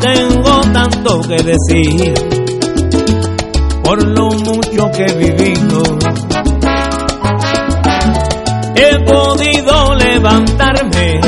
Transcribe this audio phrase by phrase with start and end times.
[0.00, 2.14] tengo tanto que decir
[3.82, 5.82] por lo mucho que he vivido.
[8.74, 11.20] He podido levantarme,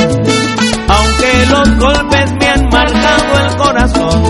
[0.88, 4.22] aunque los golpes me han marcado el corazón.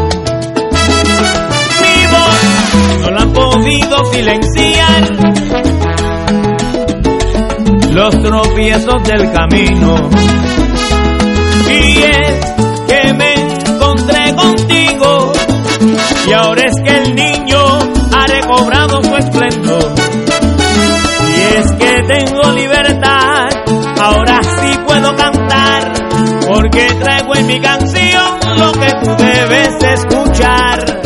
[1.80, 5.02] Mi voz no la han podido silenciar
[7.92, 10.10] los tropiezos del camino.
[14.34, 15.32] Contigo
[16.26, 17.58] y ahora es que el niño
[18.12, 19.94] ha recobrado su esplendor.
[21.36, 23.48] Y es que tengo libertad,
[24.00, 25.92] ahora sí puedo cantar,
[26.46, 30.97] porque traigo en mi canción lo que tú debes escuchar.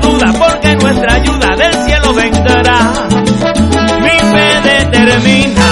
[0.00, 2.92] Duda porque nuestra ayuda del cielo vendrá.
[4.00, 5.70] Mi fe determina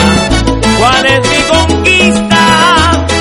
[0.78, 2.38] cuál es mi conquista,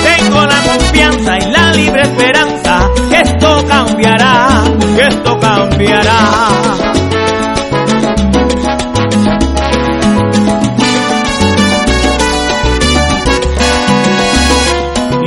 [0.04, 4.64] tengo la confianza y la libre esperanza esto cambiará,
[4.98, 6.20] esto cambiará.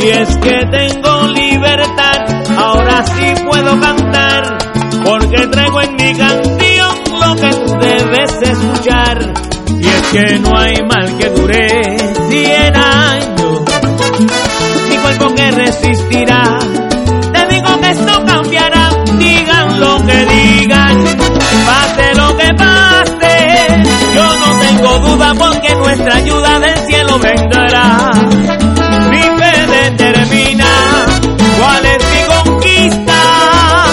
[0.01, 2.19] Y es que tengo libertad,
[2.57, 4.57] ahora sí puedo cantar,
[8.39, 9.33] debes escuchar.
[9.79, 11.97] Y es que no hay mal que dure
[12.29, 13.61] cien años,
[14.89, 16.59] mi cuerpo que resistirá.
[17.33, 21.05] Te digo que esto cambiará, digan lo que digan,
[21.65, 23.67] pase lo que pase.
[24.15, 28.11] Yo no tengo duda porque nuestra ayuda del cielo vendrá
[29.09, 30.65] mi fe determina
[31.59, 33.19] cuál es mi conquista.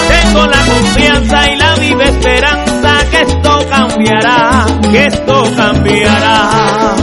[0.09, 4.36] Tengo la confianza y la viva esperanza que esto cambiará,
[4.91, 6.97] que esto cambiará.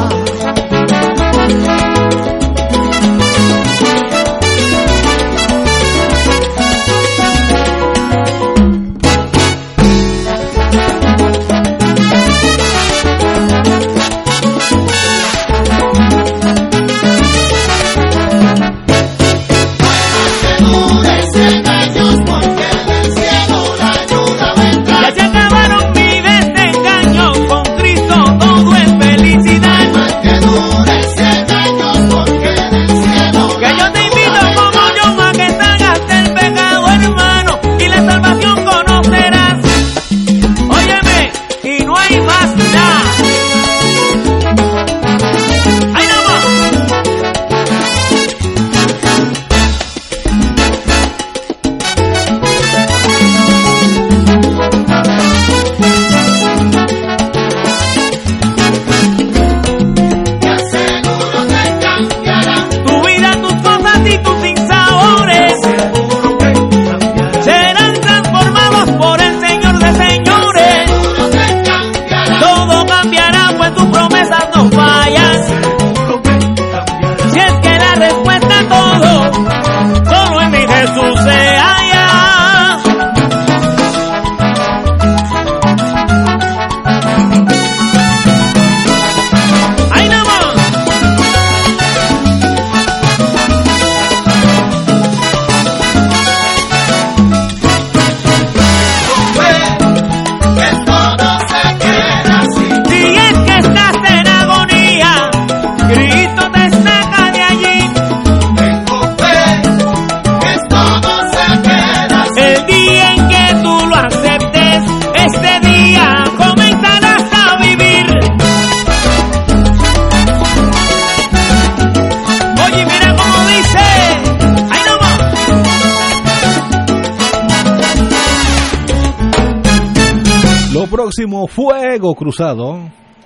[131.48, 132.80] Fuego Cruzado.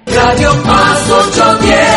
[0.06, 1.97] Radio Paz 810.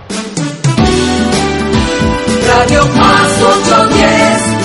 [2.61, 4.55] Radio Paz 810.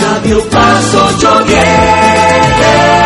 [0.00, 3.05] Radio Paz 810.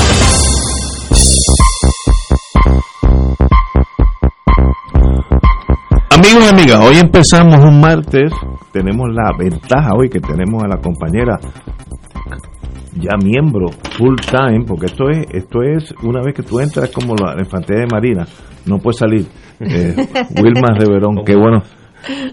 [6.23, 8.31] Amigos y amigas, hoy empezamos un martes.
[8.71, 11.39] Tenemos la ventaja hoy que tenemos a la compañera
[12.99, 17.15] ya miembro full time, porque esto es esto es una vez que tú entras como
[17.15, 18.27] la infantería de marina,
[18.67, 19.25] no puedes salir.
[19.61, 19.95] Eh,
[20.43, 21.63] Wilma Reverón, qué bueno.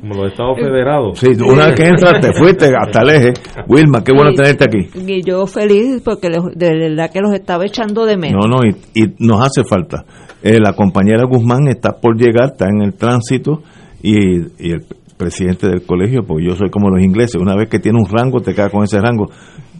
[0.00, 1.18] Como los Estados Federados.
[1.18, 3.32] Sí, una vez que entras te fuiste hasta el eje.
[3.68, 4.88] Wilma, qué bueno Y- tenerte aquí.
[5.06, 8.46] Y yo feliz porque los- de verdad que los estaba echando de menos.
[8.46, 10.04] No, no, y, y nos hace falta.
[10.42, 13.62] Eh, la compañera Guzmán está por llegar, está en el tránsito
[14.02, 14.84] y, y el
[15.18, 18.40] presidente del colegio, porque yo soy como los ingleses, una vez que tiene un rango
[18.40, 19.26] te queda con ese rango.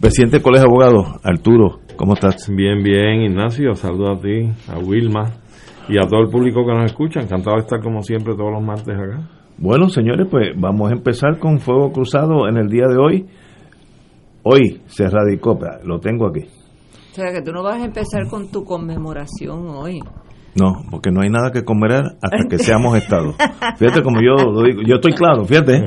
[0.01, 2.49] Presidente del colegio de abogados, Arturo, ¿cómo estás?
[2.55, 3.75] Bien, bien, Ignacio.
[3.75, 5.25] Saludos a ti, a Wilma
[5.89, 7.21] y a todo el público que nos escucha.
[7.21, 9.29] Encantado de estar como siempre todos los martes acá.
[9.57, 13.27] Bueno, señores, pues vamos a empezar con Fuego Cruzado en el día de hoy.
[14.45, 16.47] Hoy se radicó, lo tengo aquí.
[17.11, 20.01] O sea que tú no vas a empezar con tu conmemoración hoy.
[20.59, 23.35] No, porque no hay nada que comer hasta que seamos Estado.
[23.79, 25.85] Fíjate como yo lo digo, yo estoy claro, fíjate.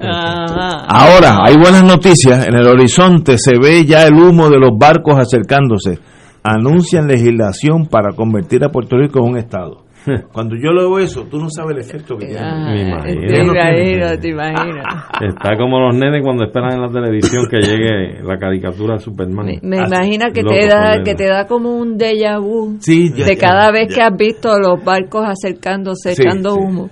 [0.00, 0.84] Ajá.
[0.86, 2.46] Ahora, hay buenas noticias.
[2.46, 5.98] En el horizonte se ve ya el humo de los barcos acercándose.
[6.42, 9.84] Anuncian legislación para convertir a Puerto Rico en un Estado.
[10.32, 12.40] Cuando yo leo eso, tú no sabes el efecto que tiene.
[12.40, 13.20] Ah, Me imagino.
[13.26, 14.82] Te imagino, te imagino.
[15.28, 19.46] Está como los nenes cuando esperan en la televisión que llegue la caricatura de Superman.
[19.46, 23.24] Me, me imagino que te da que te da como un déjà vu Sí, ya-
[23.24, 23.94] de ya- cada vez ya.
[23.94, 26.58] que has visto los barcos acercándose Sí, echando sí.
[26.60, 26.90] humo.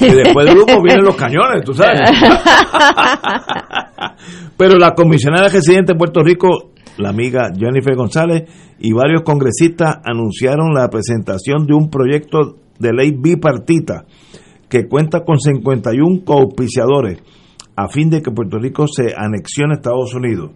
[0.00, 2.00] Y después del humo vienen los cañones, tú sabes.
[4.56, 8.48] Pero la comisionada residente de Puerto Rico, la amiga Jennifer González,
[8.78, 14.04] y varios congresistas anunciaron la presentación de un proyecto de ley bipartita
[14.68, 17.22] que cuenta con 51 coauspiciadores
[17.76, 20.50] a fin de que Puerto Rico se anexione a Estados Unidos.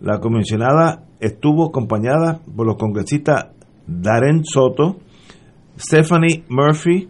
[0.00, 3.48] La comisionada estuvo acompañada por los congresistas
[3.86, 4.96] Darren Soto,
[5.78, 7.08] Stephanie Murphy,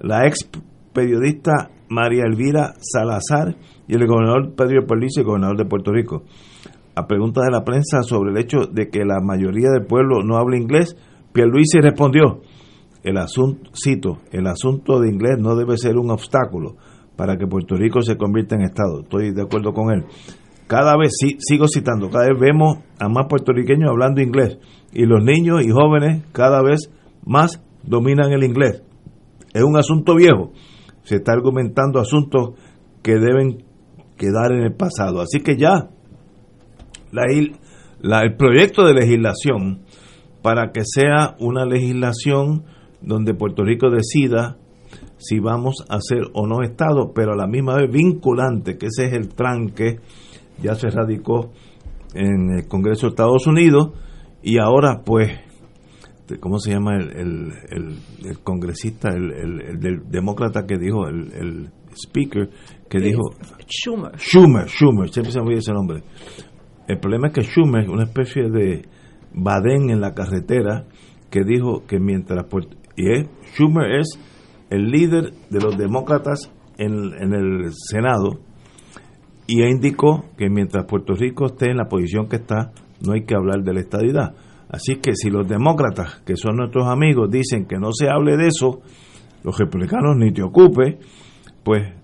[0.00, 0.48] la ex
[0.92, 3.56] periodista María Elvira Salazar
[3.86, 6.24] y el gobernador Pedro Perlice, el gobernador de Puerto Rico.
[6.94, 10.36] A pregunta de la prensa sobre el hecho de que la mayoría del pueblo no
[10.36, 10.96] habla inglés,
[11.32, 12.42] Pierluisi respondió,
[13.02, 16.76] el asunto, cito, el asunto de inglés no debe ser un obstáculo
[17.16, 19.00] para que Puerto Rico se convierta en Estado.
[19.02, 20.04] Estoy de acuerdo con él.
[20.66, 24.58] Cada vez, sí, sigo citando, cada vez vemos a más puertorriqueños hablando inglés
[24.92, 26.90] y los niños y jóvenes cada vez
[27.24, 28.82] más dominan el inglés.
[29.52, 30.52] Es un asunto viejo.
[31.02, 32.52] Se está argumentando asuntos
[33.02, 33.64] que deben
[34.16, 35.20] quedar en el pasado.
[35.20, 35.90] Así que ya
[37.12, 37.22] la,
[38.00, 39.82] la- el proyecto de legislación
[40.42, 42.64] para que sea una legislación
[43.00, 44.56] donde Puerto Rico decida
[45.18, 49.06] si vamos a ser o no Estado, pero a la misma vez vinculante, que ese
[49.06, 50.00] es el tranque,
[50.60, 51.52] ya se radicó
[52.14, 53.90] en el Congreso de Estados Unidos
[54.42, 55.30] y ahora pues,
[56.40, 57.98] ¿cómo se llama el, el, el-
[58.30, 62.50] el congresista, el, el- el del demócrata que dijo, el, el speaker
[62.88, 63.20] que dijo,
[63.68, 64.12] Schumer.
[64.18, 66.02] Schumer, Schumer, siempre se me olvida ese nombre.
[66.92, 68.82] El problema es que Schumer una especie de
[69.32, 70.84] badén en la carretera
[71.30, 72.44] que dijo que mientras
[72.96, 74.20] y es, Schumer es
[74.68, 78.40] el líder de los demócratas en, en el Senado
[79.46, 83.36] y indicó que mientras Puerto Rico esté en la posición que está, no hay que
[83.36, 84.34] hablar de la estadidad.
[84.68, 88.48] Así que si los demócratas, que son nuestros amigos, dicen que no se hable de
[88.48, 88.82] eso,
[89.42, 90.98] los republicanos ni te ocupe,
[91.64, 92.01] pues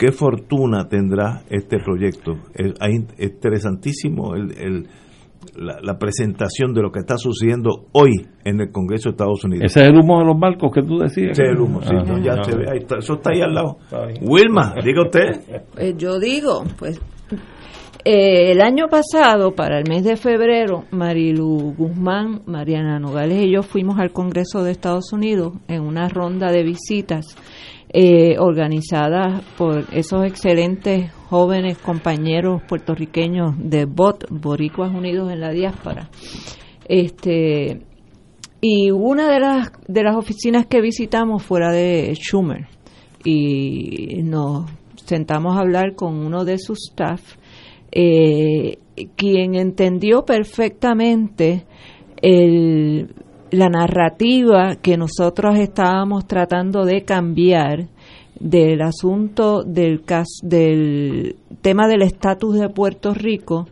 [0.00, 2.32] qué fortuna tendrá este proyecto.
[2.54, 2.72] Es,
[3.18, 4.86] interesantísimo el, el-
[5.56, 9.64] la, la presentación de lo que está sucediendo hoy en el Congreso de Estados Unidos.
[9.66, 11.30] Ese es el humo de los barcos que tú decías.
[11.32, 13.54] Ese es el humo, sí, no, ya se ve, ahí está, eso está ahí al
[13.54, 13.78] lado.
[14.22, 15.62] Wilma, diga usted.
[15.74, 17.00] Pues yo digo, pues
[18.04, 23.62] eh, el año pasado, para el mes de febrero, Marilu Guzmán, Mariana Nogales y yo
[23.62, 27.34] fuimos al Congreso de Estados Unidos en una ronda de visitas
[27.92, 36.08] eh, organizadas por esos excelentes jóvenes compañeros puertorriqueños de BOT, Boricuas Unidos en la Diáspora.
[36.86, 37.82] Este,
[38.60, 42.68] y una de las, de las oficinas que visitamos fuera de Schumer
[43.24, 44.70] y nos
[45.04, 47.20] sentamos a hablar con uno de sus staff,
[47.90, 48.78] eh,
[49.16, 51.64] quien entendió perfectamente
[52.22, 53.14] el,
[53.50, 57.88] la narrativa que nosotros estábamos tratando de cambiar
[58.38, 63.68] del asunto del, cas- del tema del estatus de Puerto Rico,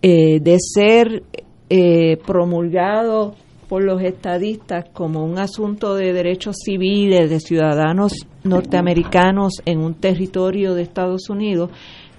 [0.00, 1.22] eh, de ser
[1.68, 3.34] eh, promulgado
[3.68, 8.12] por los estadistas como un asunto de derechos civiles de ciudadanos
[8.44, 11.70] norteamericanos en un territorio de Estados Unidos,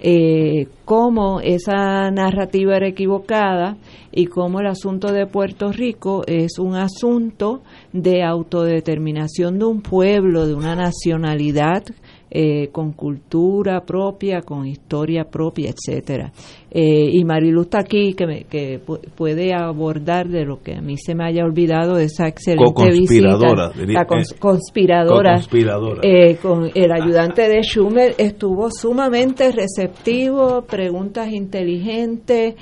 [0.06, 3.78] eh, cómo esa narrativa era equivocada
[4.12, 7.62] y cómo el asunto de Puerto Rico es un asunto
[7.94, 11.84] de autodeterminación de un pueblo, de una nacionalidad
[12.36, 16.32] eh, con cultura propia, con historia propia, etcétera.
[16.72, 20.82] Eh, y Marilu está aquí que, me- que pu- puede abordar de lo que a
[20.82, 26.02] mí se me haya olvidado de esa excelente visita, Co-conspiradora, diría- la cons- conspiradora, Co-conspiradora.
[26.04, 32.56] eh, con el ayudante de Schumer estuvo sumamente receptivo, preguntas inteligentes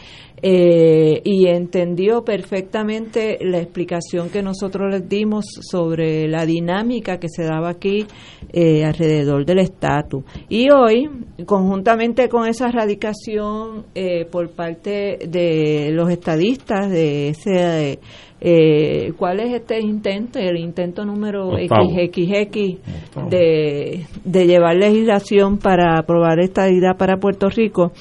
[0.44, 7.44] eh, y entendió perfectamente la explicación que nosotros les dimos sobre la dinámica que se
[7.44, 8.06] daba aquí
[8.52, 10.24] eh, alrededor del estatus.
[10.50, 11.10] Y hoy,
[11.46, 18.00] conjuntamente con esa radicación eh, por parte de los estadistas de ese...
[18.42, 20.40] eh, ¿Cuál es este intento?
[20.40, 21.52] El intento número.
[21.52, 27.92] XXX de, de llevar legislación para aprobar esta idea para Puerto Rico.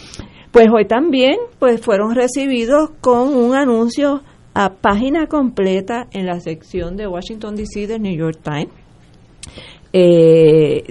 [0.53, 4.23] Pues hoy también pues fueron recibidos con un anuncio
[4.55, 8.69] a página completa en la sección de Washington DC del New York Times
[9.93, 10.85] eh,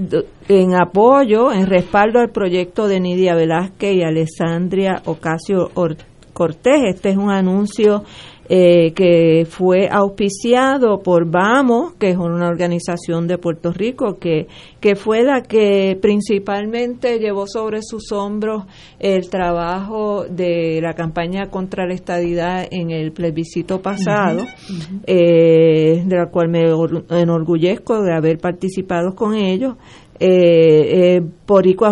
[0.47, 5.97] en apoyo, en respaldo al proyecto de Nidia Velázquez y Alessandria Ocasio Or-
[6.33, 6.81] Cortés.
[6.93, 8.03] Este es un anuncio
[8.51, 14.47] eh, que fue auspiciado por Vamos, que es una organización de Puerto Rico, que,
[14.79, 18.63] que fue la que principalmente llevó sobre sus hombros
[18.99, 24.45] el trabajo de la campaña contra la estadidad en el plebiscito pasado,
[25.05, 29.75] eh, de la cual me or- enorgullezco de haber participado con ellos.
[30.19, 31.21] Eh, eh,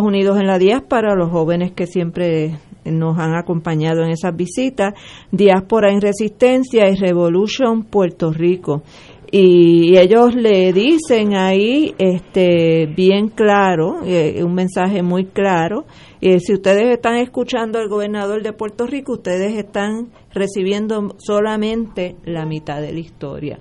[0.02, 2.58] Unidos en la Diáspora, los jóvenes que siempre
[2.92, 4.94] nos han acompañado en esas visitas,
[5.32, 8.84] Diáspora en Resistencia y Revolution Puerto Rico.
[9.30, 15.86] Y ellos le dicen ahí este bien claro, eh, un mensaje muy claro,
[16.22, 22.46] eh, si ustedes están escuchando al gobernador de Puerto Rico, ustedes están recibiendo solamente la
[22.46, 23.60] mitad de la historia.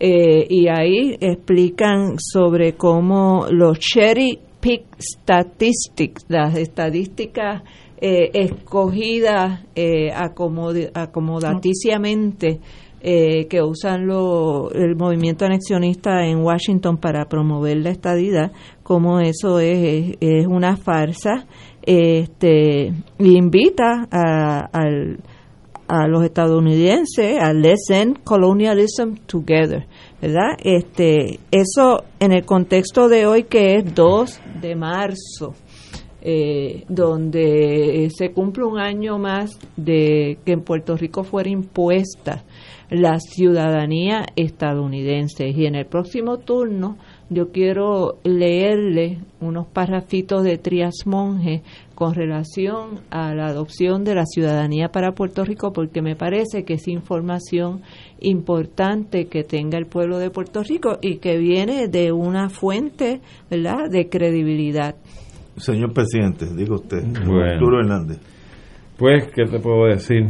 [0.00, 7.62] Eh, y ahí explican sobre cómo los cherry pick statistics, las estadísticas
[8.00, 10.10] eh, escogidas eh,
[10.94, 12.60] acomodaticiamente
[13.00, 18.50] eh, que usan lo- el movimiento anexionista en Washington para promover la estadidad,
[18.82, 21.46] como eso es, es, una farsa,
[21.82, 25.18] este, y invita a, al
[25.90, 27.88] a los estadounidenses a let's
[28.22, 29.86] colonialism together,
[30.20, 30.50] ¿verdad?
[30.62, 35.54] Este, eso en el contexto de hoy que es 2 de marzo,
[36.20, 42.44] eh, donde se cumple un año más de que en Puerto Rico fuera impuesta
[42.90, 46.96] la ciudadanía estadounidense y en el próximo turno
[47.28, 51.62] yo quiero leerle unos parrafitos de Trias Monge
[51.94, 56.74] con relación a la adopción de la ciudadanía para Puerto Rico porque me parece que
[56.74, 57.82] es información
[58.20, 63.20] importante que tenga el pueblo de Puerto Rico y que viene de una fuente,
[63.50, 64.94] ¿verdad?, de credibilidad.
[65.58, 67.42] Señor presidente, diga usted, Bueno.
[67.42, 68.18] Arturo Hernández.
[68.96, 70.26] Pues, ¿qué te puedo decir?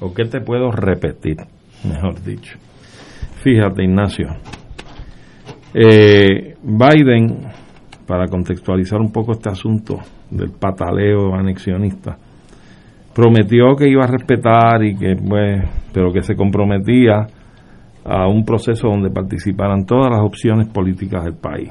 [0.00, 1.36] ¿O qué te puedo repetir?
[1.84, 2.58] Mejor dicho.
[3.42, 4.28] Fíjate, Ignacio.
[5.74, 7.38] Eh, Biden,
[8.06, 9.98] para contextualizar un poco este asunto
[10.30, 12.16] del pataleo anexionista,
[13.14, 17.26] prometió que iba a respetar y que, pues, pero que se comprometía
[18.04, 21.70] a un proceso donde participaran todas las opciones políticas del país.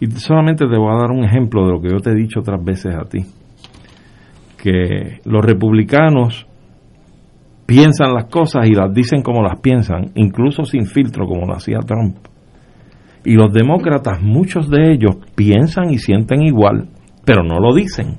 [0.00, 2.40] Y solamente te voy a dar un ejemplo de lo que yo te he dicho
[2.40, 3.24] otras veces a ti
[4.60, 6.46] que los republicanos
[7.66, 11.78] piensan las cosas y las dicen como las piensan, incluso sin filtro como lo hacía
[11.78, 12.16] Trump.
[13.24, 16.88] Y los demócratas, muchos de ellos piensan y sienten igual,
[17.24, 18.18] pero no lo dicen.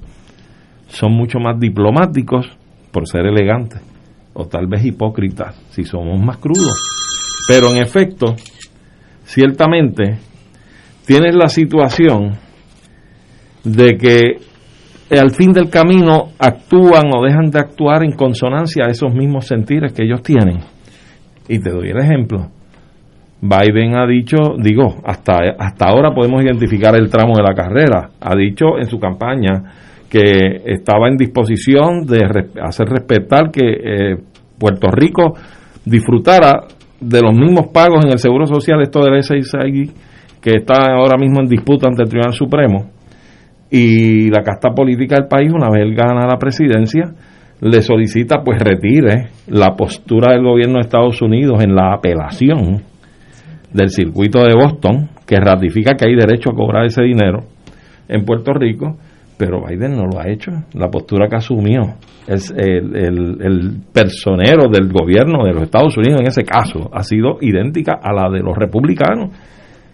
[0.87, 2.57] Son mucho más diplomáticos
[2.91, 3.81] por ser elegantes,
[4.33, 6.75] o tal vez hipócritas, si somos más crudos.
[7.47, 8.35] Pero en efecto,
[9.23, 10.17] ciertamente,
[11.11, 12.37] tienes la situación
[13.65, 14.37] de que
[15.19, 19.91] al fin del camino actúan o dejan de actuar en consonancia a esos mismos sentires
[19.91, 20.59] que ellos tienen.
[21.49, 22.47] Y te doy el ejemplo.
[23.41, 28.33] Biden ha dicho, digo, hasta, hasta ahora podemos identificar el tramo de la carrera, ha
[28.33, 29.63] dicho en su campaña
[30.09, 32.19] que estaba en disposición de
[32.61, 34.17] hacer respetar que eh,
[34.57, 35.33] Puerto Rico
[35.83, 36.67] disfrutara
[37.01, 39.91] de los mismos pagos en el Seguro Social, esto del SIC,
[40.41, 42.89] que está ahora mismo en disputa ante el Tribunal Supremo,
[43.69, 47.13] y la casta política del país, una vez él gana la presidencia,
[47.61, 52.81] le solicita pues retire la postura del gobierno de Estados Unidos en la apelación
[53.71, 57.45] del circuito de Boston, que ratifica que hay derecho a cobrar ese dinero
[58.09, 58.97] en Puerto Rico,
[59.37, 60.51] pero Biden no lo ha hecho.
[60.73, 61.95] La postura que asumió
[62.27, 67.03] es el, el, el, personero del gobierno de los Estados Unidos en ese caso ha
[67.03, 69.29] sido idéntica a la de los republicanos.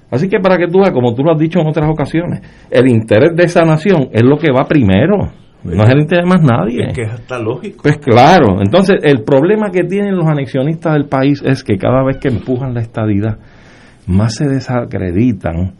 [0.10, 2.88] Así que para que tú veas, como tú lo has dicho en otras ocasiones, el
[2.88, 5.32] interés de esa nación es lo que va primero.
[5.64, 6.88] No es el interés de más nadie.
[6.88, 7.80] Es que está lógico.
[7.84, 8.62] Pues claro.
[8.62, 12.74] Entonces, el problema que tienen los anexionistas del país es que cada vez que empujan
[12.74, 13.38] la estadidad,
[14.06, 15.74] más se desacreditan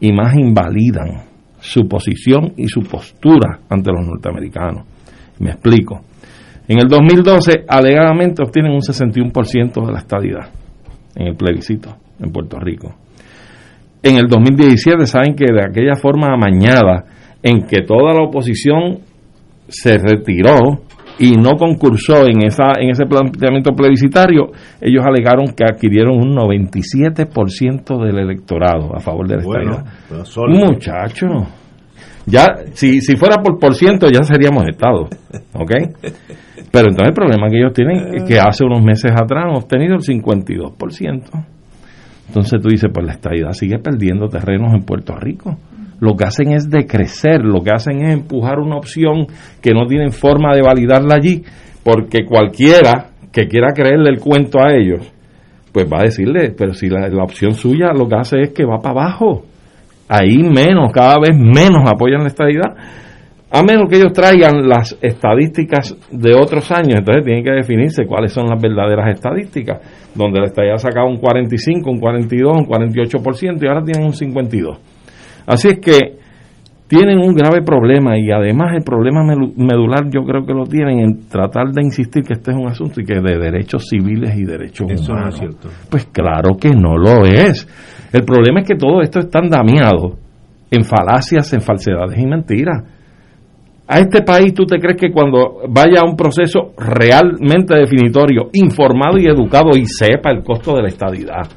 [0.00, 1.28] y más invalidan
[1.60, 4.86] su posición y su postura ante los norteamericanos.
[5.38, 6.00] Me explico.
[6.66, 10.48] En el 2012, alegadamente obtienen un 61% de la estadidad
[11.14, 12.94] en el plebiscito en Puerto Rico
[14.02, 17.04] en el 2017 saben que de aquella forma amañada
[17.42, 18.98] en que toda la oposición
[19.68, 20.82] se retiró
[21.18, 28.04] y no concursó en esa en ese planteamiento plebiscitario, ellos alegaron que adquirieron un 97%
[28.04, 30.48] del electorado a favor del bueno, Estado.
[30.48, 31.26] Muchacho,
[32.24, 35.08] ya si, si fuera por por ciento ya seríamos Estado,
[35.54, 35.72] ¿ok?
[36.70, 39.94] Pero entonces el problema que ellos tienen es que hace unos meses atrás han obtenido
[39.94, 41.57] el 52%.
[42.28, 45.56] Entonces tú dices, pues la estadidad sigue perdiendo terrenos en Puerto Rico.
[46.00, 49.26] Lo que hacen es decrecer, lo que hacen es empujar una opción
[49.60, 51.42] que no tienen forma de validarla allí,
[51.82, 55.12] porque cualquiera que quiera creerle el cuento a ellos,
[55.72, 58.78] pues va a decirle, pero si la, opción suya lo que hace es que va
[58.78, 59.44] para abajo.
[60.08, 62.74] Ahí menos, cada vez menos apoyan la estadidad
[63.50, 68.32] a menos que ellos traigan las estadísticas de otros años, entonces tienen que definirse cuáles
[68.32, 69.80] son las verdaderas estadísticas,
[70.14, 74.78] donde les había sacado un 45, un 42, un 48% y ahora tienen un 52.
[75.46, 76.18] Así es que
[76.88, 81.28] tienen un grave problema y además el problema medular yo creo que lo tienen en
[81.28, 84.90] tratar de insistir que este es un asunto y que de derechos civiles y derechos
[84.90, 85.24] Eso humanos.
[85.24, 85.68] No es cierto.
[85.90, 87.66] Pues claro que no lo es.
[88.12, 90.18] El problema es que todo esto está andamiado
[90.70, 92.97] en falacias, en falsedades y mentiras
[93.90, 99.16] a este país tú te crees que cuando vaya a un proceso realmente definitorio, informado
[99.16, 101.48] y educado y sepa el costo de la estadidad,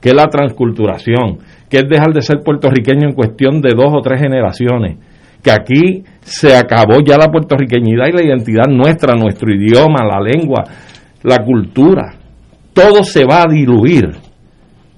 [0.00, 4.00] que es la transculturación, que es dejar de ser puertorriqueño en cuestión de dos o
[4.00, 4.98] tres generaciones,
[5.42, 10.62] que aquí se acabó ya la puertorriqueñidad y la identidad nuestra, nuestro idioma, la lengua,
[11.24, 12.14] la cultura,
[12.72, 14.08] todo se va a diluir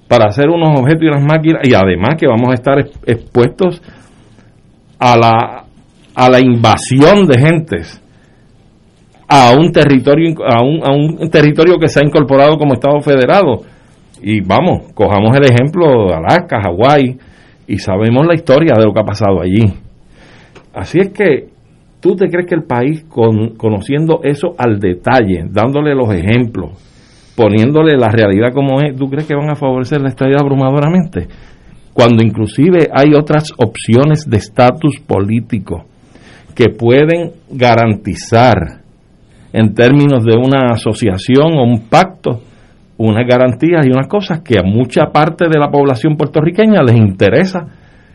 [0.07, 3.81] para hacer unos objetos y unas máquinas y además que vamos a estar expuestos
[4.99, 5.64] a la
[6.15, 8.01] a la invasión de gentes
[9.27, 13.63] a un territorio a un, a un territorio que se ha incorporado como Estado federado.
[14.21, 17.17] Y vamos, cojamos el ejemplo de Alaska, Hawái,
[17.67, 19.73] y sabemos la historia de lo que ha pasado allí.
[20.73, 21.47] Así es que
[21.99, 26.71] tú te crees que el país, con, conociendo eso al detalle, dándole los ejemplos,
[27.35, 31.27] poniéndole la realidad como es, ¿tú crees que van a favorecer la estadía abrumadoramente?
[31.93, 35.85] Cuando inclusive hay otras opciones de estatus político
[36.55, 38.81] que pueden garantizar
[39.53, 42.41] en términos de una asociación o un pacto
[42.97, 47.65] unas garantías y unas cosas que a mucha parte de la población puertorriqueña les interesa,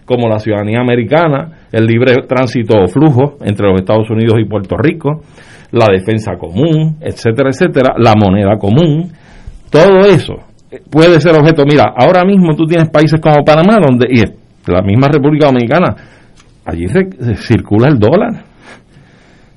[0.07, 4.77] como la ciudadanía americana, el libre tránsito o flujo entre los Estados Unidos y Puerto
[4.77, 5.23] Rico,
[5.73, 9.13] la defensa común, etcétera, etcétera, la moneda común,
[9.71, 10.35] todo eso
[10.91, 11.65] puede ser objeto.
[11.65, 14.23] Mira, ahora mismo tú tienes países como Panamá, donde y
[14.71, 15.95] la misma República Dominicana,
[16.71, 16.87] allí
[17.37, 18.45] circula el dólar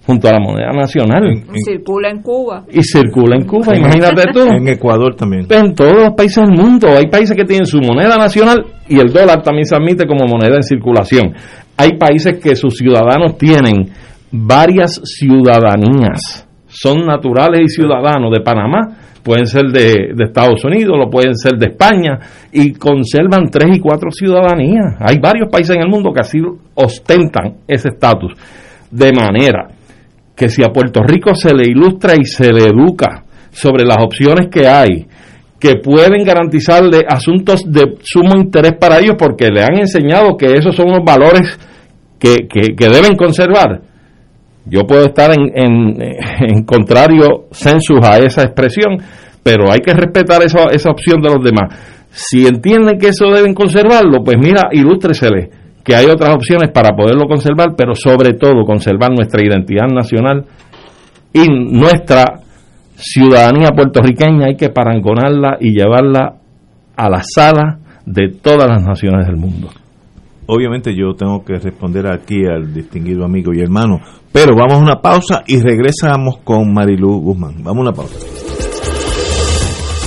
[0.05, 1.43] junto a la moneda nacional.
[1.65, 2.65] circula en Cuba.
[2.69, 4.41] Y circula en Cuba, imagínate tú.
[4.41, 5.47] En Ecuador también.
[5.49, 6.87] En todos los países del mundo.
[6.89, 10.55] Hay países que tienen su moneda nacional y el dólar también se admite como moneda
[10.55, 11.33] en circulación.
[11.77, 13.89] Hay países que sus ciudadanos tienen
[14.31, 21.35] varias ciudadanías son naturales y ciudadanos de Panamá, pueden ser de, Estados Unidos, lo pueden
[21.35, 22.19] ser de España,
[22.51, 24.95] y conservan tres y cuatro ciudadanías.
[24.99, 26.39] Hay varios países en el mundo que así
[26.75, 28.33] ostentan ese estatus.
[28.91, 29.67] De manera
[30.35, 34.49] que si a Puerto Rico se le ilustra y se le educa sobre las opciones
[34.51, 35.07] que hay,
[35.59, 40.75] que pueden garantizarle asuntos de sumo interés para ellos porque le han enseñado que esos
[40.75, 41.57] son unos valores
[42.19, 43.81] que, que, deben conservar.
[44.65, 45.51] Yo puedo estar en,
[46.01, 48.97] en, contrario census a esa expresión,
[49.43, 52.07] pero hay que respetar esa, esa opción de los demás.
[52.09, 55.49] Si entienden que eso deben conservarlo, pues mira, ilústresele
[55.83, 60.45] que hay otras opciones para poderlo conservar, pero sobre todo conservar nuestra identidad nacional
[61.33, 62.39] y nuestra
[62.95, 66.35] ciudadanía puertorriqueña hay que parangonarla y llevarla
[66.95, 69.69] a la sala de todas las naciones del mundo.
[70.45, 73.99] Obviamente yo tengo que responder aquí al distinguido amigo y hermano,
[74.31, 77.63] pero vamos a una pausa y regresamos con Marilu Guzmán.
[77.63, 78.15] Vamos a una pausa.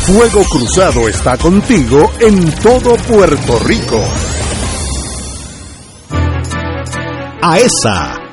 [0.07, 4.01] Fuego Cruzado está contigo en todo Puerto Rico.
[7.43, 8.15] AESA,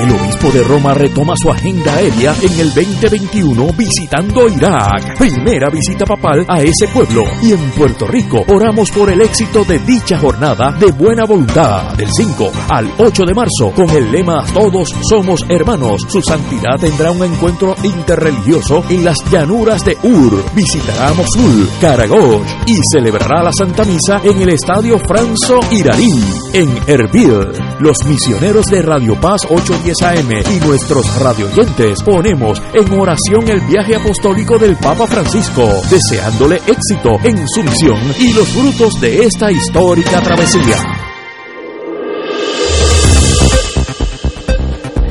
[0.00, 5.18] El obispo de Roma retoma su agenda aérea en el 2021 visitando Irak.
[5.18, 7.24] Primera visita papal a ese pueblo.
[7.42, 12.08] Y en Puerto Rico oramos por el éxito de dicha jornada de buena voluntad del
[12.10, 16.00] 5 al 8 de marzo con el lema Todos somos hermanos.
[16.08, 20.42] Su santidad tendrá un encuentro interreligioso en las llanuras de Ur.
[20.54, 27.52] Visitará Mosul, Karagosh y celebrará la Santa Misa en el Estadio Franzo Iraní en Erbil.
[27.80, 33.96] Los misioneros de Radio Paz 810 AM y nuestros radioyentes ponemos en oración el viaje
[33.96, 40.20] apostólico del Papa Francisco, deseándole éxito en su misión y los frutos de esta histórica
[40.20, 40.76] travesía.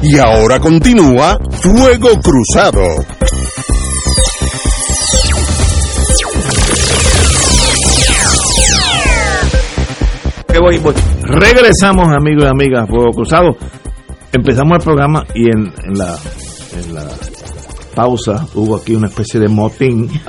[0.01, 2.85] Y ahora continúa Fuego Cruzado.
[11.23, 13.55] Regresamos, amigos y amigas, Fuego Cruzado
[14.31, 16.17] empezamos el programa y en, la,
[16.77, 17.05] en la
[17.95, 20.07] pausa hubo aquí una especie de motín.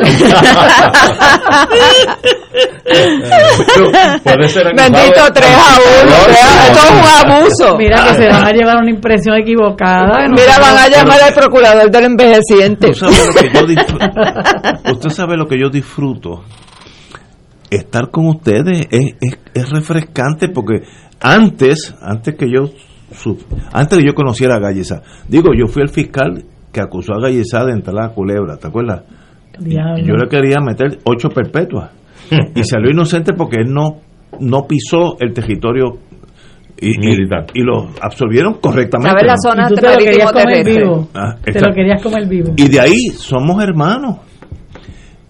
[4.76, 6.12] Bendito 3 a 1.
[6.30, 7.76] Esto es un abuso.
[7.78, 10.26] Mira que se van a llevar una impresión equivocada.
[10.28, 12.90] Mira, van a llamar al procurador del envejeciente.
[12.90, 14.06] ¿Usted sabe, lo que yo disfruto?
[14.92, 16.44] Usted sabe lo que yo disfruto.
[17.70, 20.80] Estar con ustedes es, es, es refrescante porque
[21.20, 22.72] antes, antes que yo
[23.73, 27.64] antes de yo conociera a Gallesa, digo, yo fui el fiscal que acusó a Gallesa
[27.64, 29.03] de entrar a la culebra, ¿te acuerdas?
[29.61, 31.90] yo le quería meter ocho perpetuas
[32.55, 34.01] y salió inocente porque él no,
[34.40, 35.99] no pisó el territorio
[36.81, 37.46] y, militar.
[37.53, 39.11] Y, lo absorbieron correctamente.
[39.11, 41.09] ¿Sabes la zona te lo querías comer vivo.
[41.14, 42.55] Ah, te lo querías comer vivo.
[42.57, 44.18] Y de ahí somos hermanos.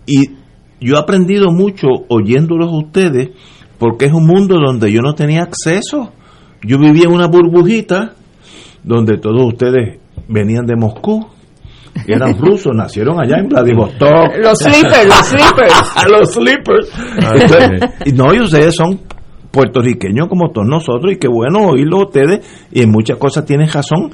[0.07, 0.31] Y
[0.81, 3.31] yo he aprendido mucho oyéndolos a ustedes
[3.79, 6.12] porque es un mundo donde yo no tenía acceso.
[6.62, 8.14] Yo vivía en una burbujita
[8.83, 11.27] donde todos ustedes venían de Moscú,
[12.07, 14.37] eran rusos, nacieron allá en Vladivostok.
[14.42, 15.94] Los sleepers, los sleepers.
[16.11, 16.90] los sleepers.
[17.16, 19.01] Entonces, y no, y ustedes son
[19.51, 24.12] puertorriqueños como todos nosotros y qué bueno oírlo ustedes y en muchas cosas tienen razón.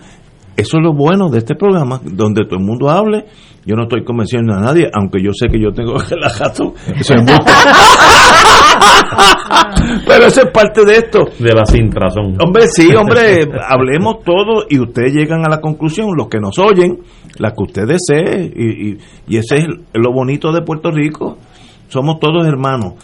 [0.57, 3.27] Eso es lo bueno de este programa, donde todo el mundo hable.
[3.67, 6.73] Yo no estoy convenciendo a nadie, aunque yo sé que yo tengo la razón.
[6.99, 7.23] Eso es.
[10.07, 11.21] Pero eso es parte de esto.
[11.39, 12.37] De la sin razón.
[12.43, 16.99] Hombre, sí, hombre, hablemos todo y ustedes llegan a la conclusión, los que nos oyen,
[17.39, 21.39] la que usted desee, y, y, y ese es lo bonito de Puerto Rico.
[21.89, 22.95] Somos todos hermanos.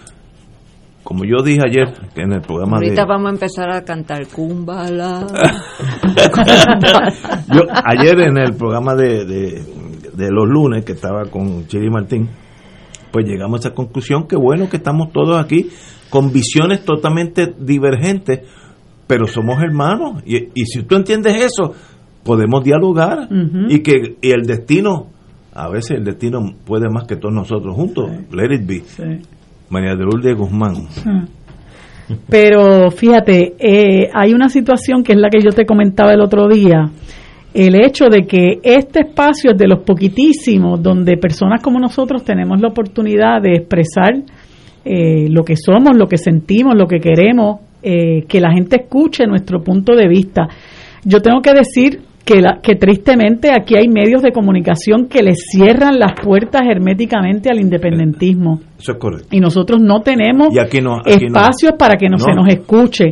[1.04, 3.08] Como yo dije ayer en el programa Ahorita de...
[3.08, 5.26] vamos a empezar a cantar Kumbala.
[7.52, 9.64] yo ayer en el programa de, de,
[10.14, 12.28] de los lunes que estaba con Chiri Martín,
[13.10, 15.70] pues llegamos a esa conclusión que bueno que estamos todos aquí
[16.08, 18.40] con visiones totalmente divergentes,
[19.06, 20.22] pero somos hermanos.
[20.24, 21.74] Y, y si tú entiendes eso,
[22.22, 23.28] podemos dialogar
[23.68, 25.08] y que y el destino,
[25.54, 28.10] a veces el destino puede más que todos nosotros juntos.
[28.30, 28.80] Let it be.
[28.80, 29.02] Sí.
[29.72, 30.74] María de Lourdes Guzmán.
[32.28, 36.46] Pero fíjate, eh, hay una situación que es la que yo te comentaba el otro
[36.46, 36.90] día.
[37.54, 42.60] El hecho de que este espacio es de los poquitísimos donde personas como nosotros tenemos
[42.60, 44.14] la oportunidad de expresar
[44.84, 49.26] eh, lo que somos, lo que sentimos, lo que queremos, eh, que la gente escuche
[49.26, 50.48] nuestro punto de vista.
[51.04, 55.34] Yo tengo que decir que, la, que tristemente aquí hay medios de comunicación que le
[55.34, 59.28] cierran las puertas herméticamente al independentismo Eso es correcto.
[59.32, 61.38] y nosotros no tenemos Y aquí no- aquí no.
[61.38, 62.24] espacios para que no, No.
[62.24, 63.10] se nos escuche.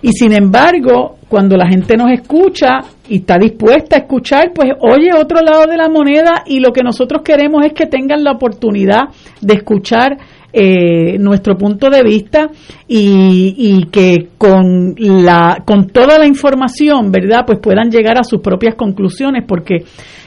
[0.00, 5.10] Y sin embargo, cuando la gente nos escucha y está dispuesta a escuchar, pues oye
[5.12, 9.08] otro lado de la moneda y lo que nosotros queremos es que tengan la oportunidad
[9.40, 10.16] de escuchar
[10.52, 12.50] eh, nuestro punto de vista
[12.86, 17.44] y, y que con la con toda la información, ¿verdad?
[17.46, 19.84] Pues puedan llegar a sus propias conclusiones porque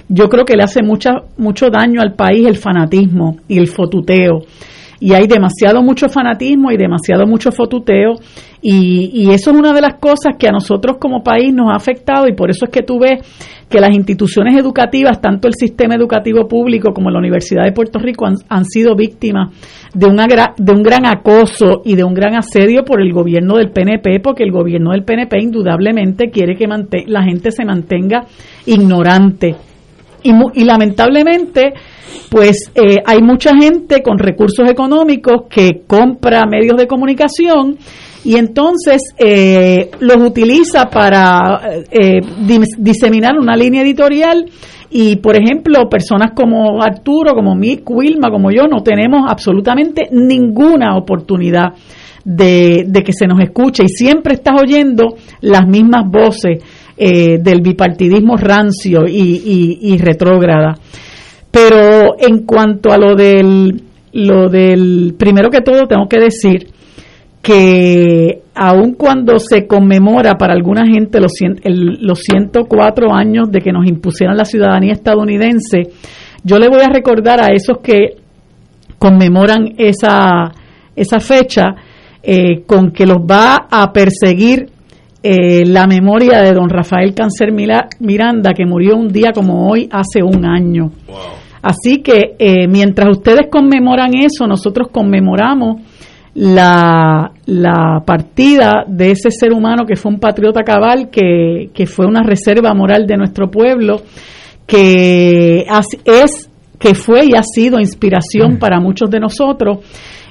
[0.07, 4.41] yo creo que le hace mucha, mucho daño al país el fanatismo y el fotuteo
[5.01, 8.13] y hay demasiado mucho fanatismo y demasiado mucho fotuteo
[8.61, 11.75] y, y eso es una de las cosas que a nosotros como país nos ha
[11.75, 13.19] afectado y por eso es que tú ves
[13.67, 18.27] que las instituciones educativas, tanto el sistema educativo público como la Universidad de Puerto Rico
[18.27, 19.55] han, sido víctimas
[19.95, 23.71] de, una de un gran acoso y de un gran asedio por el gobierno del
[23.71, 26.67] PNP, porque el gobierno del PNP indudablemente quiere que
[27.07, 28.25] la gente se mantenga
[28.65, 29.70] ignorante.
[30.23, 31.73] Y, y lamentablemente,
[32.29, 37.77] pues eh, hay mucha gente con recursos económicos que compra medios de comunicación
[38.23, 41.59] y entonces eh, los utiliza para
[41.91, 44.45] eh, dim- diseminar una línea editorial
[44.91, 50.97] y, por ejemplo, personas como Arturo, como Mick, Wilma, como yo, no tenemos absolutamente ninguna
[50.97, 51.73] oportunidad
[52.23, 56.61] de, de que se nos escuche y siempre estás oyendo las mismas voces
[57.03, 60.75] eh, del bipartidismo rancio y, y, retrógrada.
[61.49, 63.81] Pero en cuanto a lo del,
[64.13, 66.67] lo del, primero que todo tengo que decir
[67.41, 71.31] que aun cuando se conmemora para alguna gente los,
[71.63, 75.89] el- los 104 años de que nos impusieron la ciudadanía estadounidense,
[76.43, 78.17] yo le voy a recordar a esos que
[78.99, 80.51] conmemoran esa,
[80.95, 81.63] esa fecha
[82.21, 84.67] eh, con que los va a perseguir
[85.23, 90.23] eh, la memoria de don Rafael Cáncer Miranda, que murió un día como hoy hace
[90.23, 90.91] un año.
[91.61, 95.81] Así que eh, mientras ustedes conmemoran eso, nosotros conmemoramos
[96.33, 102.07] la, la partida de ese ser humano que fue un patriota cabal, que, que fue
[102.07, 104.01] una reserva moral de nuestro pueblo,
[104.65, 105.65] que
[106.05, 109.79] es, que fue y ha sido inspiración para muchos de nosotros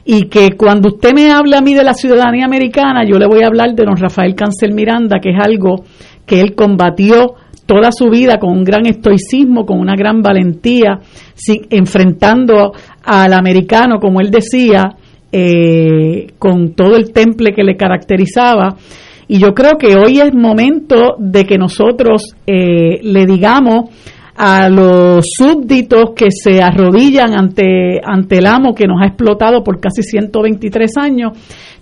[0.05, 3.43] y que cuando usted me habla a mí de la ciudadanía americana, yo le voy
[3.43, 5.85] a hablar de don Rafael Cancel Miranda, que es algo
[6.27, 7.35] que él combatió
[7.67, 10.99] toda su vida con un gran estoicismo, con una gran valentía,
[11.71, 12.73] enfrentando
[13.05, 14.97] al americano, como él decía,
[15.31, 18.77] eh, con todo el temple que le caracterizaba.
[19.29, 23.91] Y yo creo que hoy es momento de que nosotros eh, le digamos
[24.43, 29.79] a los súbditos que se arrodillan ante, ante el amo que nos ha explotado por
[29.81, 31.33] casi 123 años,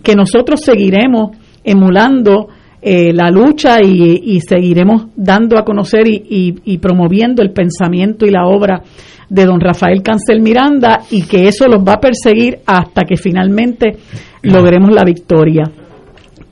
[0.02, 2.48] que nosotros seguiremos emulando
[2.82, 8.30] eh, la lucha y, seguiremos dando a conocer y, y- y promoviendo el pensamiento y
[8.30, 8.82] la obra
[9.28, 13.96] de don Rafael Cancel Miranda y que eso los va a perseguir hasta que finalmente
[14.42, 15.64] logremos la victoria.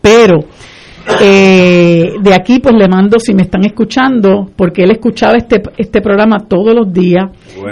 [0.00, 0.40] Pero
[1.20, 6.00] Eh, de aquí pues le mando si me están escuchando, porque él escuchaba este, este
[6.00, 7.30] programa todos los días.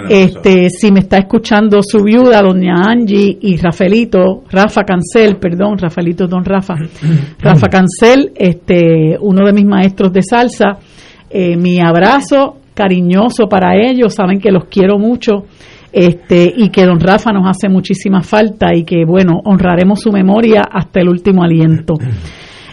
[0.09, 6.27] este, si me está escuchando su viuda, doña Angie y Rafaelito, Rafa Cancel, perdón, Rafaelito
[6.27, 6.75] don Rafa,
[7.39, 10.79] Rafa Cancel, este, uno de mis maestros de salsa,
[11.29, 15.45] eh, mi abrazo cariñoso para ellos, saben que los quiero mucho
[15.91, 20.61] este, y que don Rafa nos hace muchísima falta y que, bueno, honraremos su memoria
[20.69, 21.93] hasta el último aliento.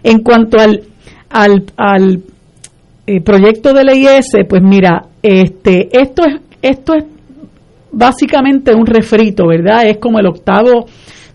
[0.02, 0.82] En cuanto al,
[1.30, 2.22] al, al
[3.06, 7.04] eh, proyecto de ley ese, pues mira, este, esto es, esto es
[7.92, 9.86] básicamente un refrito, ¿verdad?
[9.86, 10.86] Es como el octavo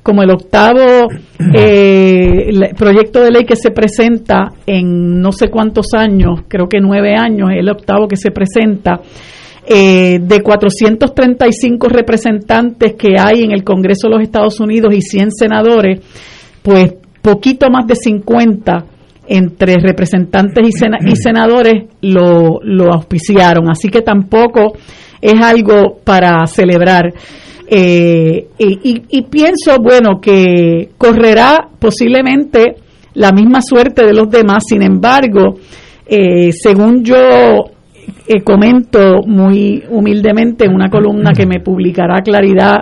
[0.07, 1.09] como el octavo
[1.53, 7.13] eh, proyecto de ley que se presenta en no sé cuántos años, creo que nueve
[7.17, 9.01] años, es el octavo que se presenta,
[9.67, 15.31] eh, de 435 representantes que hay en el Congreso de los Estados Unidos y 100
[15.31, 15.99] senadores,
[16.61, 16.93] pues
[17.27, 18.85] poquito más de 50
[19.27, 24.77] entre representantes y, senadores lo, auspiciaron, así que tampoco
[25.21, 27.13] es algo para celebrar.
[27.69, 32.75] Eh, y, pienso, bueno, que correrá posiblemente
[33.15, 35.55] la misma suerte de los demás, sin embargo,
[36.05, 37.17] eh, según yo
[38.25, 42.77] eh, comento muy humildemente en una columna que me publicará Claridad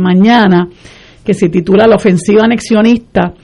[0.00, 0.66] mañana,
[1.24, 3.34] que se titula La ofensiva anexionista,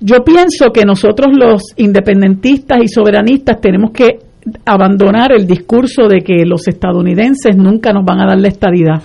[0.00, 4.18] yo pienso que nosotros los independentistas y soberanistas tenemos que
[4.64, 9.02] abandonar el discurso de que los estadounidenses nunca nos van a dar la estadidad.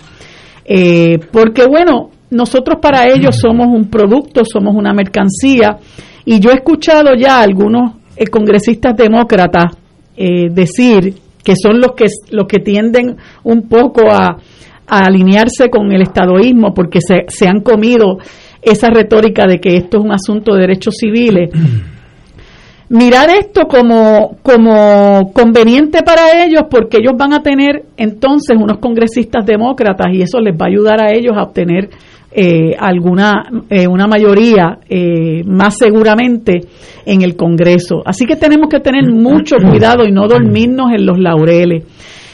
[0.65, 5.77] Eh, porque bueno, nosotros para ellos somos un producto, somos una mercancía,
[6.25, 9.75] y yo he escuchado ya a algunos eh, congresistas demócratas
[10.15, 14.37] eh, decir que son los que, los que tienden un poco a,
[14.85, 18.17] alinearse con el estadoísmo porque se, se han comido
[18.63, 21.49] esa retórica de que esto es un asunto de derechos civiles
[22.89, 29.45] mirar esto como, como conveniente para ellos porque ellos van a tener entonces unos congresistas
[29.45, 31.89] demócratas y eso les va a ayudar a ellos a obtener
[32.35, 36.61] eh, alguna eh, una mayoría eh, más seguramente
[37.05, 38.01] en el Congreso.
[38.03, 41.83] Así que tenemos que tener mucho cuidado y no dormirnos en los laureles.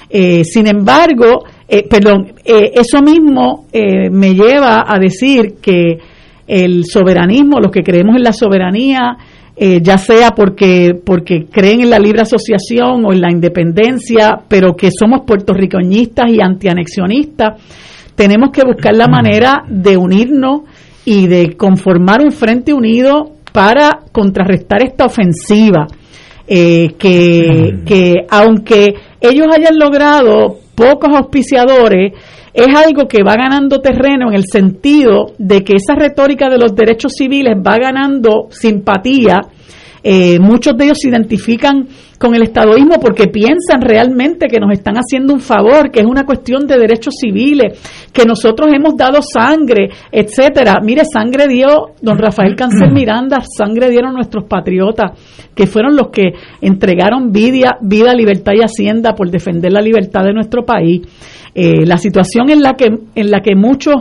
[0.09, 1.43] sin embargo,
[1.89, 5.97] perdón, eso mismo me lleva a decir que
[6.49, 9.17] el soberanismo, los que creemos en la soberanía,
[9.55, 14.75] eh, ya sea porque, porque creen en la libre asociación o en la independencia, pero
[14.75, 17.62] que somos puertorriqueñistas y antianexionistas,
[18.15, 20.62] tenemos que buscar la manera de unirnos
[21.05, 25.88] y de conformar un frente unido para contrarrestar esta ofensiva.
[26.51, 32.13] Eh, que, que aunque ellos hayan logrado pocos auspiciadores,
[32.53, 36.73] es algo que va ganando terreno en el sentido de que esa retórica de los
[36.73, 39.41] derechos civiles va ganando simpatía.
[40.01, 41.85] Eh, muchos de ellos se identifican
[42.19, 46.25] con el estadoísmo porque piensan realmente que nos están haciendo un favor, que es una
[46.25, 47.79] cuestión de derechos civiles,
[48.12, 50.79] que nosotros hemos dado sangre, etcétera.
[50.84, 55.17] Mire, sangre dio don Rafael Cancel Miranda, sangre dieron nuestros patriotas,
[55.55, 60.34] que fueron los que entregaron vida, vida, libertad y hacienda por defender la libertad de
[60.34, 61.01] nuestro país.
[61.55, 63.95] Eh, la situación en la que, en la que muchos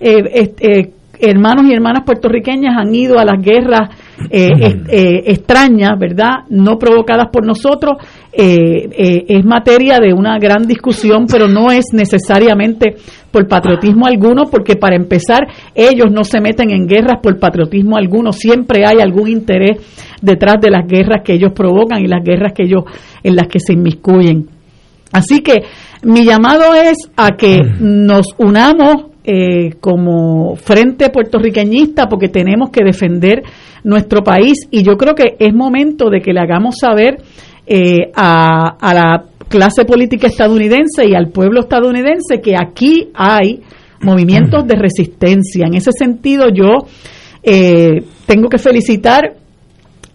[0.00, 3.90] eh, eh, hermanos y hermanas puertorriqueñas han ido a las guerras
[4.30, 6.44] extrañas, ¿verdad?
[6.48, 7.94] No provocadas por nosotros,
[8.32, 12.96] es materia de una gran discusión, pero no es necesariamente
[13.30, 15.40] por patriotismo alguno, porque para empezar,
[15.74, 19.78] ellos no se meten en guerras por patriotismo alguno, siempre hay algún interés
[20.22, 22.84] detrás de las guerras que ellos provocan y las guerras que ellos
[23.22, 24.48] en las que se inmiscuyen.
[25.12, 25.62] Así que
[26.02, 33.42] mi llamado es a que nos unamos eh, como frente puertorriqueñista porque tenemos que defender
[33.82, 37.22] nuestro país y yo creo que es momento de que le hagamos saber
[37.66, 43.62] eh, a, la clase política estadounidense y al pueblo estadounidense que aquí hay
[44.02, 45.64] movimientos de resistencia.
[45.68, 46.86] En ese sentido yo
[47.42, 49.36] eh, tengo que felicitar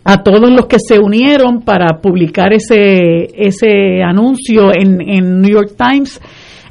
[0.03, 5.73] a todos los que se unieron para publicar ese, ese anuncio en, en New York
[5.75, 6.21] Times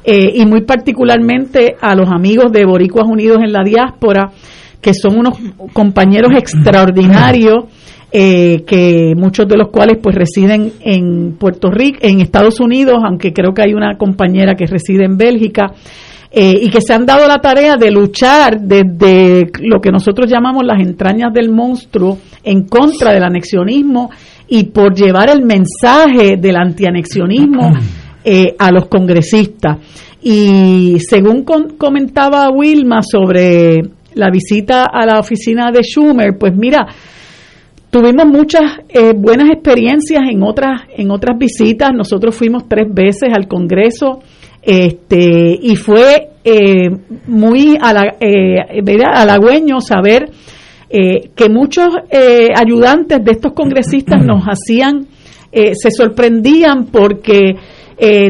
[0.03, 4.31] eh, y muy particularmente a los amigos de Boricuas Unidos en la diáspora,
[4.81, 5.37] que son unos
[5.73, 7.65] compañeros extraordinarios.
[8.11, 13.31] Eh, que muchos de los cuales pues residen en Puerto Rico, en Estados Unidos, aunque
[13.31, 15.67] creo que hay una compañera que reside en Bélgica,
[16.31, 20.63] eh, y que se han dado la tarea de luchar desde lo que nosotros llamamos
[20.63, 24.11] las entrañas del monstruo en contra del anexionismo
[24.47, 27.73] y por llevar el mensaje del antianexionismo
[28.23, 29.77] eh, a los congresistas.
[30.21, 31.45] Y según
[31.77, 33.77] comentaba Wilma sobre
[34.13, 36.85] la visita a la oficina de Schumer, pues mira,
[37.89, 41.91] tuvimos muchas eh, buenas experiencias en otras en otras visitas.
[41.95, 44.19] Nosotros fuimos tres veces al Congreso
[44.61, 46.89] este y fue eh,
[47.25, 50.29] muy halagüeño saber
[50.89, 51.87] que muchos
[52.55, 55.05] ayudantes de estos congresistas nos hacían
[55.51, 57.53] se sorprendían porque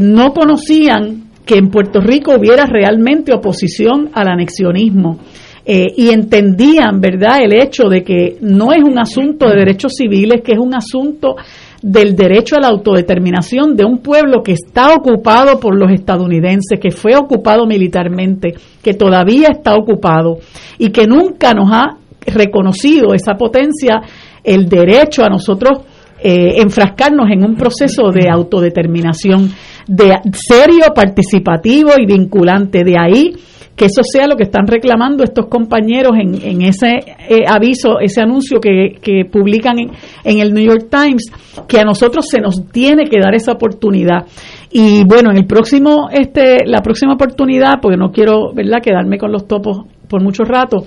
[0.02, 5.18] no conocían que en Puerto Rico hubiera realmente oposición al anexionismo.
[5.66, 10.42] Eh, y entendían, ¿verdad?, el hecho de que no es un asunto de derechos civiles,
[10.44, 11.36] que es un asunto
[11.82, 16.92] del derecho a la autodeterminación de un pueblo que está ocupado por los estadounidenses, que
[16.92, 18.54] fue ocupado militarmente,
[18.84, 20.38] que todavía está ocupado
[20.78, 24.02] y que nunca nos ha reconocido esa potencia,
[24.44, 25.80] el derecho a nosotros
[26.22, 29.52] eh, enfrascarnos en un proceso de autodeterminación
[29.88, 32.84] de serio, participativo y vinculante.
[32.84, 33.34] De ahí
[33.80, 36.98] que eso sea lo que están reclamando estos compañeros en, en ese
[37.30, 41.32] eh, aviso, ese anuncio que, que publican en, el New York Times,
[41.66, 44.26] que a nosotros se nos tiene que dar esa oportunidad.
[44.70, 49.32] Y bueno, en el próximo, este, la próxima oportunidad, porque no quiero, ¿verdad?, quedarme con
[49.32, 50.84] los topos por mucho rato,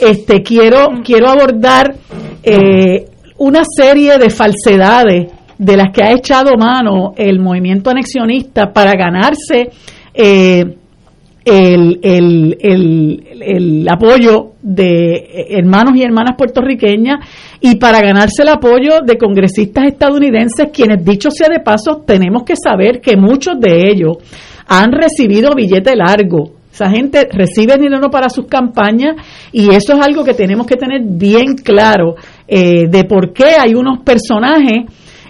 [0.00, 1.96] este, quiero, quiero abordar
[2.44, 3.06] eh,
[3.38, 9.70] una serie de falsedades de las que ha echado mano el movimiento anexionista para ganarse
[10.14, 10.64] eh,
[11.44, 11.98] el,
[12.60, 17.26] el, apoyo de hermanos y hermanas puertorriqueñas
[17.60, 22.54] y para ganarse el apoyo de congresistas estadounidenses, quienes dicho sea de paso, tenemos que
[22.54, 24.18] saber que muchos de ellos
[24.66, 26.57] han recibido billete largo.
[26.78, 29.16] Esa gente recibe dinero para sus campañas
[29.50, 32.14] y eso es algo que tenemos que tener bien claro
[32.46, 34.84] eh, de por qué hay unos personajes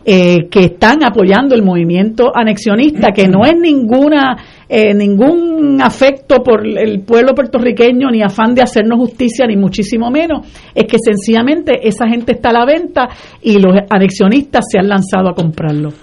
[0.04, 4.36] eh, que están apoyando el movimiento anexionista, que no es ninguna
[4.68, 10.46] eh, ningún afecto por el pueblo puertorriqueño, ni afán de hacernos justicia, ni muchísimo menos,
[10.74, 13.08] es que sencillamente esa gente está a la venta
[13.40, 15.94] y los anexionistas se han lanzado a comprarlo.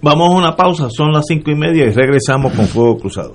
[0.00, 3.34] Vamos a una pausa, son las cinco y media y regresamos con Fuego Cruzado.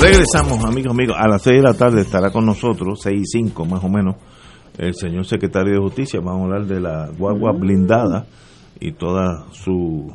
[0.00, 1.16] Regresamos, amigos, amigos.
[1.18, 4.16] A las 6 de la tarde estará con nosotros, 6 y 5 más o menos,
[4.78, 8.24] el señor secretario de Justicia, vamos a hablar de la guagua blindada
[8.80, 10.10] y toda su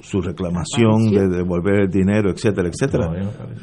[0.00, 3.10] su reclamación de devolver el dinero, etcétera, etcétera.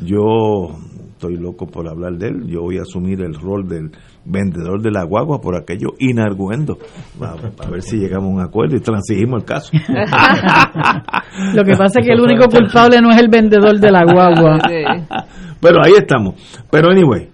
[0.04, 0.76] Yo
[1.12, 2.48] estoy loco por hablar de él.
[2.48, 3.92] Yo voy a asumir el rol del
[4.26, 6.78] vendedor de la guagua por aquello inarguendo.
[7.22, 7.36] A,
[7.66, 9.72] a ver si llegamos a un acuerdo y transigimos el caso.
[11.56, 14.60] Lo que pasa es que el único culpable no es el vendedor de la guagua.
[15.62, 16.36] Pero ahí estamos.
[16.72, 17.30] Pero anyway,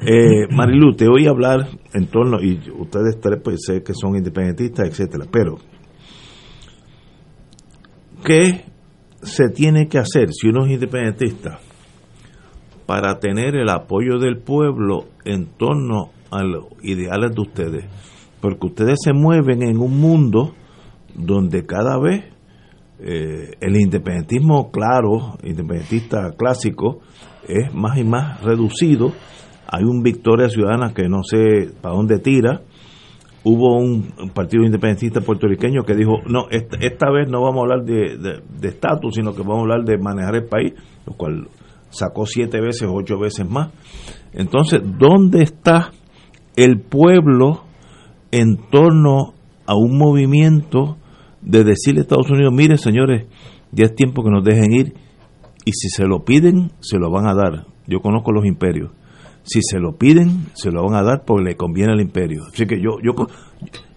[0.00, 4.88] eh, Marilu, te oí hablar en torno, y ustedes tres pues sé que son independentistas,
[4.88, 5.56] etcétera, pero
[8.24, 8.64] ¿qué
[9.22, 11.58] se tiene que hacer si uno es independentista
[12.86, 17.84] para tener el apoyo del pueblo en torno a los ideales de ustedes?
[18.40, 20.54] Porque ustedes se mueven en un mundo
[21.14, 22.24] donde cada vez
[23.00, 27.00] eh, el independentismo claro, independentista clásico,
[27.46, 29.12] es más y más reducido.
[29.66, 32.62] Hay un Victoria Ciudadana que no sé para dónde tira.
[33.44, 37.84] Hubo un, partido independentista puertorriqueño que dijo, no, esta, esta vez no vamos a hablar
[37.84, 40.74] de estatus, sino que vamos a hablar de manejar el país,
[41.06, 41.48] lo cual
[41.90, 43.70] sacó siete veces, ocho veces más.
[44.32, 45.92] Entonces, ¿dónde está
[46.56, 47.62] el pueblo
[48.30, 49.34] en torno
[49.66, 50.96] a un movimiento
[51.40, 53.26] de decirle a Estados Unidos, mire señores,
[53.70, 54.94] ya es tiempo que nos dejen ir
[55.64, 57.66] y si se lo piden, se lo van a dar.
[57.86, 58.90] Yo conozco los imperios.
[59.48, 62.42] Si se lo piden, se lo van a dar porque le conviene al imperio.
[62.52, 63.12] Así que yo, yo,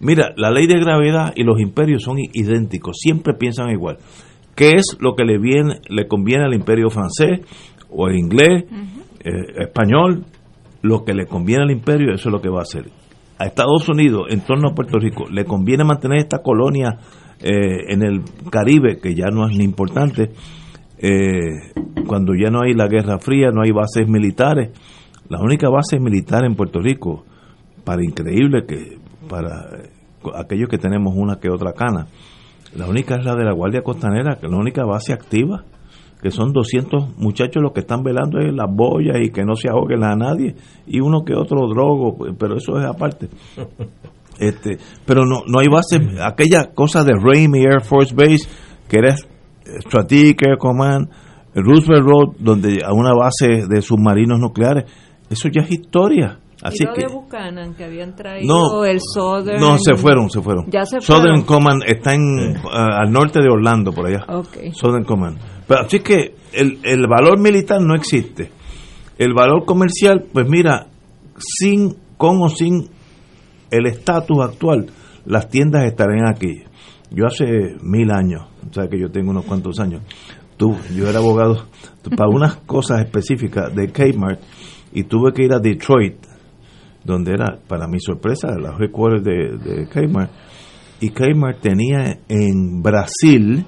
[0.00, 3.98] mira, la ley de gravedad y los imperios son idénticos, siempre piensan igual.
[4.54, 7.40] ¿Qué es lo que le, viene, le conviene al imperio francés
[7.90, 8.64] o el inglés,
[9.24, 9.30] eh,
[9.60, 10.24] español?
[10.80, 12.90] Lo que le conviene al imperio, eso es lo que va a hacer.
[13.38, 16.98] A Estados Unidos, en torno a Puerto Rico, le conviene mantener esta colonia
[17.40, 20.30] eh, en el Caribe, que ya no es ni importante,
[20.98, 21.72] eh,
[22.06, 24.70] cuando ya no hay la Guerra Fría, no hay bases militares.
[25.32, 27.24] La única base militar en Puerto Rico,
[27.84, 28.98] para increíble que
[29.30, 29.66] para
[30.34, 32.06] aquellos que tenemos una que otra cana,
[32.76, 35.64] la única es la de la Guardia Costanera, que es la única base activa,
[36.20, 39.70] que son 200 muchachos los que están velando en las boyas y que no se
[39.70, 40.54] ahoguen a nadie,
[40.86, 43.30] y uno que otro drogo, pero eso es aparte.
[44.38, 48.48] Este, pero no, no hay base, aquella cosa de Raimi Air Force Base,
[48.88, 51.10] que era Strategic Air Command,
[51.54, 54.84] Roosevelt Road, donde a una base de submarinos nucleares,
[55.32, 56.38] eso ya es historia.
[56.62, 59.58] Así y lo que, de Buchanan, que habían traído No, el Southern...
[59.58, 60.66] no, se fueron, se fueron.
[60.70, 61.42] Ya se Southern fueron.
[61.42, 64.24] Command está en, ah, al norte de Orlando, por allá.
[64.28, 64.72] Ok.
[64.72, 65.38] Southern Command.
[65.66, 68.52] Pero así que el, el valor militar no existe.
[69.18, 70.86] El valor comercial, pues mira,
[71.36, 72.88] sin, con o sin
[73.70, 74.86] el estatus actual,
[75.24, 76.62] las tiendas estarán aquí.
[77.10, 80.02] Yo hace mil años, o sea que yo tengo unos cuantos años,
[80.56, 81.66] tú, yo era abogado
[82.16, 84.40] para unas cosas específicas de Kmart
[84.92, 86.16] y tuve que ir a Detroit,
[87.04, 90.30] donde era, para mi sorpresa, la headquarters de, Kmart,
[91.00, 93.66] y Kmart tenía en Brasil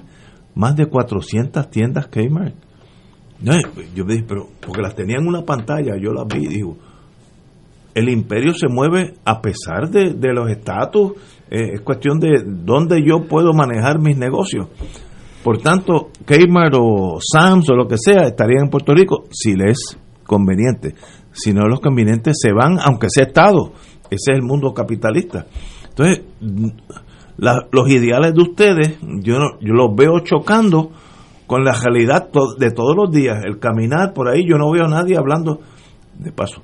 [0.53, 2.55] más de 400 tiendas Kmart.
[3.41, 3.53] No,
[3.93, 6.77] yo me dije, pero porque las tenía en una pantalla, yo las vi digo,
[7.93, 11.13] el imperio se mueve a pesar de, de los estatus,
[11.49, 14.67] eh, es cuestión de dónde yo puedo manejar mis negocios.
[15.43, 19.71] Por tanto, Kmart o Sam's o lo que sea estarían en Puerto Rico si les
[19.71, 20.95] es conveniente.
[21.35, 23.73] Si no los convenientes se van, aunque sea Estado.
[24.09, 25.45] Ese es el mundo capitalista.
[25.89, 26.23] Entonces,
[27.37, 30.91] los ideales de ustedes, yo, no- yo los veo chocando
[31.47, 33.43] con la realidad de todos los días.
[33.45, 35.59] El caminar por ahí, yo no veo a nadie hablando,
[36.17, 36.61] de paso,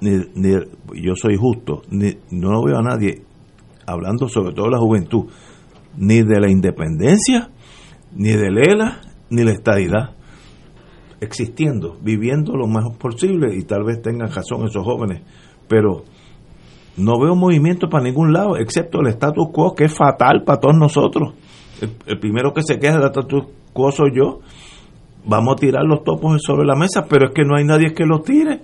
[0.00, 0.54] ni, ni-
[1.02, 3.22] yo soy justo, ni, no veo a nadie
[3.86, 5.26] hablando sobre todo la juventud,
[5.96, 7.50] ni de la independencia,
[8.14, 9.00] ni del ELA,
[9.30, 10.10] ni la estadidad.
[11.20, 15.22] Existiendo, viviendo lo mejor posible y tal vez tengan razón esos jóvenes,
[15.66, 16.04] pero
[16.96, 20.76] no veo movimiento para ningún lado, excepto el status quo, que es fatal para todos
[20.76, 21.34] nosotros.
[21.80, 24.40] El, el primero que se queja del status quo soy yo.
[25.24, 28.04] Vamos a tirar los topos sobre la mesa, pero es que no hay nadie que
[28.04, 28.60] los tire.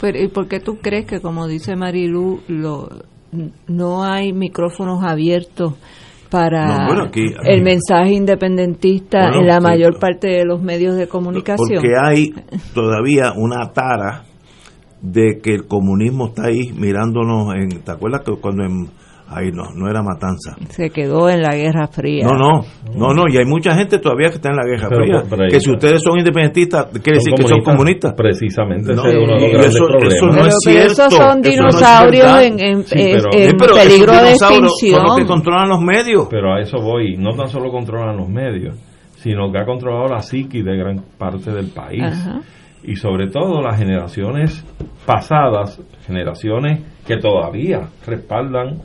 [0.00, 2.88] Pero, ¿Y por qué tú crees que, como dice Marilu, lo,
[3.68, 5.74] no hay micrófonos abiertos
[6.34, 10.60] para No, bueno, aquí- aquí- el mensaje independentista Bueno, en la mayor parte de los
[10.60, 11.68] medios de comunicación?
[11.80, 12.34] Porque hay
[12.74, 14.24] todavía una tara
[15.00, 17.82] de que el comunismo está ahí mirándonos en...
[17.82, 18.88] ¿Te acuerdas que cuando en...
[19.36, 20.54] Ay, no, no era matanza.
[20.68, 22.24] Se quedó en la Guerra Fría.
[22.26, 22.64] No, no,
[22.94, 25.22] no, no, y hay mucha gente todavía que está en la Guerra Pero, Fría.
[25.28, 28.12] pero ahí- que si ustedes son independentistas, quiere decir que son comunistas.
[28.16, 30.14] Precisamente, No, ese es uno de los y grandes eso- problemas.
[30.14, 30.92] eso no Pero, es pero cierto.
[30.92, 35.16] esos son eso no es dinosaurios en, Sí, peligro de Son los extinción.
[35.18, 36.26] que controlan los medios.
[36.30, 37.16] Pero a eso voy.
[37.16, 38.76] No tan solo controlan los medios,
[39.16, 42.02] sino que ha controlado la psiqui de gran parte del país.
[42.04, 42.40] Ajá.
[42.86, 44.62] y sobre todo las generaciones
[45.06, 48.78] pasadas, generaciones que todavía respaldan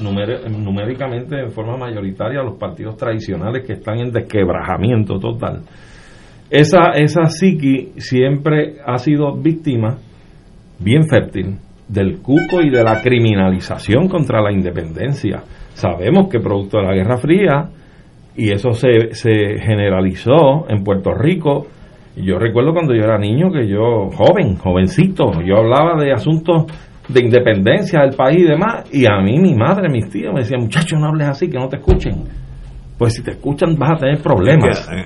[0.00, 5.62] numéricamente en forma mayoritaria a los partidos tradicionales que están en desquebrajamiento total.
[6.50, 9.96] Esa, esa psiqui siempre ha sido víctima
[10.78, 11.56] bien fértil
[11.88, 15.42] del cuco y de la criminalización contra la independencia.
[15.74, 17.68] Sabemos que producto de la Guerra Fría,
[18.36, 21.66] y eso se, se generalizó en Puerto Rico,
[22.16, 26.66] yo recuerdo cuando yo era niño que yo, joven, jovencito, yo hablaba de asuntos
[27.08, 30.60] de independencia del país y demás, y a mí mi madre, mis tíos me decían,
[30.62, 32.24] muchachos, no hables así, que no te escuchen.
[32.96, 34.88] Pues si te escuchan vas a tener problemas.
[34.88, 34.96] En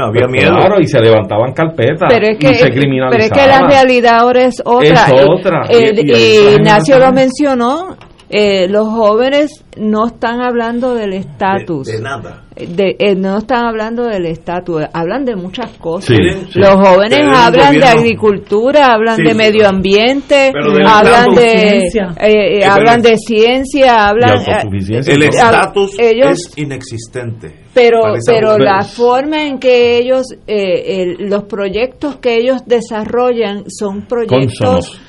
[0.00, 0.50] había Pues miedo.
[0.52, 3.20] Claro, y se levantaban carpetas pero es que, y se pero criminalizaban.
[3.20, 4.86] es que la realidad ahora es otra.
[4.88, 5.62] Es Y- otra.
[5.68, 7.96] eh, Y- y Ignacio lo mencionó,
[8.30, 11.88] eh, los jóvenes no están hablando del estatus.
[11.88, 12.42] De, de nada.
[12.66, 16.08] De- eh, no están hablando del estatus, hablan de muchas cosas.
[16.16, 16.16] Sí,
[16.52, 16.58] sí.
[16.58, 20.52] Los jóvenes Pero hablan de agricultura, hablan Sí, de medio ambiente,
[20.86, 22.14] hablan de Ciencia.
[22.20, 25.14] eh, eh, Eh, hablan de ciencia, hablan De autosuficiencia.
[25.14, 27.54] El eh, estatus ellos- es inexistente.
[27.74, 28.60] pero pero mujer.
[28.62, 35.00] la forma en que ellos eh, el- los proyectos que ellos desarrollan son proyectos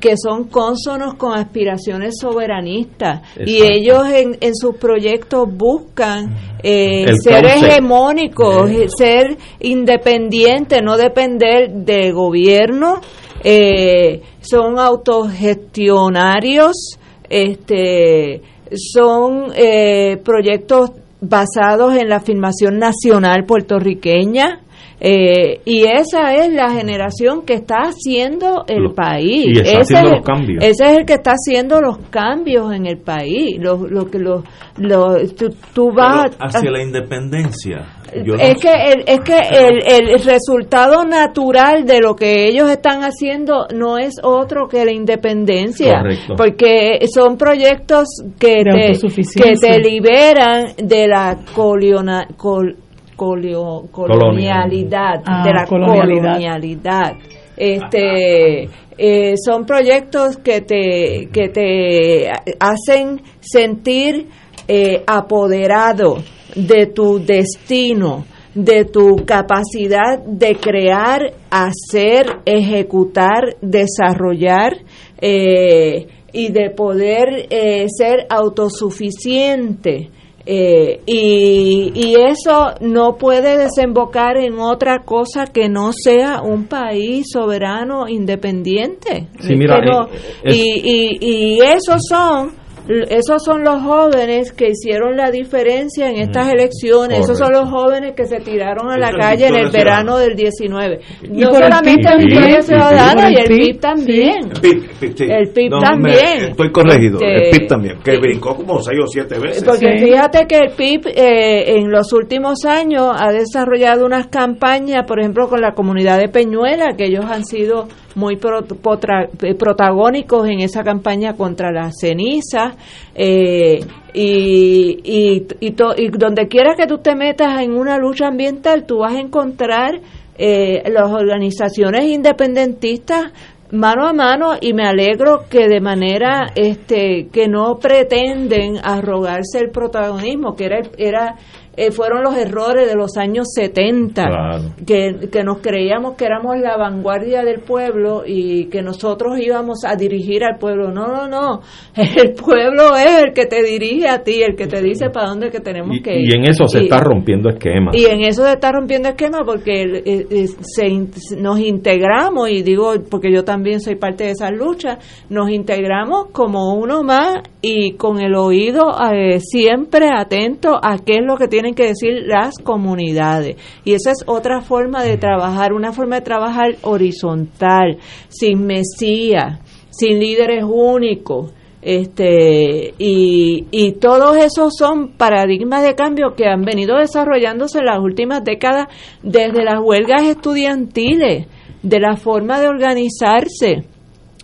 [0.00, 7.42] que son cónsonos con aspiraciones soberanistas y ellos en, en sus proyectos buscan eh, Ser
[7.42, 7.64] concept.
[7.64, 13.00] hegemónicos, eh, ser independientes, no depender de gobierno,
[13.42, 18.40] eh, son autogestionarios, este,
[18.70, 24.60] son eh, proyectos basados en la afirmación nacional puertorriqueña.
[24.98, 29.46] Eh, y esa es la generación que está haciendo el país.
[29.46, 30.64] y está Ese haciendo es- los cambios.
[30.64, 33.58] Ese es el que está haciendo los cambios en el país.
[33.60, 34.42] Lo, lo que lo,
[34.78, 37.86] lo- tú, tú vas Pero hacia la independencia.
[38.24, 43.02] yo es que el, es que el, el resultado natural de lo que ellos están
[43.02, 46.34] haciendo no es otro que la independencia Correcto.
[46.36, 48.06] porque son proyectos
[48.38, 52.76] que De te, que te liberan de la coliona- col-
[53.16, 56.22] colio- colonialidad Ah, de la colonialidad.
[56.34, 57.12] colonialidad
[57.56, 64.26] este eh, son proyectos que te que te hacen sentir
[64.68, 66.18] eh, apoderado
[66.54, 74.72] de tu destino de tu capacidad de crear hacer ejecutar desarrollar
[75.20, 80.10] eh, y de poder eh, ser autosuficiente
[80.46, 87.26] eh, y, y eso no puede desembocar en otra cosa que no sea un país
[87.32, 89.26] soberano independiente.
[89.40, 90.08] Sí, mira, eh,
[90.44, 92.52] es- y, y, y esos son
[92.88, 97.20] esos son los jóvenes que hicieron la diferencia en estas elecciones.
[97.20, 101.00] Esos son los jóvenes que se tiraron a la calle en el verano del 19.
[101.24, 104.36] Y No solamente PIB el Victoria Ciudadana y el PIB también.
[104.54, 105.24] El PIB, PIB, sí.
[105.28, 106.16] El PIB No, también.
[106.40, 107.18] me- estoy corregido.
[107.20, 107.98] Este, el PIB también.
[108.04, 109.64] Que brincó como seis o siete veces.
[109.64, 110.04] Porque Sí.
[110.04, 115.48] fíjate que el PIB eh, en los últimos años ha desarrollado unas campañas, por ejemplo,
[115.48, 120.60] con la comunidad de Peñuela, que ellos han sido muy pro- potra- eh, protagónicos en
[120.60, 122.74] esa campaña contra la ceniza.
[123.14, 123.78] eh,
[124.12, 125.70] y, y, y
[126.10, 130.00] donde quiera que tú te metas en una lucha ambiental, tú vas a encontrar
[130.38, 133.32] eh, las organizaciones independentistas
[133.72, 139.70] mano a mano y me alegro que de manera este que no pretenden arrogarse el
[139.70, 141.34] protagonismo que era era
[141.76, 144.62] eh, fueron los errores de los años 70 Claro.
[144.86, 149.96] que, que nos creíamos que éramos la vanguardia del pueblo y que nosotros íbamos a
[149.96, 151.60] dirigir al pueblo no no no
[151.94, 155.50] el pueblo es el que te dirige a ti el que te dice para dónde
[155.50, 157.94] que tenemos y, que ir y en eso se Y- está rompiendo esquemas.
[157.96, 162.92] y en eso se está rompiendo esquema porque el- eh, se nos integramos, y digo
[163.10, 164.98] porque yo también soy parte de esa lucha,
[165.30, 171.24] nos integramos como uno más y con el oído eh, siempre atento a qué es
[171.24, 173.56] lo que que decir las comunidades.
[173.84, 177.98] Y esa es otra forma de trabajar, una forma de trabajar horizontal,
[178.28, 179.60] sin mesía,
[179.90, 181.52] sin líderes únicos
[181.82, 188.00] este y, y todos esos son paradigmas de cambio que han venido desarrollándose en las
[188.00, 188.88] últimas décadas
[189.22, 191.46] desde las huelgas estudiantiles
[191.84, 193.84] de la forma de organizarse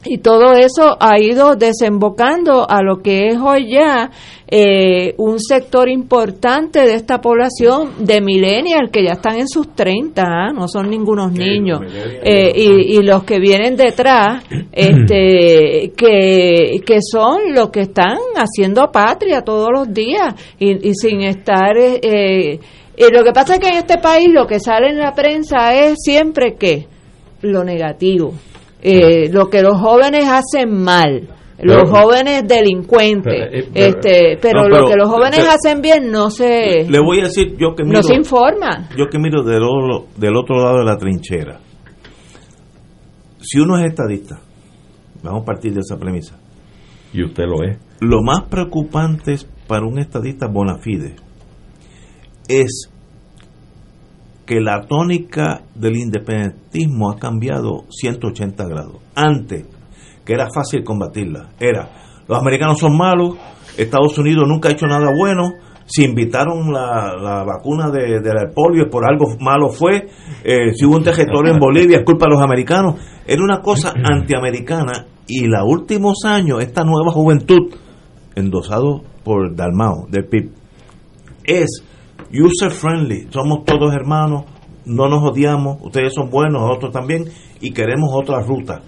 [0.04, 4.10] y todo eso ha ido desembocando a lo que es hoy ya
[4.48, 10.22] eh, un sector importante de esta población de millennials que ya están en sus 30,
[10.22, 10.52] ¿ah?
[10.52, 11.80] no son ningunos niños,
[12.22, 18.90] Eh, y, y los que vienen detrás, este, que, que son los que están haciendo
[18.92, 21.76] patria todos los días y, y sin estar...
[21.78, 22.60] eh, eh,
[22.94, 25.74] y lo que pasa es que en este país lo que sale en la prensa
[25.74, 26.86] es siempre que
[27.40, 28.34] lo negativo,
[28.82, 31.28] eh, lo que los jóvenes hacen mal.
[31.58, 35.50] Los Pero- jóvenes delincuentes, Pero, eh, pero- este, pero no, lo que los jóvenes pero-
[35.52, 38.88] hacen bien no se, Le voy a decir yo que miro, no se informa.
[38.98, 39.62] yo que miro del,
[40.16, 41.60] del otro lado de la trinchera.
[43.40, 44.40] Si uno es estadista,
[45.22, 46.36] vamos a partir de esa premisa.
[47.12, 47.78] Y usted lo es.
[48.00, 51.14] Lo más preocupante es para un estadista bona fide
[52.48, 52.90] es
[54.46, 58.96] que la tónica del independentismo ha cambiado 180 grados.
[59.14, 59.66] Antes,
[60.24, 61.90] que era fácil combatirla, era
[62.28, 63.36] los americanos son malos,
[63.76, 65.54] Estados Unidos nunca ha hecho nada bueno,
[65.86, 70.08] si invitaron la, la vacuna de, de la polio por algo malo fue,
[70.44, 72.94] eh, si hubo un territorio en Bolivia es culpa de los americanos,
[73.26, 77.74] era una cosa antiamericana y los últimos años esta nueva juventud
[78.34, 80.50] endosado por Dalmao del PIB
[81.44, 81.84] es
[82.32, 84.44] user friendly, somos todos hermanos,
[84.84, 87.24] no nos odiamos, ustedes son buenos, nosotros también,
[87.60, 88.82] y queremos otra ruta.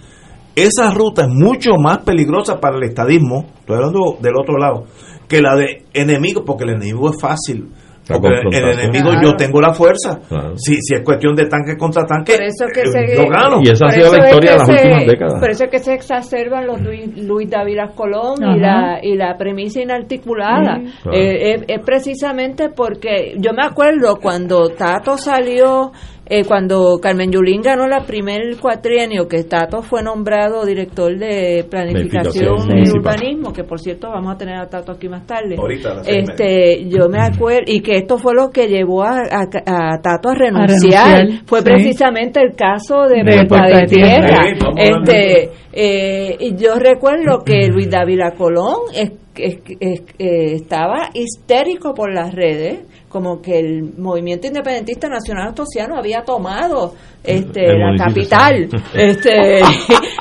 [0.57, 4.87] Esa ruta es mucho más peligrosa para el estadismo, estoy hablando del otro lado,
[5.29, 7.71] que la de enemigos, porque el enemigo es fácil.
[8.07, 9.31] Porque el enemigo Claro.
[9.31, 10.21] yo tengo la fuerza.
[10.29, 10.53] Claro.
[10.57, 13.61] Si, si es cuestión de tanque contra tanque, Por eso que eh, se- yo gano.
[13.65, 15.41] Y esa ha sido la historia de las se- últimas décadas.
[15.41, 19.37] Por eso es que se exacerban los Luis, Luis David Colón y la, y la
[19.37, 20.81] premisa inarticulada.
[21.03, 21.17] Claro.
[21.19, 25.93] Eh, es, es precisamente porque yo me acuerdo cuando Tato salió,
[26.27, 32.35] eh, cuando Carmen Yulín ganó la primer cuatrienio, que Tato fue nombrado director de planificación
[32.35, 33.01] Planificación y municipal.
[33.01, 35.57] urbanismo, que por cierto vamos a tener a Tato aquí más tarde.
[35.59, 40.01] Ahorita, este, yo me acuerdo, y que esto fue lo que llevó a, a- a
[40.03, 41.65] Tato a renunciar, renunciar, fue sí.
[41.65, 44.45] precisamente el caso de, De Puerta de Tierra.
[44.47, 51.11] Sí, Este, eh, y yo recuerdo que Luis Dávila Colón es- es- es- eh, estaba
[51.13, 52.81] histérico por las redes,
[53.15, 59.61] como que el movimiento independentista nacional astosiano había tomado este El la capital este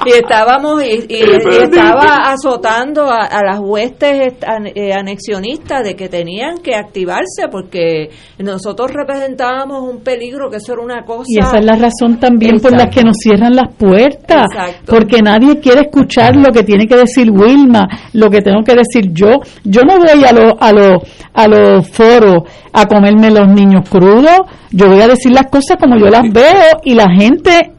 [0.06, 4.36] y estábamos y, y- y estaba azotando a, a las huestes
[4.76, 10.84] eh, anexionistas de que tenían que activarse porque nosotros representábamos un peligro que eso era
[10.84, 14.46] una cosa Y esa es la razón también por la que nos cierran las puertas,
[14.54, 14.94] Exacto.
[14.96, 19.12] porque nadie quiere escuchar lo que tiene que decir Wilma, lo que tengo que decir
[19.12, 19.40] yo.
[19.64, 21.02] Yo no voy a los a los
[21.34, 24.40] a los foros a comerme los niños crudos,
[24.72, 27.72] yo voy a decir las cosas como yo las veo y la gente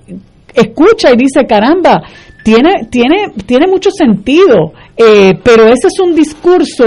[0.54, 2.02] escucha y dice, caramba,
[2.44, 6.84] tiene, tiene, tiene mucho sentido, eh, pero ese es un discurso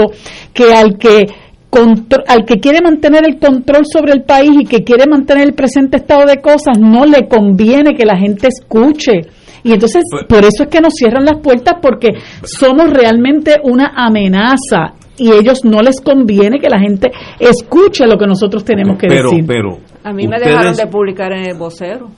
[0.54, 1.26] que al que
[1.70, 5.54] contro- al que quiere mantener el control sobre el país y que quiere mantener el
[5.54, 9.20] presente estado de cosas, no le conviene que la gente escuche.
[9.64, 12.10] Y entonces, por eso es que nos cierran las puertas, porque
[12.44, 18.26] somos realmente una amenaza y ellos no les conviene que la gente escuche lo que
[18.26, 19.44] nosotros tenemos que pero, decir.
[19.46, 22.08] pero, a mí me dejaron de publicar en el vocero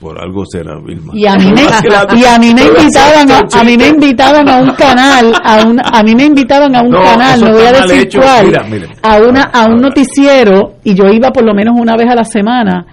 [0.00, 1.12] Por algo será, Vilma.
[1.14, 1.62] Y a mí me,
[2.20, 5.78] y a mí me invitaban a, a mí me invitaban a un canal, a un,
[5.80, 8.20] a mí me invitaban a un No, canal, no voy a decir hecho.
[8.20, 12.08] cuál, Mira, a una a un noticiero y yo iba por lo menos una vez
[12.10, 12.84] a la semana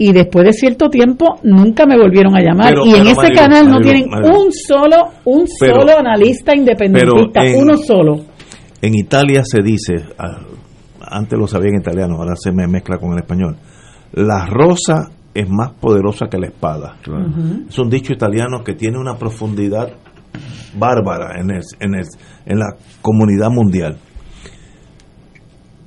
[0.00, 3.34] y después de cierto tiempo nunca me volvieron a llamar Pero- y en ese Marilu,
[3.36, 4.40] canal no Marilu, tienen Marilu.
[4.42, 8.20] un solo un Pero- solo analista independentista, en- uno solo.
[8.80, 10.40] En Italia se dice, ah,
[11.00, 13.56] antes lo sabía en italiano, ahora se me mezcla con el español,
[14.12, 16.96] la rosa es más poderosa que la espada.
[17.68, 19.88] Es un dicho italiano que tiene una profundidad
[20.76, 22.06] bárbara en, el, en, el,
[22.46, 23.98] en la comunidad mundial.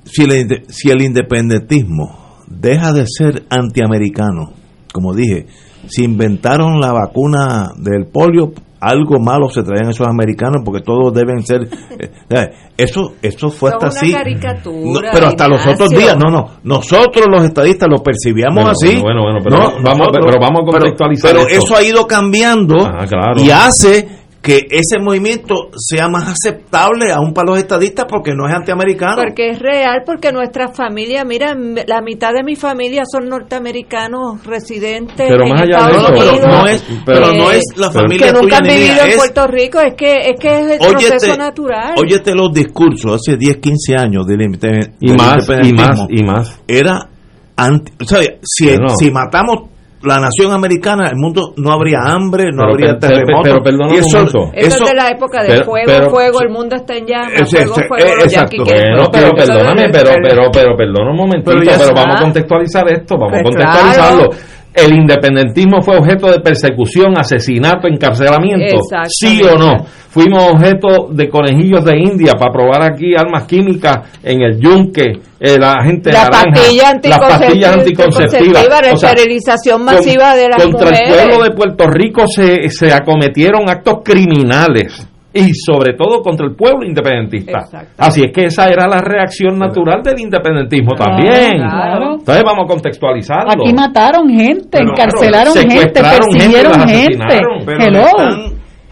[0.04, 4.52] Si el, si el independentismo deja de ser antiamericano,
[4.92, 5.46] como dije,
[5.86, 8.52] si inventaron la vacuna del polio,
[8.84, 11.62] algo malo se traían esos americanos porque todos deben ser
[11.98, 15.90] eh, eh, eso eso fue Son hasta una así caricatura, No, pero hasta los otros
[15.90, 19.82] días no no nosotros los estadistas lo percibíamos Bueno, así bueno, bueno, pero No, vamos-
[19.98, 21.64] nosotros- pero vamos a pero- contextualizar pero, esto.
[21.64, 23.40] eso ha ido cambiando Ah, claro.
[23.40, 28.52] y hace que ese movimiento sea más aceptable aún para los estadistas porque no es
[28.52, 34.44] antiamericano Porque es real, porque nuestra familia, mira, la mitad de mi familia son norteamericanos
[34.44, 36.40] residentes Pero en más allá de Estados eso, Unidos.
[36.42, 39.10] pero no es, pero eh, no es la familia que nunca tuya han vivido en
[39.10, 41.94] es- Puerto Rico, es que es que es el Óyete, proceso natural.
[41.98, 46.06] óyete los discursos hace 10, 15 años del, Y del más, y más, independentismo.
[46.10, 46.60] y más.
[46.66, 47.08] Era
[47.56, 48.88] anti, o sea, si, no.
[48.98, 49.70] si matamos
[50.04, 53.60] la nación americana, el mundo no habría hambre, no Pero habría terremotos.
[53.62, 54.18] pero Y un eso.
[54.22, 57.06] Eso, eso- es de la época de pero- fuego, pero- fuego, el mundo está en
[57.06, 58.56] llamas, Ese- fuego, ese- fuego, eh, los exacto.
[58.56, 62.16] yanquis quieren- Bueno, pero perdóname, es- pero, pero, pero, perdona un momentito, Pero pero, vamos
[62.16, 64.28] a contextualizar esto, vamos a Pues contextualizarlo.
[64.28, 64.42] claro.
[64.74, 69.84] El independentismo fue objeto de persecución, asesinato, encarcelamiento, sí o no.
[70.08, 75.56] Fuimos objeto de conejillos de India para probar aquí armas químicas en el yunque, eh,
[75.58, 80.62] la gente la naranja, pastilla las pastillas anticonceptivas, la O sea, esterilización masiva de las
[80.62, 81.08] contra mujeres.
[81.08, 86.54] el pueblo de Puerto Rico se, se acometieron actos criminales y sobre todo contra el
[86.54, 87.60] pueblo independentista.
[87.96, 91.52] Así es que esa era la reacción natural del independentismo también.
[91.56, 92.14] claro.
[92.18, 93.50] Entonces vamos a contextualizarlo.
[93.64, 97.40] Aquí mataron gente, Pero, encarcelaron claro, gente, persiguieron gente.
[97.64, 98.06] Pero Hello.
[98.06, 98.40] están,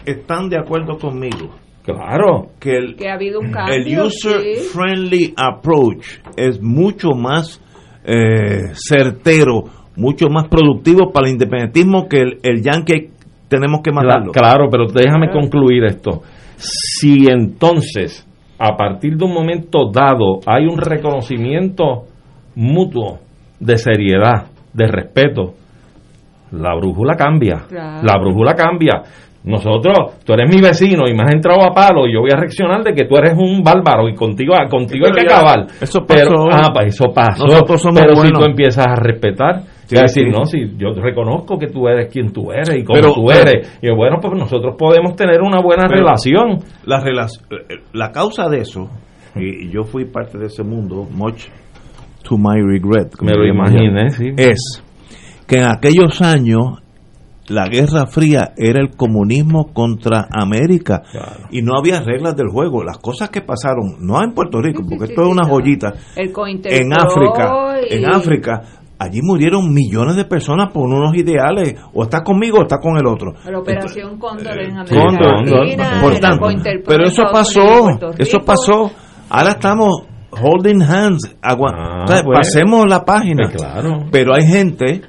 [0.05, 1.49] están de acuerdo conmigo
[1.83, 2.49] Claro.
[2.59, 3.75] que el, que ha habido un cambio.
[3.75, 4.61] el user sí.
[4.73, 6.05] friendly approach
[6.37, 7.59] es mucho más
[8.03, 9.63] eh, certero,
[9.95, 13.09] mucho más productivo para el independentismo que el, el yankee
[13.51, 14.31] tenemos que matarlo.
[14.31, 16.21] Claro, pero déjame concluir esto.
[16.55, 18.25] Si entonces,
[18.57, 22.03] a partir de un momento dado, hay un reconocimiento
[22.55, 23.19] mutuo
[23.59, 25.53] de seriedad, de respeto,
[26.51, 27.65] la brújula cambia.
[27.67, 28.03] Claro.
[28.03, 29.01] La brújula cambia.
[29.43, 32.37] Nosotros, tú eres mi vecino y me has entrado a palo y yo voy a
[32.37, 35.67] reaccionar de que tú eres un bárbaro y contigo, contigo hay Pero que ya, acabar.
[35.81, 36.49] eso Pero, pasó.
[36.51, 37.45] ah, pues eso pasó.
[37.45, 39.61] Nosotros somos pero si tú empiezas a respetar,
[39.91, 42.83] Sí, y a decir, no, si yo reconozco que tú eres quien tú eres y
[42.83, 43.79] cómo Pero- tú pero- eres.
[43.81, 46.59] Y yo, bueno, pues nosotros podemos tener una buena relación.
[46.85, 47.41] La, relac-
[47.93, 48.89] la causa de eso,
[49.35, 51.43] y, yo fui parte de ese mundo, much
[52.23, 54.29] to my regret, como Me lo imaginé, sí.
[54.37, 54.83] es
[55.47, 56.77] que en aquellos años
[57.49, 61.01] la Guerra Fría era el comunismo contra América
[61.49, 62.83] y no había reglas del juego.
[62.83, 66.31] Las cosas que pasaron, no en Puerto Rico, porque esto es una joyita, El
[66.65, 67.51] en África,
[67.89, 68.61] y- en África,
[69.03, 73.07] allí murieron millones de personas por unos ideales, o está conmigo o está con el
[73.07, 73.33] otro.
[73.45, 76.47] La operación Cóndor en América Cóndor, Latina, por tanto,
[76.85, 78.91] pero eso pasó, eso pasó.
[79.29, 82.37] Ahora estamos holding hands, agua- Ah, pues.
[82.39, 83.47] pasemos la página.
[83.49, 84.05] Pues claro.
[84.11, 85.01] Pero hay gente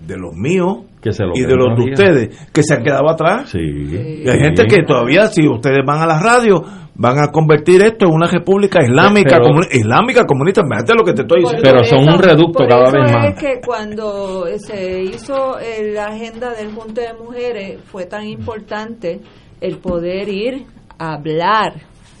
[0.00, 3.08] de los míos Que se lo y de los de ustedes que se han quedado
[3.10, 3.48] atrás.
[3.50, 3.58] Sí.
[3.58, 6.62] Y hay gente que todavía, si ustedes van a la radio,
[6.94, 10.62] van a convertir esto en una república islámica, Pero- comuni- islámica comunista.
[10.62, 11.62] Fíjate lo que te estoy diciendo.
[11.64, 13.34] Pero son un reducto por cada eso vez es más.
[13.40, 19.20] que cuando se hizo eh, la agenda del Junte de Mujeres fue tan importante
[19.62, 20.64] el poder ir
[20.98, 21.72] a hablar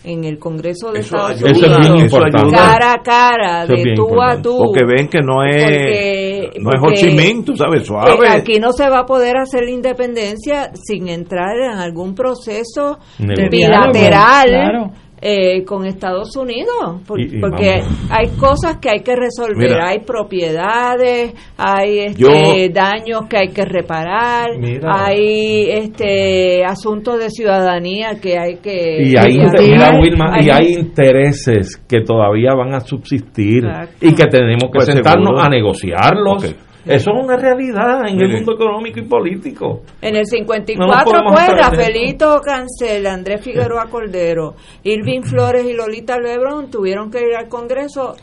[0.04, 1.50] en el Congreso de Eso Estados ayuda.
[1.50, 2.56] Eso es bien Unidos importante.
[2.56, 6.70] cara a cara Eso de tú a tú Porque ven que no es, Porque- no
[6.70, 8.28] es Ho Chi Minh, tú sabes, suave.
[8.28, 13.50] aquí no se va a poder hacer la independencia sin entrar en algún proceso Negociado.
[13.50, 14.90] bilateral Claro.
[15.22, 18.08] Eh, con Estados Unidos, por- Y- y porque vamos.
[18.10, 19.88] hay cosas que hay que resolver, Mira.
[19.88, 25.04] hay propiedades, hay este, Yo- daños que hay que reparar, Mira.
[25.06, 30.36] hay este asuntos de ciudadanía que hay que Y hay, que inter- mira, hay- Wilma,
[30.40, 34.06] y hay- intereses que todavía van a subsistir Exacto.
[34.06, 35.42] y que tenemos que Pues sentarnos seguro.
[35.42, 36.54] a negociarlos.
[36.90, 39.82] Eso es una realidad en el mundo económico y político.
[40.02, 45.72] En el No 54, nos podemos pues, Rafaelito Cancel, Andrés Figueroa Cordero, Irving Flores y
[45.72, 48.16] Lolita Lebron tuvieron que ir al Congreso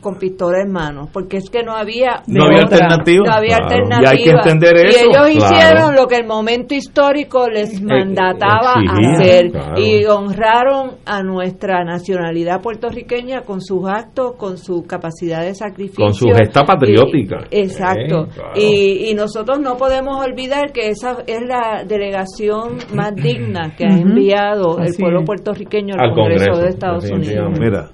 [0.00, 3.24] con pistola en mano, porque es que no había No había otra, alternativa.
[3.26, 3.64] No había Claro.
[3.66, 4.14] alternativa.
[4.14, 4.98] Y hay que entender Y eso.
[5.04, 5.56] ellos Claro.
[5.56, 9.80] hicieron lo que el momento histórico les mandataba exigía, hacer claro.
[9.80, 16.04] y honraron a nuestra nacionalidad puertorriqueña con sus actos, con su capacidad de sacrificio.
[16.04, 17.38] Con su gesta patriótica.
[17.50, 18.26] Y- exacto.
[18.34, 18.52] Claro.
[18.56, 23.96] Y, y nosotros no podemos olvidar que esa es la delegación más digna que ha
[23.96, 27.52] enviado el pueblo puertorriqueño al, Al Congreso, Congreso, de Estados Unidos.
[27.58, 27.88] Mira,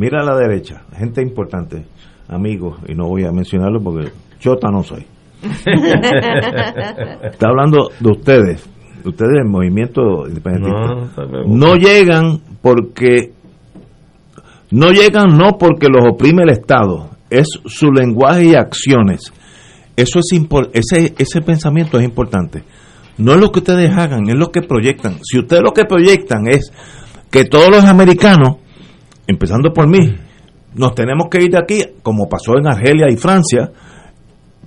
[0.00, 1.84] mira a la derecha, gente importante,
[2.28, 5.04] amigos, y no voy a mencionarlo porque chota no soy.
[7.22, 8.68] Está hablando de ustedes,
[9.02, 10.94] de ustedes del movimiento independentista.
[11.46, 13.32] No, llegan porque
[14.70, 19.32] no llegan no porque los oprime el Estado, es su lenguaje y acciones.
[19.96, 22.62] Eso es impor- ese ese pensamiento es importante.
[23.18, 25.16] No es lo que ustedes hagan, es lo que proyectan.
[25.22, 26.72] Si ustedes lo que proyectan es
[27.30, 28.56] que todos los americanos,
[29.30, 29.98] empezando por mí,
[30.74, 33.70] nos tenemos que ir de aquí, como pasó en Argelia y Francia,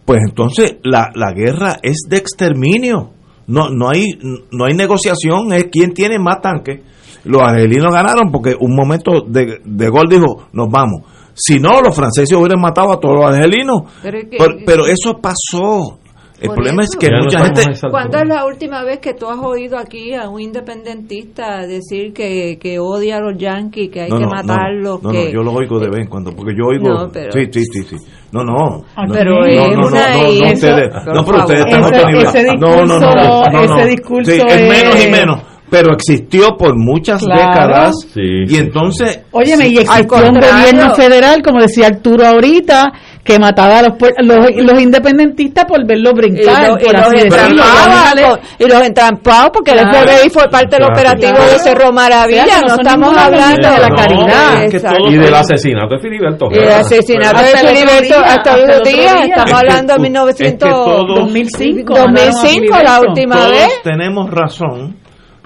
[0.05, 3.11] pues entonces la, la guerra es de exterminio.
[3.47, 4.05] No, no, hay,
[4.51, 6.82] no hay negociación, es quién tiene más tanques.
[7.26, 11.03] Los argelinos ganaron porque un momento de, de gol dijo, nos vamos.
[11.34, 13.84] Si no, los franceses hubieran matado a todos los argelinos.
[14.01, 15.99] Pero es que- Pero, pero eso pasó.
[16.44, 16.91] El Por problema eso.
[16.94, 17.64] es que no mucha gente...
[17.89, 22.58] ¿Cuándo es la última vez que tú has oído aquí a un independentista decir que,
[22.60, 25.02] que odia a los yanquis, que hay No, que no, matarlos?
[25.02, 25.26] No, no, que...
[25.26, 26.89] no, yo lo oigo de vez en cuando, porque yo oigo...
[26.89, 27.96] No, pero- Sí, sí, sí, sí.
[28.34, 28.84] No, no.
[28.96, 32.76] Ah, pero no, es una- no, no, eso- ustedes, no, pero ustedes están ese No,
[32.76, 33.78] no, no, no, discurso- no, no.
[33.80, 37.39] ese discurso Sí, es menos y menos, pero existió por muchas Claro.
[37.41, 39.22] décadas Sí, y sí, entonces...
[39.32, 42.91] Óyeme, y Al existió un gobierno federal, como decía Arturo ahorita,
[43.24, 46.68] que mataba a los, puer- los, los independentistas por verlos y, brincar.
[46.68, 50.10] lo- y por los así con- y los entrampados porque el Claro.
[50.10, 51.52] FBI fue parte del operativo Claro.
[51.52, 54.64] de Cerro Maravilla O sea, que no estamos hablando de la No, caridad.
[54.66, 56.48] es que Y del asesinato de Filiberto.
[56.52, 60.82] y el asesinato de Filiberto hasta otro día estamos hablando de tú- 1900 es que
[60.82, 61.94] todo- 2005.
[61.94, 64.98] 2005 la última Todos vez tenemos razón,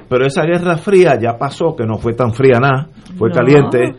[0.09, 2.87] pero esa guerra fría ya pasó, que no fue tan fría nada,
[3.19, 3.35] fue No.
[3.35, 3.93] caliente.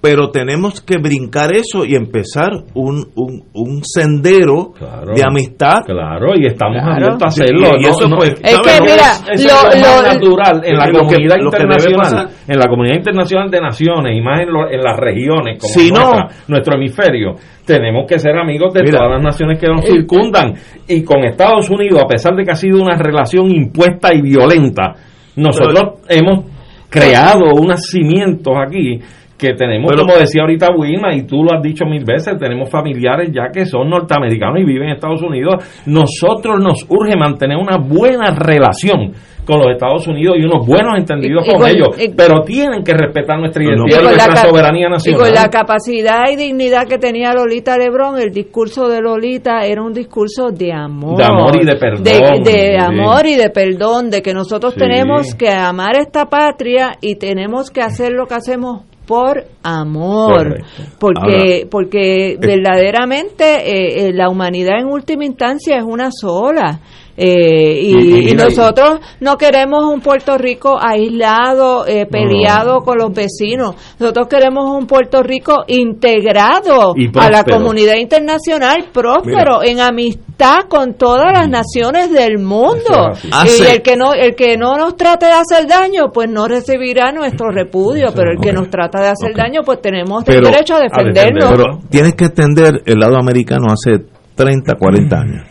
[0.00, 5.12] Pero tenemos que brincar eso y empezar un, un, un sendero Claro.
[5.12, 5.80] de amistad.
[5.84, 6.92] Claro, y estamos Claro.
[6.94, 7.68] abiertos a hacerlo.
[7.80, 10.76] Y eso no- pues, Es que mira, Eso es lo- lo más lo- natural en
[10.78, 14.40] la lo que- comunidad lo que internacional, en la comunidad internacional de naciones y más
[14.42, 17.34] en, lo- en las regiones como Si no- nuestro hemisferio,
[17.66, 18.98] tenemos que ser amigos de Mira.
[18.98, 20.54] todas las naciones que nos circundan
[20.86, 24.94] y con Estados Unidos, a pesar de que ha sido una relación impuesta y violenta,
[25.34, 26.44] nosotros hemos
[26.88, 29.00] creado unos cimientos aquí
[29.38, 32.68] que tenemos, Pero- como decía ahorita Wilma, y tú lo has dicho mil veces, tenemos
[32.68, 35.64] familiares ya que son norteamericanos y viven en Estados Unidos.
[35.86, 39.12] Nosotros nos urge mantener una buena relación
[39.46, 42.42] con los Estados Unidos y unos buenos entendidos Y- y con, con- ellos, y- pero
[42.42, 45.20] tienen que respetar nuestra identidad Y y nuestra soberanía Y nacional.
[45.22, 49.94] con la capacidad y dignidad que tenía Lolita Lebrón, el discurso de Lolita era un
[49.94, 51.16] discurso de amor.
[51.16, 52.84] De amor y de perdón, De, de sí.
[52.84, 54.80] amor y de perdón, de que nosotros Sí.
[54.80, 60.34] tenemos que amar esta patria y tenemos que hacer lo que hacemos por amor.
[60.34, 60.82] Correcto.
[61.00, 66.80] Porque, porque verdaderamente eh, eh, la humanidad en última instancia es una sola.
[67.20, 72.78] Eh, y, Y- y y mira, nosotros no queremos un Puerto Rico aislado, eh, peleado
[72.82, 73.74] con los vecinos.
[73.98, 81.32] Nosotros queremos un Puerto Rico integrado a la comunidad internacional, próspero, en amistad con todas
[81.32, 83.10] las naciones del mundo.
[83.24, 86.46] Y Hace- el que no el que no nos trate de hacer daño, pues no
[86.46, 90.52] recibirá nuestro repudio, pero el que nos trata de hacer daño, pues tenemos Pero- el
[90.52, 91.50] derecho a defendernos.
[91.50, 94.04] Pero tienes que entender el lado americano hace
[94.36, 95.42] 30, 40 años.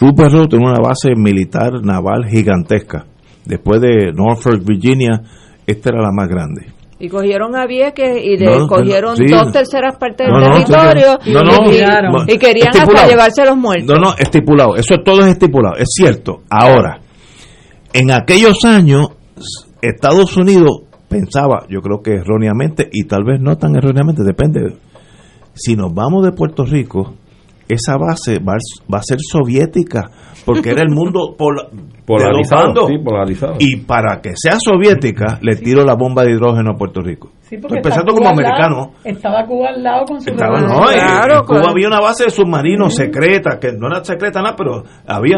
[0.00, 3.04] Rupert Road tenía una base militar naval gigantesca.
[3.44, 5.20] Después de Norfolk, Virginia,
[5.66, 6.66] esta era la más grande.
[6.98, 9.24] Y cogieron a Vieques y le No, cogieron sí.
[9.26, 11.18] dos terceras partes del No, territorio
[12.26, 13.88] y, querían hasta llevarse los muertos.
[13.88, 14.76] No, no, estipulado.
[14.76, 15.76] Eso todo es estipulado.
[15.76, 16.42] Es cierto.
[16.50, 17.00] Ahora,
[17.94, 19.08] en aquellos años,
[19.80, 24.76] Estados Unidos pensaba, yo creo que erróneamente, y tal vez no tan erróneamente, depende.
[25.54, 27.14] Si nos vamos de Puerto Rico,
[27.74, 30.10] esa base va, a- va a ser soviética,
[30.44, 31.68] porque era el mundo pola-
[32.06, 33.54] Polarizado, sí, polarizado.
[33.60, 37.30] Y para que sea soviética, le tiro la bomba de hidrógeno a Puerto Rico.
[37.42, 38.92] Sí, Estoy está como americano.
[39.04, 40.80] estaba Cuba al lado con su Estaba, revolución.
[40.82, 44.42] no, en- Claro, en Cuba había una base de submarinos secreta, que no era secreta
[44.42, 45.36] nada, pero había.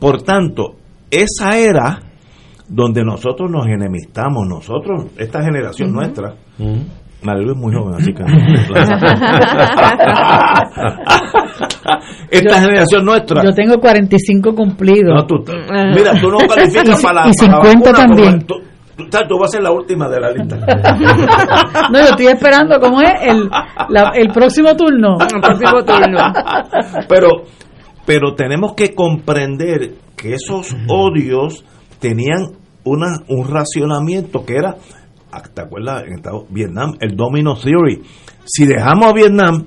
[0.00, 0.76] Por tanto,
[1.10, 2.00] esa era
[2.68, 6.32] donde nosotros nos enemistamos, nosotros, esta generación nuestra.
[6.58, 6.78] Ujú.
[7.22, 8.22] Marilu es muy joven, así que.
[12.30, 13.42] esta generación nuestra.
[13.44, 15.14] Yo tengo 45 cumplidos.
[15.14, 15.36] No, tú,
[15.94, 18.46] mira, tú no calificas para la y para la 50 vacuna, también.
[18.46, 18.54] Tú,
[19.28, 20.56] tú, vas a ser la última de la lista.
[21.92, 23.48] No, yo estoy esperando cómo es el,
[23.90, 25.16] la- el próximo turno.
[25.34, 26.18] El próximo turno.
[27.08, 27.28] pero
[28.06, 31.64] pero tenemos que comprender que esos odios
[32.00, 32.42] tenían
[32.84, 34.76] una un racionamiento que era
[35.54, 36.04] ¿te acuerdas?
[36.06, 38.02] en Estados- Vietnam el domino theory
[38.44, 39.64] si dejamos a Vietnam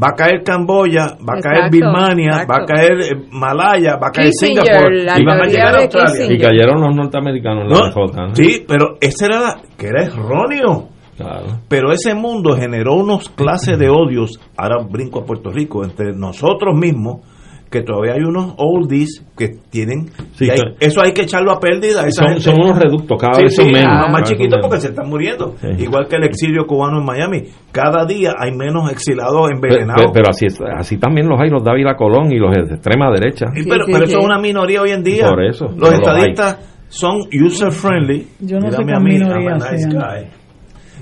[0.00, 4.08] va a caer Camboya va a caer Exacto, Birmania va a caer eh, Malaya va
[4.08, 6.32] a caer Kissinger, Singapur y van a llegar a Australia Kissinger.
[6.32, 8.34] Y cayeron los norteamericanos en la ¿No?
[8.34, 11.46] Sí pero ese era la- que era erróneo Claro.
[11.68, 16.78] pero ese mundo generó unos clases de odios, ahora brinco a Puerto Rico, entre nosotros
[16.78, 17.22] mismos,
[17.70, 20.08] que todavía hay unos oldies que tienen...
[20.32, 22.06] Sí, hay- eso hay que echarlo a pérdida.
[22.06, 22.40] esa Son, gente.
[22.42, 23.88] son unos reductos, cada Sí, vez son sí, menos.
[23.92, 24.66] ah, cada más chiquitos menos.
[24.66, 25.54] porque se están muriendo.
[25.60, 25.68] Sí.
[25.82, 27.42] Igual que el exilio cubano en Miami.
[27.72, 29.96] Cada día hay menos exilados envenenados.
[30.00, 33.10] pero- pero así, es- así también los hay los Dávila Colón y los de extrema
[33.10, 33.46] derecha.
[33.52, 34.12] Pero sí, pero sí.
[34.12, 35.28] eso es una minoría hoy en día.
[35.28, 38.26] Por eso, Los no los estadistas son user friendly.
[38.40, 40.37] Yo no sé Mírame qué a mí, minoría nice guy.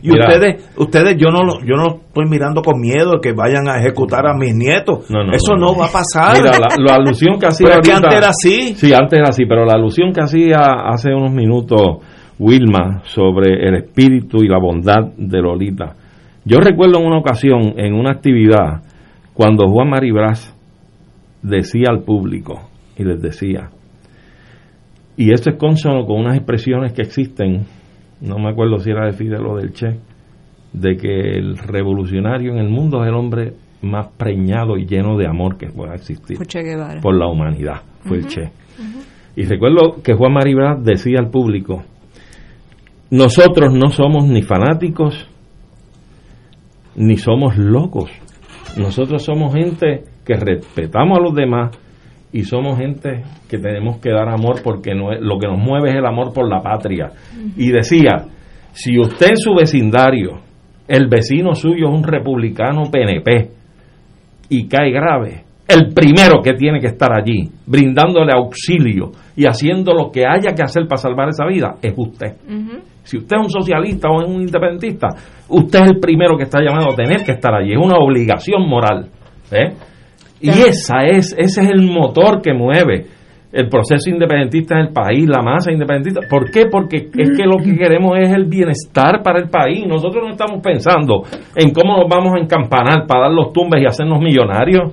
[0.06, 0.28] Y Mira.
[0.28, 3.80] ustedes, ustedes yo no lo- yo no estoy mirando con miedo de que vayan a
[3.80, 5.10] ejecutar a mis nietos.
[5.10, 6.40] No, no, Eso no, va a pasar.
[6.40, 8.74] Mira, la, la alusión que hacía Pero es que ahorita- antes era así.
[8.76, 10.58] Sí, antes era así, pero la alusión que hacía
[10.92, 11.80] hace unos minutos
[12.38, 15.96] Wilma sobre el espíritu y la bondad de Lolita.
[16.44, 18.82] Yo recuerdo en una ocasión, en una actividad,
[19.34, 20.54] cuando Juan Maribraz
[21.42, 22.60] decía al público,
[22.96, 23.70] y les decía,
[25.16, 27.64] y esto es consono con unas expresiones que existen,
[28.20, 29.98] no me acuerdo si era de Fidel o del Che,
[30.72, 35.26] de que el revolucionario en el mundo es el hombre más preñado y lleno de
[35.26, 36.38] amor que pueda existir
[37.02, 38.50] por la humanidad, fue el Che.
[39.36, 41.82] Y recuerdo que Juan Maribraz decía al público,
[43.10, 45.28] nosotros no somos ni fanáticos,
[46.96, 48.10] ni somos locos.
[48.76, 51.70] Nosotros somos gente que respetamos a los demás
[52.32, 55.90] y somos gente que tenemos que dar amor porque no es- lo que nos mueve
[55.90, 57.10] es el amor por la patria.
[57.56, 58.26] Y decía,
[58.72, 60.40] si usted en su vecindario,
[60.88, 63.50] el vecino suyo es un republicano PNP
[64.48, 70.10] y cae grave, el primero que tiene que estar allí, brindándole auxilio y haciendo lo
[70.12, 72.34] que haya que hacer para salvar esa vida, es usted.
[73.02, 75.08] Si usted es un socialista o es un independentista,
[75.48, 77.72] usted es el primero que está llamado a tener que estar allí.
[77.72, 79.08] Es una obligación moral.
[79.52, 79.72] ¿eh?
[80.40, 83.06] Y esa es, ese es el motor que mueve
[83.52, 86.20] el proceso independentista en el país, la masa independentista.
[86.28, 86.66] ¿Por qué?
[86.66, 89.86] Porque es que lo que queremos es el bienestar para el país.
[89.86, 91.22] Nosotros no estamos pensando
[91.54, 94.92] en cómo nos vamos a encampanar para dar los tumbes y hacernos millonarios.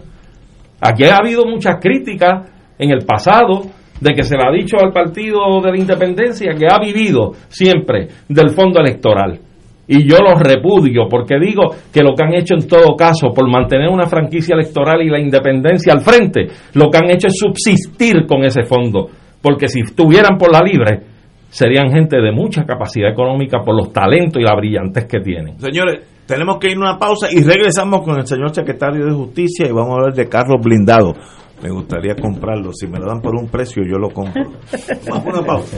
[0.79, 3.63] Aquí ha habido muchas críticas en el pasado
[3.99, 8.07] de que se le ha dicho al Partido de la Independencia que ha vivido siempre
[8.27, 9.39] del fondo electoral.
[9.87, 13.49] Y yo los repudio porque digo que lo que han hecho en todo caso por
[13.49, 18.25] mantener una franquicia electoral y la independencia al frente, lo que han hecho es subsistir
[18.25, 19.09] con ese fondo.
[19.41, 21.01] Porque si estuvieran por la libre,
[21.49, 25.59] serían gente de mucha capacidad económica por los talentos y la brillantez que tienen.
[25.59, 29.67] Señores, tenemos que ir a una pausa y regresamos con el señor secretario de Justicia
[29.67, 31.17] y vamos a hablar de carros blindados.
[31.61, 32.71] Me gustaría comprarlo.
[32.73, 34.43] Si me lo dan por un precio, yo lo compro.
[35.09, 35.77] Vamos a una pausa.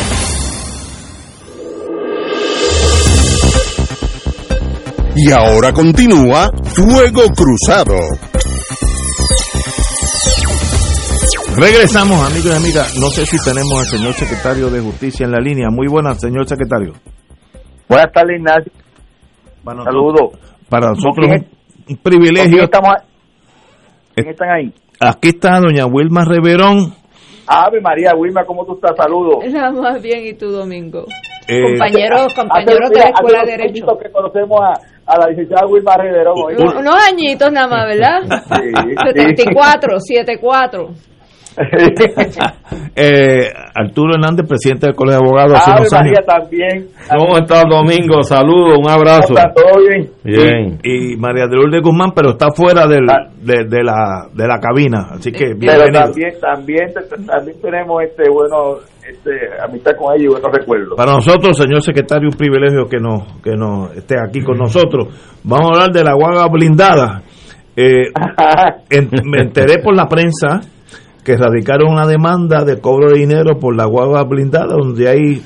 [5.15, 7.95] Y ahora continúa Fuego Cruzado.
[11.57, 12.95] Regresamos, amigos y amigas.
[12.99, 15.67] No sé si tenemos al señor secretario de Justicia en la línea.
[15.69, 16.93] Muy buenas, señor secretario.
[17.89, 18.71] Buenas tardes, Ignacio.
[19.63, 20.31] Para Saludos.
[20.69, 21.47] Para nosotros ¿Con quién-
[21.89, 22.43] un privilegio.
[22.43, 23.03] ¿Con quién estamos a-
[24.15, 24.73] ¿Quién están ahí?
[24.99, 26.93] Aquí está doña Wilma Reverón
[27.47, 28.95] Ave María, Wilma, ¿cómo tú estás?
[28.95, 29.43] Saludos.
[29.51, 31.05] Nada más bien, ¿y tú, Domingo?
[31.47, 33.85] Eh, compañeros, compañeros Hace- de la Escuela de Derecho.
[34.01, 34.73] que conocemos a,
[35.05, 35.65] a la licenciada
[36.33, 36.63] Wilma.
[36.63, 38.21] Unos unos añitos nada más, ¿verdad?
[38.47, 38.71] Sí,
[39.05, 40.89] 74, 74.
[42.95, 46.11] eh, Arturo Hernández, presidente del Colegio de Abogados hace unos años.
[46.11, 46.87] María también.
[47.17, 48.23] ¿Cómo estás, Domingo?
[48.23, 49.33] Saludos, un abrazo.
[49.33, 49.53] ¿Cómo está?
[49.53, 50.09] ¿Todo bien?
[50.23, 50.79] Bien.
[50.83, 53.05] Y María de Lourdes Guzmán, pero está fuera del,
[53.41, 55.07] de, de la, de la cabina.
[55.11, 56.03] Así que Pero bienvenido.
[56.03, 56.93] también, también,
[57.27, 58.75] también tenemos este bueno,
[59.07, 59.31] este,
[59.63, 60.93] amistad con ella y buenos recuerdos.
[60.97, 65.07] Para nosotros, señor secretario, un privilegio que nos, que nos esté aquí con nosotros.
[65.43, 67.23] Vamos a hablar de la guagua blindada.
[67.75, 68.11] Eh,
[68.89, 70.59] en- me enteré por la prensa
[71.23, 75.41] que radicaron una demanda de cobro de dinero por la guagua blindada, donde hay,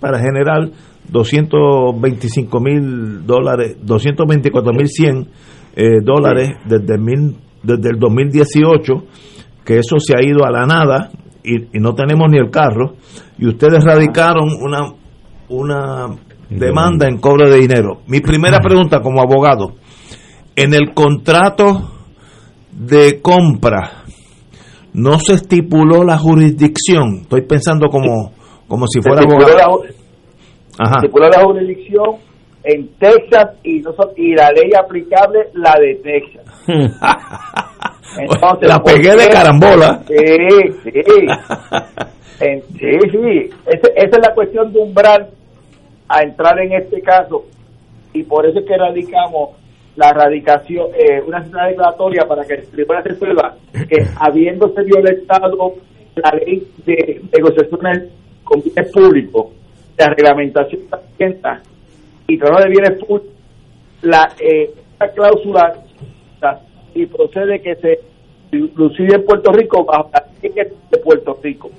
[0.00, 0.70] para generar,
[1.08, 5.28] 225 mil dólares, 224 mil 100
[5.76, 8.92] eh, dólares desde, mil, desde el 2018,
[9.64, 11.10] que eso se ha ido a la nada
[11.42, 12.94] y, y no tenemos ni el carro,
[13.38, 14.92] y ustedes radicaron una,
[15.48, 16.06] una
[16.48, 18.00] demanda en cobro de dinero.
[18.06, 19.74] Mi primera pregunta como abogado,
[20.56, 21.90] en el contrato
[22.72, 23.99] de compra
[24.94, 27.20] no se estipuló la jurisdicción.
[27.22, 28.32] Estoy pensando como,
[28.68, 30.94] como si fuera Se estipuló la- Ajá.
[30.96, 32.16] estipuló la jurisdicción
[32.64, 36.64] en Texas y, no y la ley aplicable la de Texas.
[38.18, 40.02] Entonces, La pegué ¿por de carambola.
[40.06, 40.14] Sí,
[40.84, 40.90] sí.
[42.40, 43.50] En- sí, sí.
[43.66, 45.28] Ese- esa es la cuestión de umbral
[46.08, 47.44] a entrar en este caso
[48.14, 49.50] y por eso es que radicamos
[49.96, 55.74] la radicación, eh, una cita declaratoria para que el tribunal resuelva que habiéndose violentado
[56.16, 58.10] la ley de negociaciones
[58.44, 59.46] con bienes públicos,
[59.98, 60.82] la reglamentación
[61.18, 61.62] de la
[62.28, 63.32] y trabajo de bienes públicos,
[64.02, 64.70] la eh,
[65.14, 65.74] cláusula
[66.94, 68.00] y procede que se
[68.74, 71.70] lucide en Puerto Rico bajo la ley de Puerto Rico.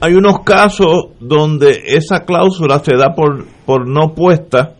[0.00, 4.74] Hay unos casos donde esa cláusula se da por, por no puesta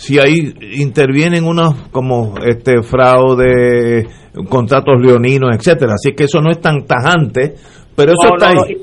[0.00, 4.06] si ahí intervienen unos como este fraude,
[4.48, 5.92] contratos leoninos, etcétera.
[5.92, 7.52] Así que eso no es tan tajante,
[7.94, 8.74] pero eso No, está no, ahí.
[8.74, 8.80] no,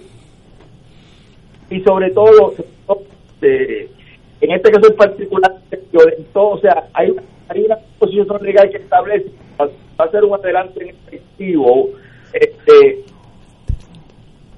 [1.72, 2.54] y, y sobre todo,
[3.42, 3.90] eh,
[4.42, 8.70] en este caso en particular, se violentó, o sea, hay una, hay una posición legal
[8.70, 11.90] que establece va a ser un adelante en efectivo,
[12.32, 13.04] este,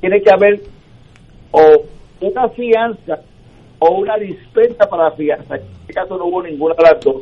[0.01, 0.59] tiene que haber
[1.51, 1.61] o
[2.19, 3.21] una fianza
[3.79, 5.55] o una dispensa para la fianza.
[5.55, 7.15] En este caso no hubo ninguna de las dos.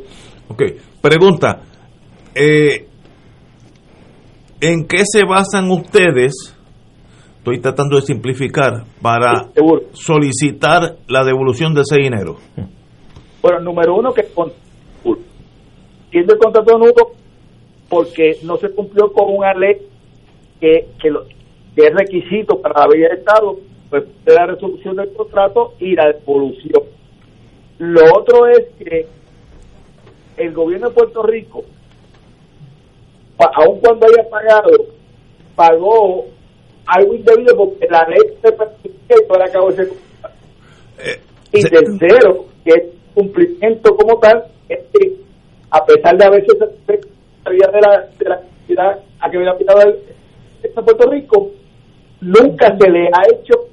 [0.48, 0.62] Ok,
[1.00, 1.60] pregunta.
[2.34, 2.86] eh,
[4.60, 6.32] ¿En qué se basan ustedes?
[7.38, 9.48] Estoy tratando de simplificar para
[9.92, 12.36] solicitar la devolución de ese dinero.
[13.40, 14.24] Bueno, número uno, que
[16.10, 17.12] siendo el contrato nulo,
[17.88, 19.76] porque no se cumplió con una ley
[20.60, 21.24] que, que, lo-
[21.76, 23.56] que es requisito para la vía de Estado,
[23.90, 26.82] pues de la resolución del contrato y la devolución.
[27.78, 29.06] Lo otro es que
[30.36, 31.64] el gobierno de Puerto Rico,
[33.38, 34.70] aun cuando haya pagado,
[35.54, 36.26] pagó
[36.86, 40.34] algo indebido porque la ley se permitía llevar a cabo ese contrato.
[41.52, 42.82] Y tercero, que es
[43.14, 45.16] cumplimiento como tal, es que
[45.70, 46.56] a pesar de haberse
[47.44, 49.98] salido de la, de la actividad a que había aplicado el
[50.62, 51.50] de Puerto Rico,
[52.20, 53.67] nunca se le ha hecho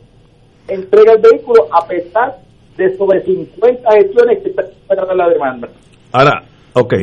[0.68, 2.36] entrega el vehículo a pesar
[2.78, 5.70] de sobre 50 gestiones que están la demanda.
[6.12, 6.44] Ahora,
[6.74, 6.94] ok,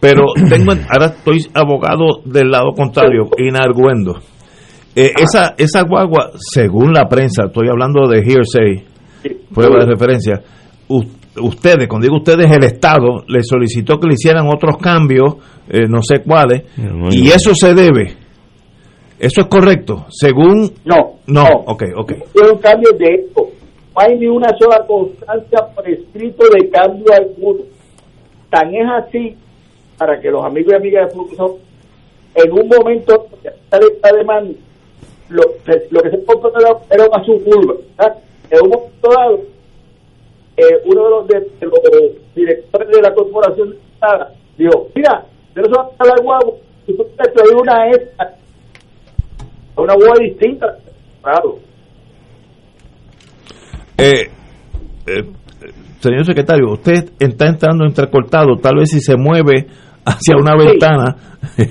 [0.00, 4.18] pero tengo, en- ahora estoy abogado del lado contrario, inarguendo.
[4.94, 8.84] Eh, esa, esa guagua, según la prensa, estoy hablando de hearsay,
[9.54, 10.40] prueba de referencia,
[11.38, 15.34] ustedes, cuando digo ustedes, el Estado le solicitó que le hicieran otros cambios,
[15.68, 16.62] eh, no sé cuáles,
[17.12, 18.14] y eso se debe.
[19.18, 20.06] ¿Eso es correcto?
[20.10, 20.70] Según...
[20.84, 21.16] No.
[21.26, 22.12] No, ok, ok.
[22.32, 23.48] Fue un cambio de esto.
[23.94, 27.64] No hay ni una sola constancia prescrito de cambio alguno.
[28.50, 29.36] Tan es así,
[29.98, 31.58] para que los amigos y amigas de Fluxo,
[32.34, 34.54] en un momento de esta demanda,
[35.28, 35.42] lo,
[35.90, 36.52] lo que se compró
[36.90, 37.74] era, una suburba.
[37.98, 38.18] ¿verdad?
[38.50, 39.40] En un momento dado,
[40.58, 41.80] eh, uno de los, de, de los
[42.34, 43.74] directores de la corporación
[44.56, 45.24] dijo, mira,
[45.54, 46.54] de eso va a la guagua,
[46.86, 46.92] y
[47.54, 48.36] una esta,
[49.76, 50.66] una guagua distinta,
[51.22, 51.58] claro.
[53.98, 54.30] Eh,
[55.06, 55.24] eh,
[56.00, 59.66] señor secretario, usted está entrando entrecortado, tal vez si se mueve
[60.04, 60.66] hacia una Sí.
[60.68, 61.16] ventana,
[61.58, 61.64] no,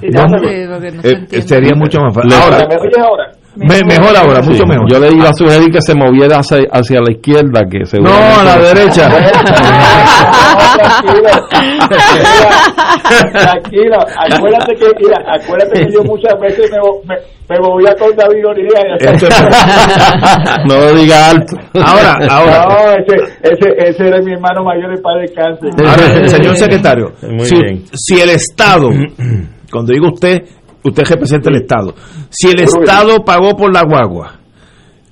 [0.00, 2.32] déjame eh, no eh, sería mucho más fácil.
[2.34, 3.32] Ahora, ¿Me oyes ahora?
[3.56, 4.90] Me- mejor ahora, mucho mejor.
[4.90, 8.10] Yo le iba a sugerir que se moviera hacia, hacia la izquierda, que se No,
[8.12, 9.08] a la derecha.
[13.32, 16.78] Tranquilo, acuérdate que, mira, acuérdate que yo muchas veces me,
[17.08, 17.16] me,
[17.48, 18.80] me movía con David Oriría.
[20.66, 21.56] no lo diga alto.
[21.84, 22.64] Ahora, ahora.
[22.68, 25.70] No, ese, ese, ese era mi hermano mayor de padre de cáncer.
[25.86, 27.84] Ahora, señor secretario, Muy si, bien.
[27.92, 28.90] si el Estado,
[29.72, 30.42] cuando digo usted,
[30.84, 31.94] usted representa el Estado,
[32.30, 34.34] si el Estado pagó por la guagua,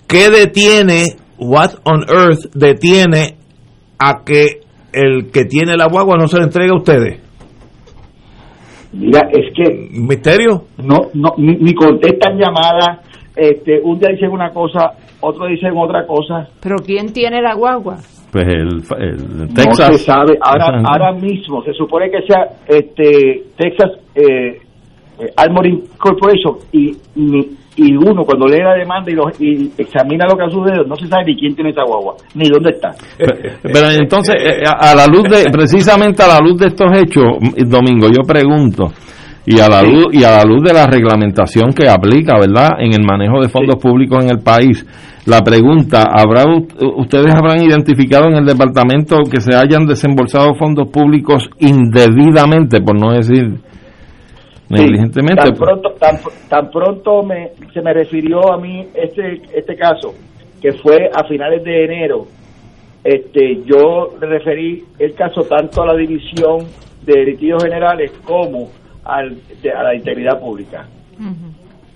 [0.06, 3.36] ¿qué detiene, what on earth detiene
[3.98, 4.60] a que
[4.92, 7.20] el que tiene la guagua no se la entregue a ustedes?
[8.92, 10.64] Mira, es que ¿Misterio?
[10.78, 13.00] no, no, ni, ni contestan llamadas.
[13.36, 16.48] Este, un día dicen una cosa, otro dicen otra cosa.
[16.60, 17.98] Pero ¿quién tiene la guagua?
[18.32, 19.98] Pues el, el No Texas.
[19.98, 20.38] se sabe.
[20.40, 24.60] Ahora, ahora mismo se supone que sea este Texas eh,
[25.20, 30.26] eh, Armory Corporation y, ni- y uno cuando lee la demanda y, lo- y examina
[30.28, 32.90] lo que ha sucedido no se sabe ni quién tiene esa guagua ni dónde está.
[33.16, 36.88] Pero, pero entonces, eh, a a la luz de, precisamente a la luz de estos
[36.98, 37.24] hechos,
[37.68, 38.86] Domingo, yo pregunto,
[39.46, 42.92] y a la luz, y a la luz de la reglamentación que aplica, ¿verdad?, en
[42.92, 44.84] el manejo de fondos públicos en el país,
[45.24, 46.44] la pregunta, ¿habrá
[46.96, 53.12] ustedes habrán identificado en el departamento que se hayan desembolsado fondos públicos indebidamente, por no
[53.12, 53.54] decir
[54.70, 55.42] negligentemente?
[55.42, 56.16] Tan pronto, tan,
[56.48, 60.14] tan pronto me, se me refirió a mí este, este caso,
[60.60, 62.26] que fue a finales de enero,
[63.04, 66.66] este, yo le referí el caso tanto a la División
[67.06, 68.68] de Litigios Generales como
[69.04, 70.86] al, de- a la integridad pública.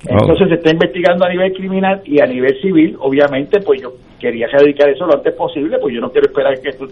[0.09, 4.47] Entonces se está investigando a nivel criminal y a nivel civil, obviamente, pues yo quería
[4.59, 6.87] dedicar eso lo antes posible, pues yo no quiero esperar que esto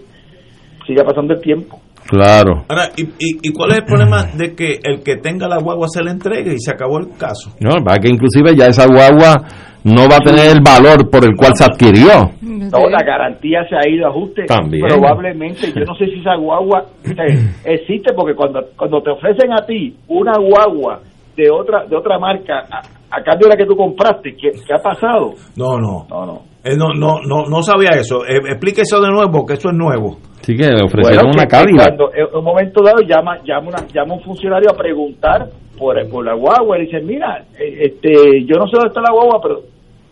[0.85, 1.79] siga pasando el tiempo.
[2.11, 2.65] Claro.
[2.67, 5.87] Ahora, ¿y, y, y cuál es el problema de que el que tenga la guagua
[5.87, 7.55] se la entregue y se acabó el caso?
[7.61, 9.41] No, va que inclusive ya esa guagua
[9.85, 12.31] no va a tener el valor por el cual se adquirió.
[12.41, 14.43] No, la garantía se ha ido a ajuste.
[14.43, 14.85] También.
[14.89, 19.65] Probablemente, yo no sé si esa guagua eh, existe porque cuando cuando te ofrecen a
[19.65, 20.99] ti una guagua
[21.37, 22.79] de otra de otra marca a,
[23.09, 25.33] a cambio de la que tú compraste, ¿qué, qué ha pasado?
[25.55, 26.05] No, no.
[26.09, 26.50] No, no.
[26.63, 28.23] Eh, no, no, no, no sabía eso.
[28.23, 30.17] Eh, explique eso de nuevo, que eso es nuevo.
[30.41, 31.97] Sí que le ofrecieron Bueno, una Cadillac.
[31.97, 36.25] Cuando en un momento dado llama llama, una, llama un funcionario a preguntar por, por
[36.25, 39.61] la guagua y dice, mira, eh, este yo no sé dónde está la guagua, pero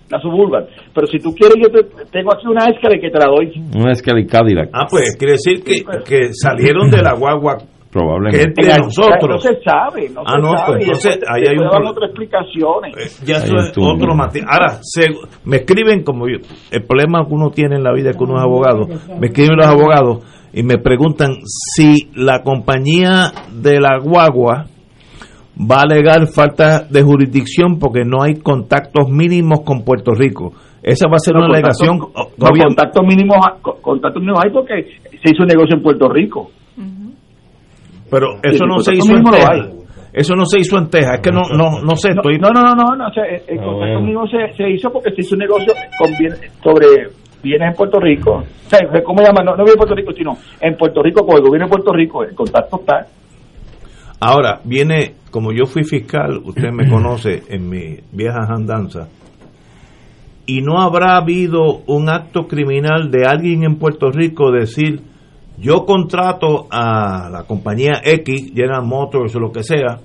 [0.09, 0.65] la suburban.
[0.93, 3.53] Pero si tú quieres, yo te, tengo aquí una escala que te la doy.
[3.75, 4.69] Una Escalade Cadillac.
[4.73, 7.57] Ah, pues quiere decir que, que salieron de la guagua
[7.91, 8.61] que Probablemente.
[8.61, 9.41] es de No nosotros.
[9.41, 10.65] se sabe, no Ah, se no, sabe.
[10.67, 13.23] pues entonces después- ahí hay un otras explicaciones.
[13.25, 14.43] Ya eso es otro matiz.
[14.47, 15.09] Ahora, se-
[15.45, 16.37] me escriben como yo,
[16.71, 18.85] el problema que uno tiene en la vida es que uno es abogado.
[19.19, 24.65] Me escriben los abogados y me preguntan si la compañía de la guagua
[25.59, 30.53] va a alegar falta de jurisdicción porque no hay contactos mínimos con Puerto Rico.
[30.83, 31.97] Esa va a ser No, una contacto- alegación.
[32.37, 34.73] No, contactos mínimos, co- contactos mínimos hay porque
[35.23, 36.51] se hizo un negocio en Puerto Rico.
[38.09, 39.49] Pero eso no se hizo en Texas.
[39.51, 39.61] hay.
[40.11, 41.13] Eso no se hizo en Texas.
[41.15, 42.09] Es que no, no, no sé.
[42.09, 44.01] No, Estoy, no, no, no, no, no, o sea, el, Ah, contacto bueno.
[44.01, 46.87] mínimo se, se hizo porque se hizo un negocio con bien- sobre
[47.43, 48.31] bienes en Puerto Rico.
[48.31, 49.45] O sea, ¿cómo llaman?
[49.45, 51.93] No, no viene en Puerto Rico, sino en Puerto Rico con el gobierno de Puerto
[51.93, 52.23] Rico.
[52.23, 53.05] El contacto está.
[54.19, 59.07] Ahora, viene, como yo fui fiscal, usted me conoce en mi vieja andanza,
[60.45, 65.01] y no habrá habido un acto criminal de alguien en Puerto Rico decir,
[65.59, 69.99] yo contrato a la compañía X, General Motors o lo que sea,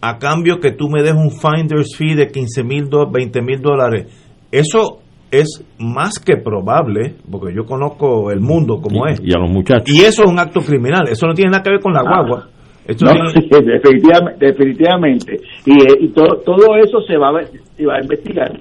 [0.00, 4.06] a cambio que tú me des un finder's fee de 15 mil, 20 mil dólares.
[4.52, 4.98] Eso
[5.30, 9.20] es más que probable, porque yo conozco el mundo como es.
[9.24, 9.88] Y a los muchachos.
[9.88, 12.22] Y eso es un acto criminal, eso no tiene nada que ver con la Ah.
[12.22, 12.48] guagua.
[12.86, 15.40] Esto No, tiene- definitivamente, definitivamente.
[15.64, 17.44] Y, eh, y todo, todo eso se va, a,
[17.76, 18.60] se va a investigar.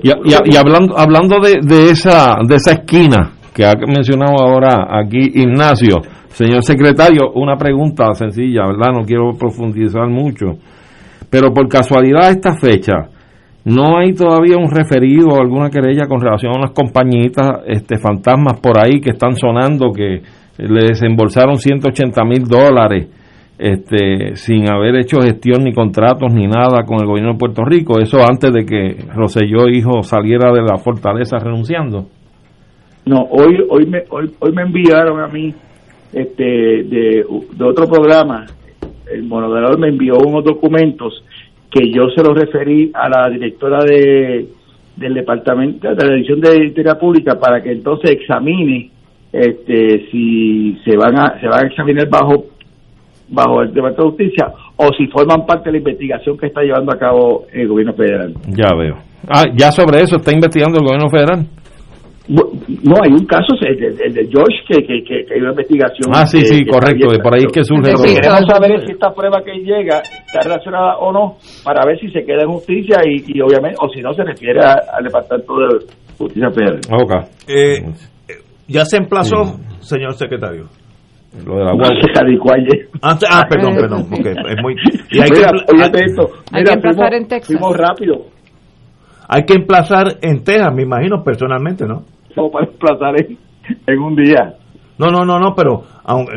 [0.00, 4.86] Y, y- y hablando hablando de, de esa de esa esquina que ha mencionado ahora
[4.88, 5.96] aquí Ignacio,
[6.28, 8.92] señor secretario, una pregunta sencilla, ¿verdad?
[8.92, 10.58] No quiero profundizar mucho,
[11.28, 13.08] pero por casualidad esta fecha
[13.64, 18.60] no hay todavía un referido o alguna querella con relación a unas compañitas este fantasmas
[18.60, 20.22] por ahí que están sonando que
[20.58, 23.08] le desembolsaron 180 mil dólares
[23.58, 27.98] este, sin haber hecho gestión ni contratos ni nada con el gobierno de Puerto Rico,
[27.98, 32.06] eso antes de que Roselló hijo saliera de la fortaleza renunciando.
[33.08, 35.54] No, hoy hoy me hoy, hoy me enviaron a mí
[36.12, 37.24] este de,
[37.54, 38.44] de otro programa.
[39.10, 41.24] El moderador me envió unos documentos
[41.70, 44.48] que yo se los referí a la directora de
[44.94, 48.90] del departamento de la división de Integridad Pública para que entonces examine
[49.32, 52.44] este si se van a se van a examinar bajo
[53.30, 56.92] bajo el Departamento de Justicia o si forman parte de la investigación que está llevando
[56.92, 58.34] a cabo el gobierno federal.
[58.48, 58.96] Ya veo.
[59.28, 61.46] Ah, ya sobre eso está investigando el gobierno federal.
[62.28, 66.12] No, hay un caso, el, de George, que, que, que, hay una investigación.
[66.14, 67.92] Ah, sí, sí, correcto, de por ahí que surge.
[67.92, 71.98] Lo que queremos saber si esta prueba que llega está relacionada o no, para ver
[71.98, 75.86] si se queda en justicia y, obviamente, o si no, se refiere al Departamento de
[76.18, 76.80] Justicia Federal.
[76.90, 77.20] Okay.
[77.48, 77.92] Eh,
[78.66, 80.66] ya se emplazó, señor secretario.
[81.46, 81.70] Lo de la
[83.02, 84.74] ah, ah, perdón, perdón, porque es muy...
[85.10, 86.28] Y hay mira, que, esto.
[86.52, 87.46] Hay que emplazar en Texas.
[87.46, 88.26] Fuimos rápido.
[89.28, 92.04] Hay que emplazar en Texas, me imagino, personalmente, ¿no?
[92.50, 93.14] Para emplazar
[93.86, 94.54] en, un día.
[94.98, 95.82] No, no, no, no, pero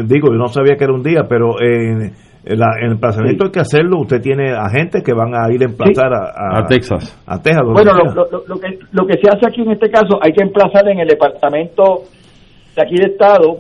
[0.06, 2.12] digo, yo no sabía que era un día, pero en,
[2.44, 2.60] el
[2.92, 4.00] emplazamiento hay que hacerlo.
[4.02, 7.22] Usted tiene agentes que van a ir a emplazar a, a, Texas.
[7.26, 7.64] A Texas.
[7.66, 10.88] Bueno, lo, lo, que, lo que se hace aquí en este caso, hay que emplazar
[10.90, 12.04] en el departamento
[12.76, 13.58] de aquí de Estado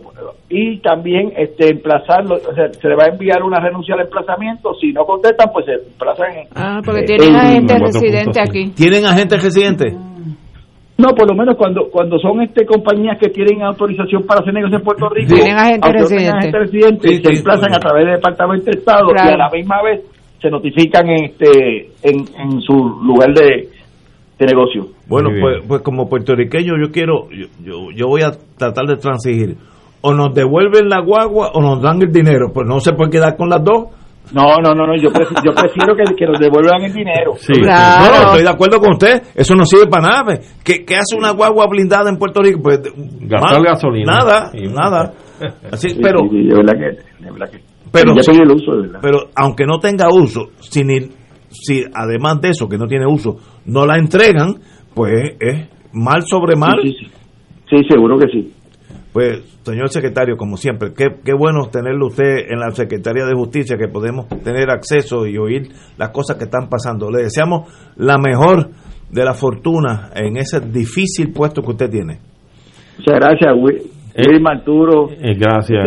[0.49, 4.73] y también este emplazarlo, o sea, se le va a enviar una renuncia al emplazamiento,
[4.79, 6.47] si no contestan, pues se emplazan en...
[6.55, 8.71] Ah, porque tienen agentes residentes aquí.
[8.71, 9.93] ¿Tienen agentes residentes?
[10.97, 14.81] No, por lo menos cuando cuando son este compañías que tienen autorización para hacer negocios
[14.81, 19.27] en Puerto Rico, tienen agentes residentes, se emplazan a través del Departamento de Estado y
[19.27, 20.01] a la misma vez
[20.41, 23.69] se notifican en, este, en, en su lugar de,
[24.39, 24.87] de negocio.
[25.07, 29.55] Bueno, pues, pues como puertorriqueño yo quiero, yo, yo, voy a tratar de transigir.
[30.01, 32.51] O nos devuelven la guagua o nos dan el dinero.
[32.51, 33.89] Pues no se puede quedar con las dos.
[34.33, 37.33] No, no, no, no yo, prefiero, yo prefiero que, que, nos devuelvan el dinero.
[37.37, 37.53] Sí.
[37.53, 38.15] Claro.
[38.15, 39.23] No, estoy de acuerdo con usted.
[39.35, 40.39] Eso no sirve para nada.
[40.63, 42.61] ¿Qué, qué hace una guagua blindada en Puerto Rico?
[42.63, 42.79] Pues,
[43.21, 44.13] Gastar gasolina.
[44.13, 45.13] Nada, nada.
[45.71, 46.21] Así, pero,
[47.91, 48.71] pero, el uso,
[49.01, 51.09] pero aunque no tenga uso, sin ir,
[51.49, 54.55] si además de eso, que no tiene uso, no la entregan,
[54.93, 56.79] pues es mal sobre mal.
[56.83, 58.53] Sí, seguro que sí.
[59.13, 63.77] Pues, señor secretario, como siempre, qué, qué bueno tenerlo usted en la Secretaría de Justicia,
[63.77, 67.11] que podemos tener acceso y oír las cosas que están pasando.
[67.11, 68.69] Le deseamos la mejor
[69.09, 72.19] de la fortuna en ese difícil puesto que usted tiene.
[72.97, 75.09] Muchas gracias, eh, Luis Marturo.
[75.11, 75.83] Eh, gracias.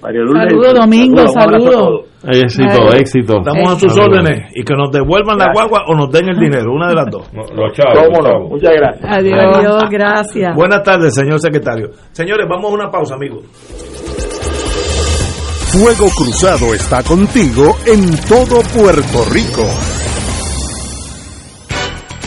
[0.00, 2.06] Saludos, Domingo, saludos.
[2.24, 3.38] Éxito, éxito.
[3.38, 6.72] Estamos a sus órdenes y que nos devuelvan la guagua o nos den el dinero,
[6.72, 7.30] una de las dos.
[7.32, 8.50] Los chavos.
[8.50, 9.04] Muchas gracias.
[9.08, 10.56] Adiós, gracias.
[10.56, 11.90] Buenas tardes, señor secretario.
[12.12, 13.44] Señores, vamos a una pausa, amigos.
[15.72, 19.95] Fuego Cruzado está contigo en todo Puerto Rico.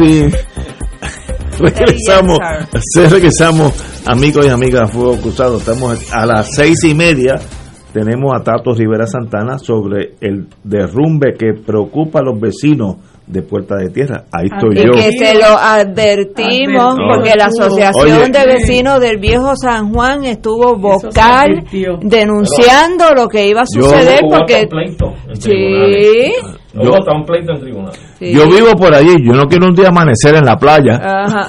[1.60, 1.64] Sí.
[1.66, 2.38] regresamos,
[3.10, 5.58] regresamos, amigos y amigas Fuego Cruzado.
[5.58, 7.34] Estamos a las seis y media.
[7.92, 12.96] Tenemos a Tato Rivera Santana sobre el derrumbe que preocupa a los vecinos
[13.26, 14.24] de Puerta de Tierra.
[14.32, 14.92] Ahí Ah, estoy y yo.
[14.92, 17.08] que se lo advertimos Advertido.
[17.14, 18.30] porque la Asociación Oye.
[18.30, 21.64] de Vecinos del Viejo San Juan estuvo vocal
[22.00, 24.66] denunciando lo que iba a suceder porque
[25.34, 26.32] sí tribunales.
[26.72, 27.92] Yo- hasta un pleito en tribunal.
[28.18, 28.32] Sí.
[28.32, 31.48] Yo vivo por allí, yo no quiero un día amanecer en la playa Ajá.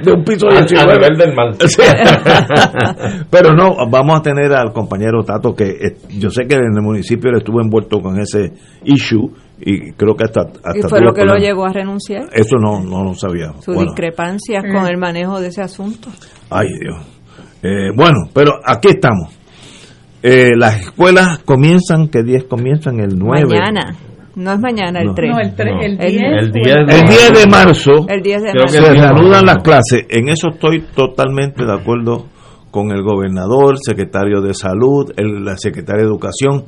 [0.04, 0.92] de un piso A- a 19.
[0.94, 1.54] nivel del mar.
[1.66, 1.82] Sí.
[3.30, 6.82] Pero no, vamos a tener al compañero Tato que eh, yo sé que en el
[6.82, 8.52] municipio él estuvo envuelto con ese
[8.84, 9.30] issue
[9.60, 12.80] y creo que hasta, hasta y fue lo que lo llevó a renunciar Eso no,
[12.80, 13.52] no lo sabía.
[13.60, 16.08] sus Bueno, discrepancias con el manejo de ese asunto
[16.50, 16.96] ay Dios.
[17.62, 19.38] Eh, bueno, pero aquí estamos.
[20.22, 23.00] Eh, las escuelas comienzan, ¿qué días comienzan?
[23.00, 23.46] El 9.
[23.46, 23.96] mañana
[24.36, 25.14] no es mañana el No.
[25.14, 25.80] 3 No, el, tre- No.
[25.82, 26.22] el El 10.
[26.22, 29.46] El o 10 El 10 de marzo el 10 de Creo que marzo se reanudan
[29.46, 30.06] las clases.
[30.08, 32.26] En eso estoy totalmente de acuerdo
[32.70, 36.66] con el gobernador, secretario de salud, el, la secretaria de educación.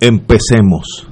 [0.00, 1.08] Empecemos.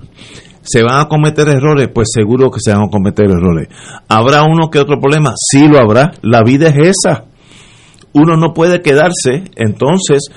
[0.62, 1.88] ¿Se van a cometer errores?
[1.94, 3.68] Pues seguro que se van a cometer errores.
[4.08, 5.32] ¿Habrá uno que otro problema?
[5.36, 6.12] Sí lo habrá.
[6.22, 7.24] La vida es esa.
[8.12, 9.44] Uno no puede quedarse.
[9.56, 10.28] Entonces,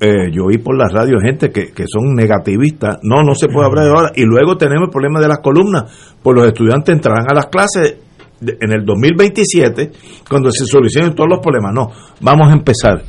[0.00, 2.98] eh, yo oí por la radio gente que, que son negativistas.
[3.02, 4.12] No, no se puede hablar de ahora.
[4.14, 6.16] Y luego tenemos el problema de las columnas.
[6.22, 7.96] Pues los estudiantes entrarán a las clases
[8.40, 9.90] en el 2027
[10.28, 11.72] cuando se solucionen todos los problemas.
[11.74, 13.02] No, vamos a empezar.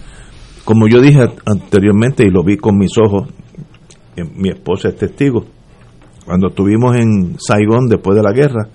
[0.66, 3.30] Como yo dije anteriormente y lo vi con mis ojos,
[4.16, 5.46] eh, mi esposa es testigo.
[6.26, 8.68] Cuando estuvimos en Saigón después de la guerra,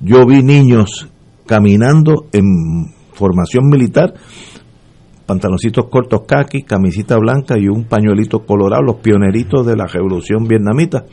[0.00, 1.08] yo vi niños
[1.46, 4.14] caminando en formación militar,
[5.30, 11.04] pantaloncitos cortos kaki, camisita blanca y un pañuelito colorado, los pioneritos de la revolución vietnamita.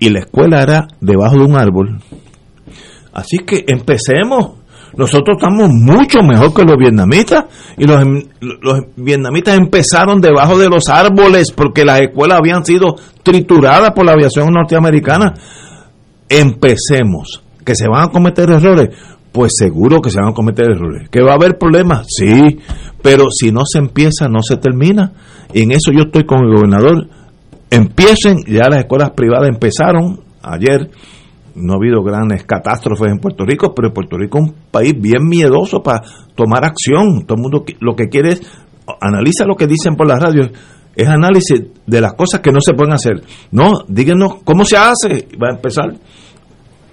[0.00, 2.00] Y la escuela era debajo de un árbol.
[3.12, 4.54] Así que empecemos.
[4.96, 7.44] Nosotros estamos mucho mejor que los vietnamitas
[7.76, 8.02] y los,
[8.40, 14.14] los vietnamitas empezaron debajo de los árboles porque las escuelas habían sido trituradas por la
[14.14, 15.34] aviación norteamericana.
[16.28, 17.44] Empecemos.
[17.64, 18.88] ¿Que se van a cometer errores?
[19.32, 21.08] Pues seguro que se van a cometer errores.
[21.10, 22.06] ¿Que va a haber problemas?
[22.08, 22.58] Sí,
[23.02, 25.12] pero si no se empieza, no se termina.
[25.52, 27.08] Y en eso yo estoy con el gobernador.
[27.70, 30.90] Empiecen, ya las escuelas privadas empezaron ayer
[31.54, 35.26] no ha habido grandes catástrofes en Puerto Rico, pero Puerto Rico es un país bien
[35.28, 36.02] miedoso para
[36.34, 37.24] tomar acción.
[37.26, 38.42] Todo el mundo lo que quiere es,
[39.00, 40.48] analiza lo que dicen por la radio,
[40.94, 43.22] es análisis de las cosas que no se pueden hacer.
[43.50, 45.28] No, díganos cómo se hace.
[45.40, 45.94] Va a empezar,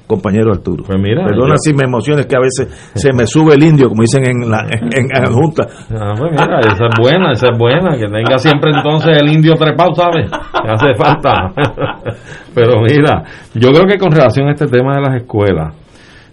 [0.08, 0.84] compañero Arturo.
[0.86, 3.90] Pues mira, Perdona yo- si me emociones, que a veces se me sube el indio,
[3.90, 5.64] como dicen en la, en, en la Junta.
[5.92, 9.54] Ah, pues mira, esa es buena, esa es buena, que tenga siempre entonces el indio
[9.56, 10.30] trepado, ¿sabes?
[10.30, 11.52] Que hace falta.
[12.54, 13.24] Pero mira,
[13.54, 15.76] yo creo que con relación a este tema de las escuelas,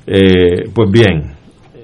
[0.06, 1.32] eh, pues bien,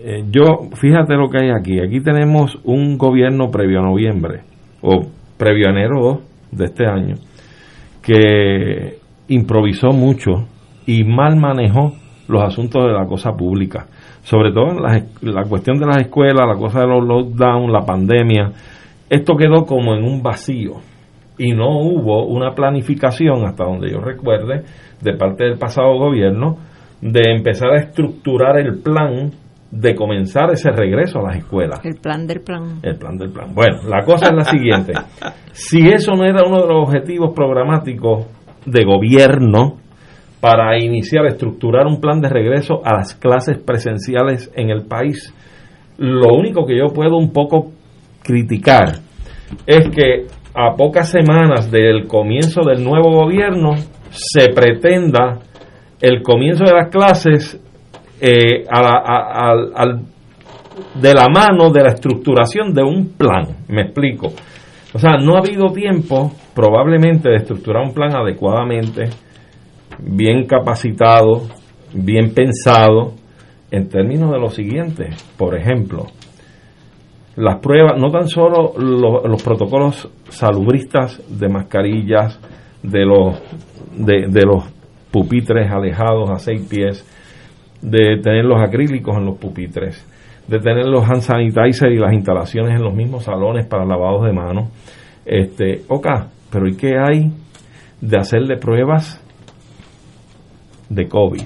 [0.04, 1.80] eh, yo, fíjate lo que hay aquí.
[1.80, 4.42] Aquí tenemos un gobierno previo a noviembre,
[4.82, 5.06] o
[5.36, 6.18] previo a enero 2
[6.52, 7.14] de este año,
[8.02, 8.98] que
[9.28, 10.46] improvisó mucho
[10.88, 11.92] y mal manejó
[12.28, 13.86] los asuntos de la cosa pública.
[14.22, 17.84] Sobre todo en la, la cuestión de las escuelas, la cosa de los lockdowns, la
[17.84, 18.52] pandemia.
[19.10, 20.76] Esto quedó como en un vacío
[21.36, 24.64] y no hubo una planificación, hasta donde yo recuerde,
[25.02, 26.56] de parte del pasado gobierno,
[27.02, 29.30] de empezar a estructurar el plan
[29.70, 31.84] de comenzar ese regreso a las escuelas.
[31.84, 33.54] el plan del plan El plan del plan.
[33.54, 34.94] Bueno, la cosa es la siguiente.
[35.52, 38.26] Si eso no era uno de los objetivos programáticos
[38.64, 39.87] de gobierno
[40.40, 45.34] para iniciar, estructurar un plan de regreso a las clases presenciales en el país,
[45.98, 47.72] lo único que yo puedo un poco
[48.22, 49.00] criticar
[49.66, 53.76] es que a pocas semanas del comienzo del nuevo gobierno
[54.10, 55.38] se pretenda
[56.00, 57.60] el comienzo de las clases
[58.20, 58.64] eh,
[60.94, 63.44] de la mano de la estructuración de un plan.
[63.68, 64.32] Me explico.
[64.94, 69.04] O sea, no ha habido tiempo probablemente de estructurar un plan adecuadamente,
[69.98, 71.42] bien capacitado,
[71.92, 73.14] bien pensado,
[73.70, 75.10] en términos de lo siguiente.
[75.36, 76.06] Por ejemplo,
[77.36, 82.38] las pruebas, no tan solo lo- los protocolos salubristas de mascarillas,
[82.82, 83.40] de los,
[83.96, 84.64] de, de los
[85.10, 87.04] pupitres alejados a seis pies,
[87.82, 90.04] de tener los acrílicos en los pupitres,
[90.48, 94.32] de tener los hand sanitizer y las instalaciones en los mismos salones para lavados de
[94.32, 94.70] manos.
[95.24, 96.06] Este, ok,
[96.50, 97.30] pero ¿y qué hay
[98.00, 99.22] de hacerle pruebas
[100.88, 101.42] de COVID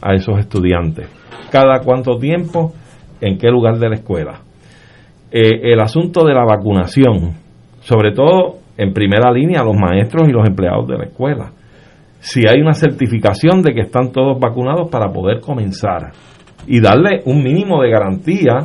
[0.00, 1.08] a esos estudiantes?
[1.50, 2.72] ¿Cada cuánto tiempo?
[3.20, 4.40] ¿En qué lugar de la escuela?
[5.30, 7.34] Eh, el asunto de la vacunación,
[7.80, 11.52] sobre todo en primera línea los maestros y los empleados de la escuela.
[12.18, 16.12] Si hay una certificación de que están todos vacunados para poder comenzar
[16.66, 18.58] y darle un mínimo de garantía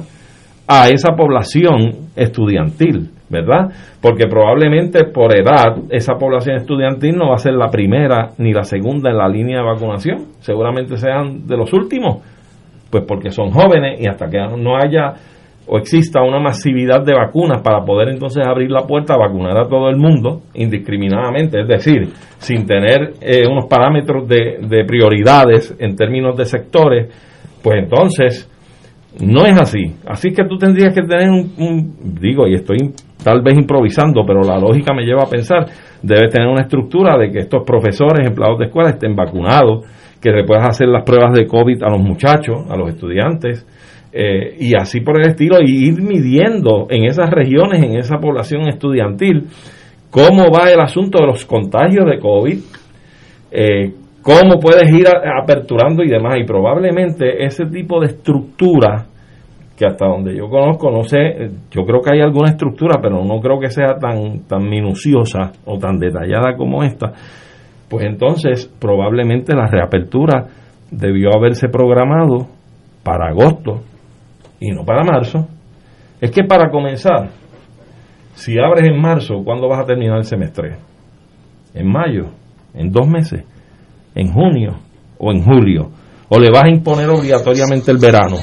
[0.67, 3.71] a esa población estudiantil, ¿verdad?
[4.01, 8.63] Porque probablemente por edad esa población estudiantil no va a ser la primera ni la
[8.63, 12.21] segunda en la línea de vacunación, seguramente sean de los últimos,
[12.91, 15.13] pues porque son jóvenes y hasta que no haya
[15.69, 19.67] o exista una masividad de vacunas para poder entonces abrir la puerta a vacunar a
[19.67, 22.07] todo el mundo indiscriminadamente, es decir,
[22.37, 27.09] sin tener eh, unos parámetros de, de prioridades en términos de sectores,
[27.61, 28.49] pues entonces
[29.21, 29.95] no es así.
[30.05, 32.77] Así que tú tendrías que tener un, digo, y estoy
[33.23, 35.65] tal vez improvisando, pero la lógica me lleva a pensar,
[36.01, 39.85] debes tener una estructura de que estos profesores, empleados de escuela estén vacunados,
[40.21, 43.65] que le puedas hacer las pruebas de COVID a los muchachos, a los estudiantes,
[44.13, 48.67] eh, y así por el estilo, y ir midiendo en esas regiones, en esa población
[48.67, 49.47] estudiantil,
[50.09, 52.59] cómo va el asunto de los contagios de COVID,
[53.51, 53.93] eh,
[54.27, 56.35] cómo puedes ir aperturando y demás.
[56.37, 59.05] Y probablemente ese tipo de estructura,
[59.77, 63.39] que hasta donde yo conozco, no sé, yo creo que hay alguna estructura, pero no
[63.39, 67.13] creo que sea tan, tan minuciosa o tan detallada como esta,
[67.87, 70.47] pues entonces probablemente la reapertura
[70.91, 72.47] debió haberse programado
[73.03, 73.81] para agosto
[74.59, 75.47] y no para marzo.
[76.19, 77.29] Es que para comenzar,
[78.33, 80.75] si abres en marzo, ¿cuándo vas a terminar el semestre?
[81.73, 82.25] En mayo,
[82.73, 83.45] en dos meses
[84.17, 84.73] en junio
[85.19, 85.89] o en julio,
[86.29, 88.37] o le vas a imponer obligatoriamente el verano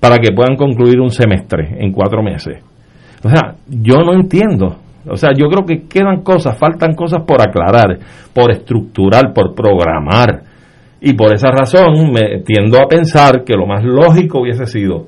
[0.00, 2.62] para que puedan concluir un semestre en cuatro meses.
[3.22, 4.76] O sea, yo no entiendo.
[5.08, 7.98] O sea, yo creo que quedan cosas, faltan cosas por aclarar,
[8.32, 10.42] por estructurar, por programar.
[11.00, 15.06] Y por esa razón me tiendo a pensar que lo más lógico hubiese sido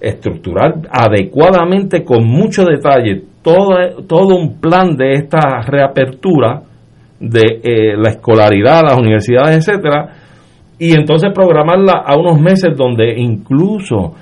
[0.00, 6.62] estructurar adecuadamente, con mucho detalle, todo, todo un plan de esta reapertura
[7.22, 10.10] de eh, la escolaridad, las universidades, etcétera,
[10.78, 14.14] y entonces programarla a unos meses donde incluso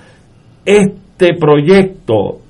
[0.66, 2.40] este proyecto,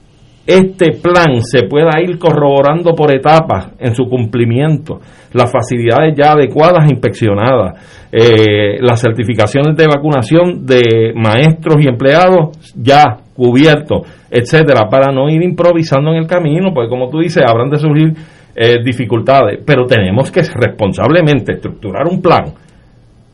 [0.44, 4.98] este plan se pueda ir corroborando por etapas en su cumplimiento,
[5.32, 13.18] las facilidades ya adecuadas, inspeccionadas, eh, las certificaciones de vacunación de maestros y empleados ya
[13.36, 17.78] cubiertos, etcétera, para no ir improvisando en el camino, porque como tú dices, habrán de
[17.78, 18.14] surgir
[18.54, 22.52] eh, dificultades, pero tenemos que responsablemente estructurar un plan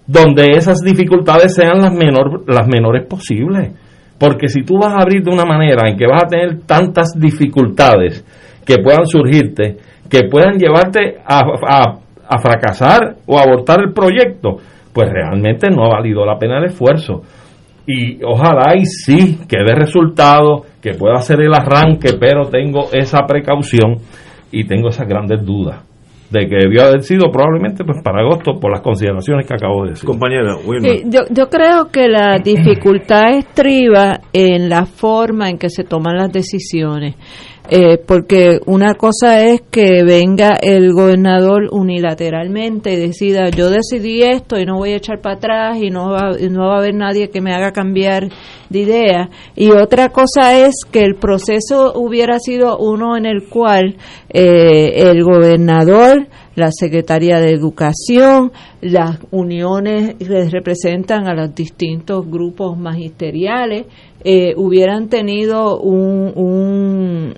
[0.06, 3.72] donde esas dificultades sean las, menor, las menores posibles.
[4.18, 7.12] Porque si tú vas a abrir de una manera en que vas a tener tantas
[7.18, 8.24] dificultades
[8.64, 9.76] que puedan surgirte,
[10.08, 11.40] que puedan llevarte a,
[12.28, 14.56] a, fracasar o abortar el proyecto,
[14.92, 17.22] pues realmente no ha valido la pena el esfuerzo.
[17.86, 23.18] Y ojalá y sí que dé resultado, que pueda hacer el arranque, pero tengo esa
[23.26, 23.98] precaución
[24.58, 25.84] y tengo esas grandes dudas
[26.30, 29.90] de que debió haber sido probablemente pues para agosto por las consideraciones que acabo de
[29.90, 30.06] decir.
[30.06, 30.56] Compañera,
[31.04, 36.32] yo, yo creo que la dificultad estriba en la forma en que se toman las
[36.32, 37.14] decisiones.
[37.68, 44.56] Eh, porque una cosa es que venga el gobernador unilateralmente y decida yo decidí esto
[44.56, 47.28] y no voy a echar para atrás y no va, no va a haber nadie
[47.28, 48.28] que me haga cambiar
[48.70, 53.96] de idea y otra cosa es que el proceso hubiera sido uno en el cual
[54.28, 62.78] eh, el gobernador la Secretaría de Educación, las uniones que representan a los distintos grupos
[62.78, 63.84] magisteriales,
[64.24, 67.34] eh, hubieran tenido un, un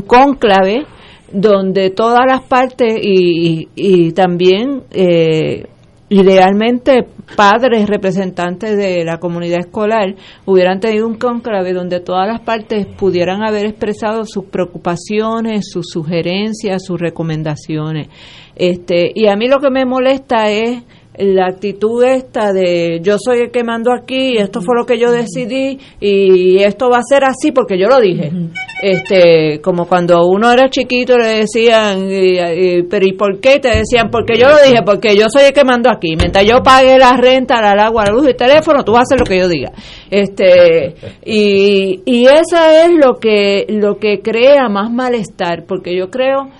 [0.00, 0.86] cónclave
[1.32, 5.66] donde todas las partes y, también eh,
[6.08, 7.06] idealmente
[7.36, 13.42] padres representantes de la comunidad escolar hubieran tenido un cónclave donde todas las partes pudieran
[13.42, 18.08] haber expresado sus preocupaciones, sus sugerencias, sus recomendaciones.
[18.54, 20.84] Este, y a mí lo que me molesta es
[21.16, 25.12] la actitud esta de yo soy el que mando aquí, esto fue lo que yo
[25.12, 28.32] decidí y esto va a ser así porque yo lo dije.
[28.82, 32.08] Este, como cuando uno era chiquito le decían,
[32.90, 33.60] pero ¿y por qué?
[33.60, 36.16] Te decían, porque yo lo dije, porque yo soy el que mando aquí.
[36.16, 39.14] Mientras yo pague la renta, la agua, la luz y el teléfono, tú vas a
[39.14, 39.70] hacer lo que yo diga.
[40.10, 46.50] Este, y, y eso es lo que, lo que crea más malestar, porque yo creo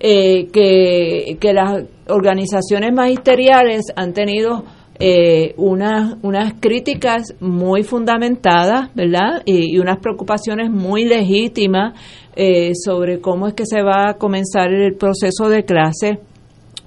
[0.00, 4.64] eh, que, que las organizaciones magisteriales han tenido
[5.00, 9.42] eh, unas, unas críticas muy fundamentadas, ¿verdad?
[9.44, 11.94] Y, unas preocupaciones muy legítimas
[12.34, 16.18] eh, sobre cómo es que se va a comenzar el proceso de clase,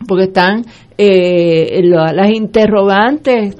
[0.09, 0.65] porque están
[0.97, 3.55] eh, las interrogantes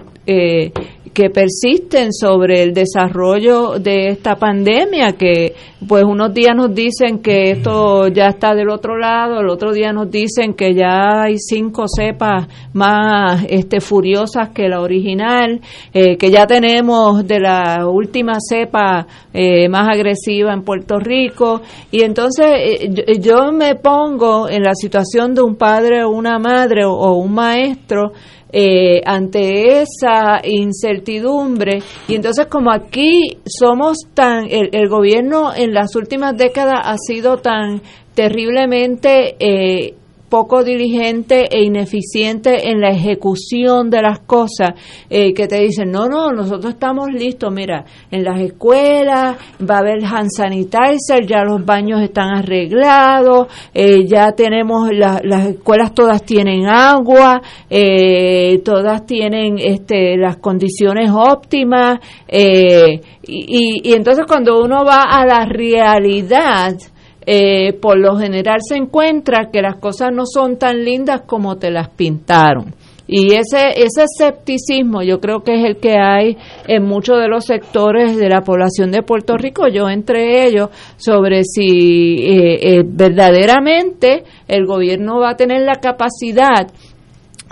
[1.14, 5.54] que persisten sobre el desarrollo de esta pandemia, que
[5.88, 9.92] pues unos días nos dicen que esto ya está del otro lado, el otro día
[9.92, 15.60] nos dicen que ya hay cinco cepas más este, furiosas que la original,
[15.94, 21.62] eh, que ya tenemos de la última cepa eh, más agresiva en Puerto Rico,
[21.92, 26.86] y entonces eh, yo, me pongo en la situación de un padre o una madre
[26.86, 28.14] o un maestro,
[28.52, 31.80] eh, ante esa incertidumbre.
[32.08, 37.38] Y entonces como aquí somos tan, el, el, gobierno en las últimas décadas ha sido
[37.38, 37.82] tan
[38.14, 39.96] terriblemente eh,
[40.32, 44.70] poco diligente e ineficiente en la ejecución de las cosas,
[45.10, 49.80] eh, que te dicen, no, no, nosotros estamos listos, mira, en las escuelas va a
[49.80, 56.66] haber hand sanitizer, ya los baños están arreglados, eh, ya tenemos, las escuelas todas tienen
[56.66, 62.00] agua, eh, todas tienen este, las condiciones óptimas,
[62.32, 66.78] y, y entonces cuando uno va a la realidad,
[67.26, 71.70] eh, por lo general se encuentra que las cosas no son tan lindas como te
[71.70, 72.74] las pintaron.
[73.08, 76.38] Y ese, ese escepticismo yo creo que es el que hay
[76.68, 81.44] en muchos de los sectores de la población de Puerto Rico, yo entre ellos, sobre
[81.44, 86.72] si eh, eh, verdaderamente el gobierno va a tener la capacidad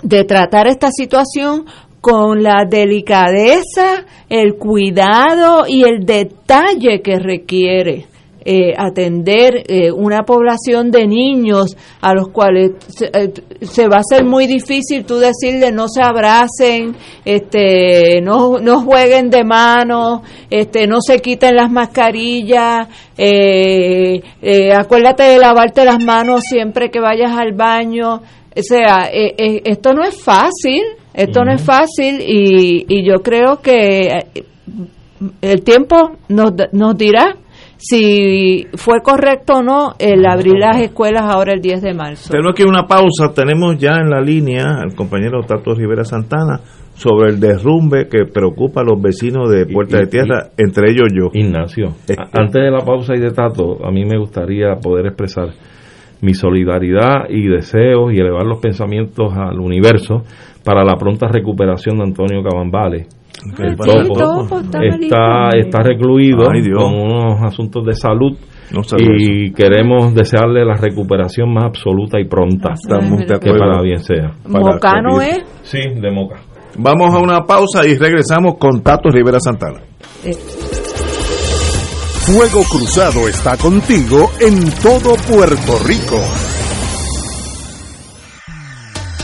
[0.02, 1.66] de tratar esta situación
[2.00, 8.09] con la delicadeza, el cuidado y el detalle que requiere
[8.42, 12.72] eh, atender eh, una población de niños a los cuales
[13.02, 16.96] eh, se, va a ser muy difícil tú decirle no se abracen,
[17.26, 22.88] este, no, no jueguen de manos, este, no se quiten las mascarillas,
[24.74, 28.22] acuérdate de lavarte las manos siempre que vayas al baño.
[28.56, 34.08] O sea, esto no es fácil, esto no es fácil y, y yo creo que
[35.42, 37.36] el tiempo nos, nos dirá
[37.80, 42.30] si fue correcto o no el abrir las escuelas ahora el 10 de marzo.
[42.30, 46.60] Tenemos aquí una pausa, tenemos ya en la línea al compañero Tato Rivera Santana
[46.94, 51.30] sobre el derrumbe que preocupa a los vecinos de Puerta de Tierra, entre ellos yo.
[51.32, 51.94] Ignacio,
[52.32, 55.48] antes de la pausa y de Tato, a mí me gustaría poder expresar
[56.20, 60.24] mi solidaridad y deseos y elevar los pensamientos al universo
[60.62, 62.42] para la pronta recuperación de Antonio
[63.76, 68.36] Topo, está, está recluido con unos asuntos de salud
[68.98, 72.74] y queremos desearle la recuperación más absoluta y pronta
[73.40, 74.32] que para bien sea.
[74.46, 75.42] ¿Mocano es?
[75.62, 76.40] Sí, de Moca.
[76.78, 79.80] Vamos a una pausa y regresamos con Tato Rivera Santana.
[80.24, 80.32] Eh.
[82.26, 86.49] Fuego Cruzado está contigo en todo Puerto Rico.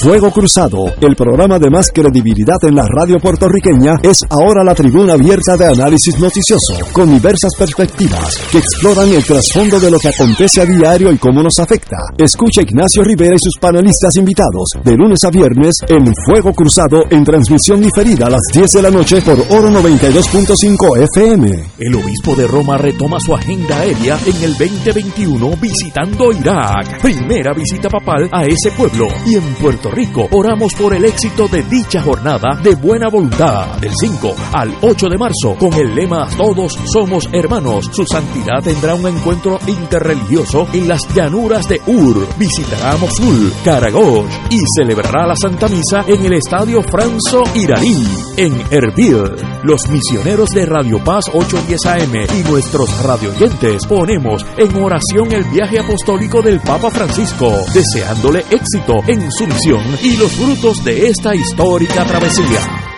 [0.00, 5.14] Fuego Cruzado, el programa de más credibilidad en la radio puertorriqueña, es ahora la tribuna
[5.14, 10.60] abierta de análisis noticioso, con diversas perspectivas que exploran el trasfondo de lo que acontece
[10.60, 11.96] a diario y cómo nos afecta.
[12.16, 17.24] Escucha Ignacio Rivera y sus panelistas invitados de lunes a viernes en Fuego Cruzado en
[17.24, 21.64] transmisión diferida a las 10 de la noche por Oro 92.5 FM.
[21.76, 27.02] El obispo de Roma retoma su agenda aérea en el 2021 visitando Irak.
[27.02, 30.28] Primera visita papal a ese pueblo y en Puerto Rico.
[30.30, 35.18] Oramos por el éxito de dicha jornada de buena voluntad del 5 al 8 de
[35.18, 37.90] marzo con el lema Todos somos hermanos.
[37.92, 42.26] Su santidad tendrá un encuentro interreligioso en las llanuras de Ur.
[42.38, 48.04] Visitará Mosul, Karagosh y celebrará la Santa Misa en el Estadio Franzo Iraní
[48.36, 49.57] en Erbil.
[49.64, 55.80] Los misioneros de Radio Paz 810 AM y nuestros radioyentes ponemos en oración el viaje
[55.80, 62.04] apostólico del Papa Francisco, deseándole éxito en su misión y los frutos de esta histórica
[62.04, 62.97] travesía.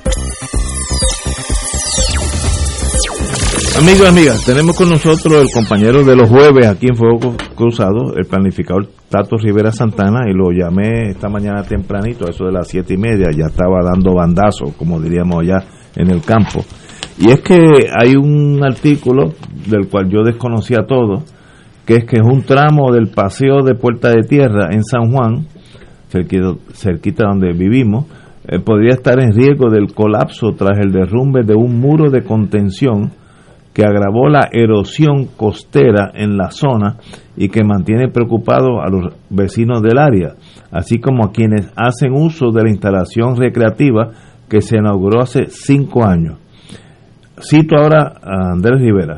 [3.77, 8.13] Amigos y amigas, tenemos con nosotros el compañero de los jueves aquí en Fuego Cruzado,
[8.17, 12.67] el planificador Tato Rivera Santana, y lo llamé esta mañana tempranito, a eso de las
[12.67, 15.63] siete y media, ya estaba dando bandazo, como diríamos allá
[15.95, 16.65] en el campo.
[17.17, 17.57] Y es que
[17.97, 19.33] hay un artículo
[19.67, 21.23] del cual yo desconocía todo,
[21.85, 25.47] que es que es un tramo del paseo de Puerta de Tierra en San Juan,
[26.73, 28.05] cerquita, donde vivimos,
[28.47, 33.11] eh, podría estar en riesgo del colapso tras el derrumbe de un muro de contención
[33.73, 36.97] que agravó la erosión costera en la zona
[37.37, 40.35] y que mantiene preocupados a los vecinos del área,
[40.71, 44.11] así como a quienes hacen uso de la instalación recreativa
[44.49, 46.37] que se inauguró hace cinco años.
[47.41, 49.17] Cito ahora a Andrés Rivera.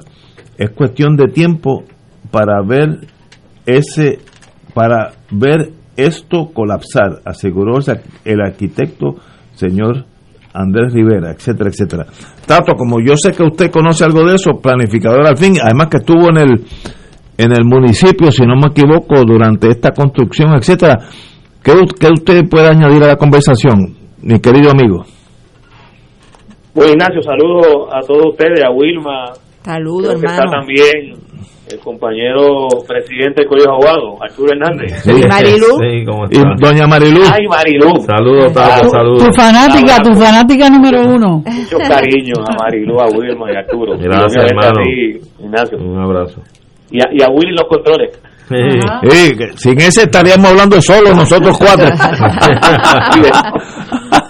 [0.58, 1.84] Es cuestión de tiempo
[2.32, 3.08] para ver
[3.66, 4.20] ese,
[4.74, 7.80] para ver esto colapsar, aseguró
[8.26, 9.16] el arquitecto
[9.56, 10.06] señor
[10.54, 12.06] Andrés Rivera, etcétera, etcétera.
[12.46, 15.98] Tato, como yo sé que usted conoce algo de eso, planificador al fin, además que
[15.98, 16.66] estuvo en el
[17.38, 21.00] en el municipio, si no me equivoco, durante esta construcción, etcétera.
[21.64, 25.04] ¿Qué, usted puede añadir a la conversación, mi querido amigo?
[26.76, 29.32] Bueno, Ignacio, saludo a todos ustedes, a Wilma.
[29.64, 30.44] Saludos, hermano.
[30.44, 31.16] Está también
[31.72, 35.06] el compañero presidente del Colegio de Abogados, Arturo Hernández.
[35.08, 35.68] ¿Y Marilú?
[35.80, 36.54] Sí, ¿cómo Y está?
[36.60, 37.22] doña Marilú.
[37.32, 37.90] Ay, Marilú.
[38.06, 39.30] Saludos, Tato, Tu saludos.
[39.36, 41.42] fanática, tu fanática número uno.
[41.46, 43.98] Muchos cariños a Marilú, a Wilma y a Arturo.
[43.98, 44.70] Gracias, Y hermano.
[44.70, 45.78] a ti, Ignacio.
[45.80, 46.42] Un abrazo.
[46.92, 48.20] Y a, y a Willy los controles.
[48.50, 51.88] Sí, que sin ese estaríamos hablando solo nosotros cuatro.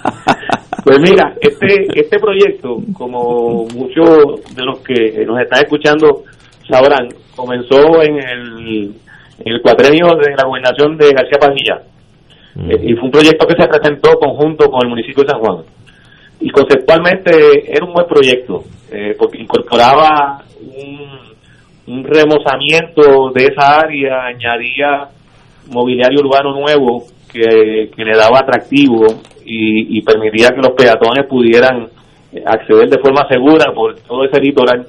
[0.84, 6.24] Pues mira, este este proyecto, como muchos de los que nos están escuchando
[6.68, 8.94] sabrán, comenzó en el,
[9.40, 11.84] en el cuatrenio de la gobernación de García Padilla.
[12.70, 15.64] Eh, y fue un proyecto que se presentó conjunto con el municipio de San Juan.
[16.42, 24.26] Y conceptualmente era un buen proyecto, eh, porque incorporaba un, un remozamiento de esa área,
[24.26, 25.08] añadía
[25.72, 29.08] mobiliario urbano nuevo que, le daba atractivo
[29.46, 31.90] y, y permitía que los peatones pudieran
[32.32, 34.88] eh, acceder de forma segura por todo ese litoral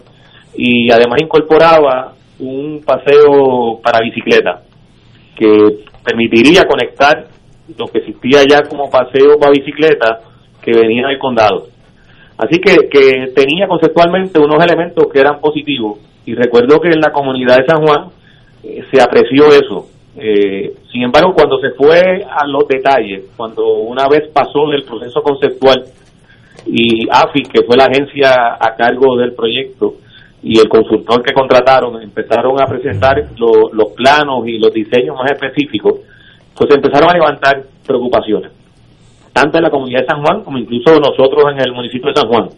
[0.57, 4.62] y además incorporaba un paseo para bicicleta
[5.37, 7.27] que permitiría conectar
[7.77, 10.21] lo que existía ya como paseo para bicicleta
[10.62, 11.66] que venía del condado.
[12.37, 17.12] Así que, que tenía conceptualmente unos elementos que eran positivos y recuerdo que en la
[17.12, 18.09] comunidad de San Juan
[18.62, 19.89] eh, se apreció eso.
[20.16, 25.23] Eh, sin embargo, cuando se fue a los detalles, cuando una vez pasó del proceso
[25.23, 25.85] conceptual
[26.66, 29.95] y AFI, que fue la agencia a cargo del proyecto,
[30.43, 35.31] y el consultor que contrataron empezaron a presentar lo- los planos y los diseños más
[35.32, 36.01] específicos,
[36.57, 38.53] pues empezaron a levantar preocupaciones,
[39.32, 42.28] tanto en la comunidad de San Juan como incluso nosotros en el municipio de San
[42.28, 42.49] Juan.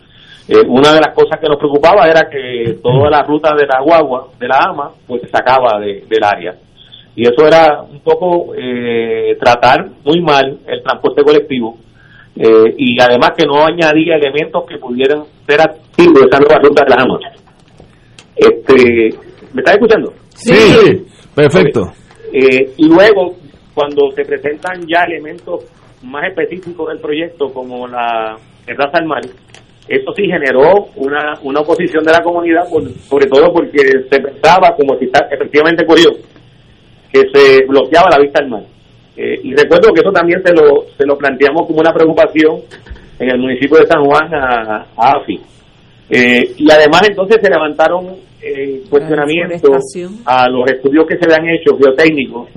[0.49, 3.81] Eh, una de las cosas que nos preocupaba era que toda la ruta de la
[3.81, 6.55] guagua, de la AMA, pues se sacaba de- del área.
[7.17, 11.79] Y eso era un poco eh, tratar muy mal el transporte colectivo
[12.37, 16.85] eh, y además que no añadía elementos que pudieran ser activos de esa nueva ruta
[16.85, 17.19] de la AMA.
[18.37, 19.11] Este,
[19.55, 20.13] ¿Me estás escuchando?
[20.35, 21.81] Sí, perfecto.
[22.33, 23.35] Eh, y luego,
[23.75, 25.65] cuando se presentan ya elementos
[26.03, 28.37] más específicos del proyecto, como la
[28.67, 29.23] terraza al mar,
[29.89, 33.79] eso sí generó una, una oposición de la comunidad, por- sobre todo porque
[34.11, 36.11] se pensaba, como si está, efectivamente ocurrió,
[37.12, 38.62] que se bloqueaba la vista al mar.
[39.16, 42.61] Eh, y recuerdo que eso también se lo, se lo planteamos como una preocupación
[43.19, 45.41] en el municipio de San Juan a, a AFI.
[46.09, 51.77] Eh, y además entonces se levantaron eh, cuestionamientos a los estudios que se habían hecho
[51.77, 52.49] geotécnicos,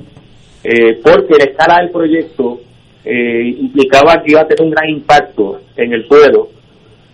[0.64, 2.60] eh, porque la escala del proyecto
[3.04, 6.50] eh, implicaba que iba a tener un gran impacto en el suelo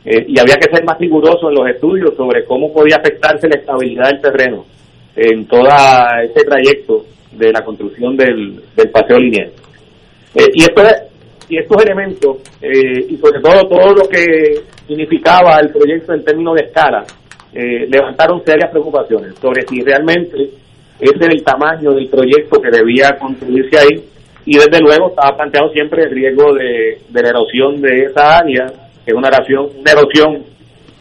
[0.03, 3.59] eh, y había que ser más riguroso en los estudios sobre cómo podía afectarse la
[3.59, 4.65] estabilidad del terreno
[5.15, 5.67] en todo
[6.23, 7.05] ese trayecto
[7.37, 9.51] de la construcción del, del paseo lineal.
[10.35, 10.81] Eh, y, esto,
[11.49, 16.55] y estos elementos, eh, y sobre todo todo lo que significaba el proyecto en términos
[16.55, 17.03] de escala,
[17.53, 20.49] eh, levantaron serias preocupaciones sobre si realmente
[20.99, 24.03] ese era el tamaño del proyecto que debía construirse ahí
[24.45, 28.65] y desde luego estaba planteado siempre el riesgo de, de la erosión de esa área,
[29.03, 30.43] que es una erosión, una erosión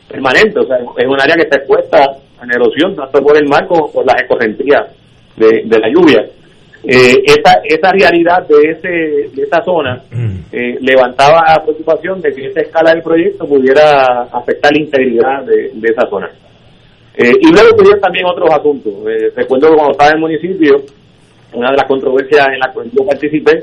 [0.09, 1.99] permanente, o sea, es un área que está expuesta
[2.43, 4.87] en erosión, tanto por el mar como por las escorrentías
[5.37, 6.25] de, de la lluvia.
[6.87, 8.89] Eh, esa, esa realidad de, ese,
[9.35, 10.03] de esa zona
[10.53, 15.71] eh, levantaba la preocupación de que esa escala del proyecto pudiera afectar la integridad de,
[15.73, 16.31] de esa zona.
[17.17, 18.93] Eh, y luego tuvieron también otros asuntos.
[19.09, 20.77] Eh, recuerdo que cuando estaba en el municipio,
[21.55, 23.61] una de las controversias en las que yo participé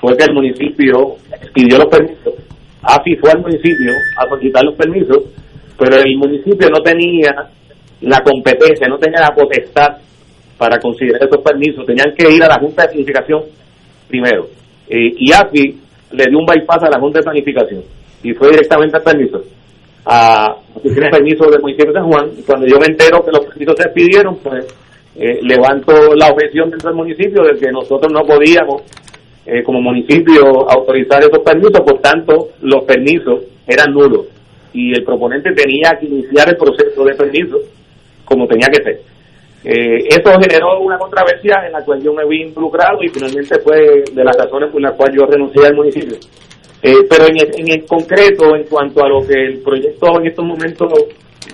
[0.00, 1.16] fue que el municipio
[1.54, 2.34] pidió los permisos.
[2.82, 5.18] AFI fue al municipio a solicitar los permisos,
[5.78, 7.30] pero el municipio no tenía
[8.00, 9.98] la competencia, no tenía la potestad
[10.58, 11.86] para considerar esos permisos.
[11.86, 13.42] Tenían que ir a la Junta de Planificación
[14.08, 14.48] primero.
[14.88, 15.80] Eh, y AFI
[16.12, 17.82] le dio un bypass a la Junta de Planificación
[18.22, 19.42] y fue directamente al permiso
[20.04, 22.30] a oficina de permiso del municipio de San Juan.
[22.38, 24.64] Y cuando yo me entero que los permisos se pidieron, pues
[25.16, 28.82] eh, levanto la objeción dentro del municipio de que nosotros no podíamos,
[29.44, 34.26] eh, como municipio, autorizar esos permisos, por tanto, los permisos eran nulos
[34.72, 37.58] y el proponente tenía que iniciar el proceso de permiso
[38.24, 39.00] como tenía que ser.
[39.64, 44.04] Eh, eso generó una controversia en la cual yo me vi involucrado y finalmente fue
[44.12, 46.16] de las razones por las cuales yo renuncié al municipio.
[46.80, 50.92] Eh, pero en el, concreto, en cuanto a lo que el proyecto en estos momentos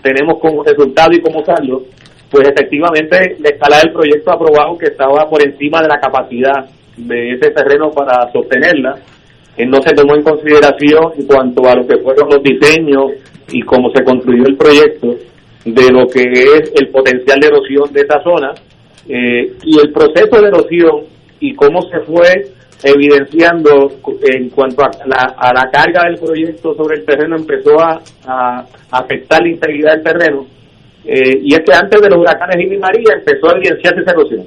[0.03, 1.83] tenemos como resultado y cómo usarlo,
[2.31, 6.67] pues efectivamente la escala del proyecto aprobado que estaba por encima de la capacidad
[6.99, 8.97] de ese terreno para sostenerla,
[9.57, 13.13] eh, no se tomó en consideración en cuanto a lo que fueron los diseños
[13.51, 15.17] y cómo se construyó el proyecto
[15.65, 18.53] de lo que es el potencial de erosión de esa zona
[19.09, 21.05] eh, y el proceso de erosión
[21.41, 23.93] y cómo se fue evidenciando
[24.23, 29.43] en cuanto a la, a la carga del proyecto sobre el terreno empezó a, afectar
[29.43, 30.47] la integridad del terreno
[31.05, 34.13] eh, y es que antes de los huracanes Irma y María empezó a evidenciarse esa
[34.13, 34.47] erosión.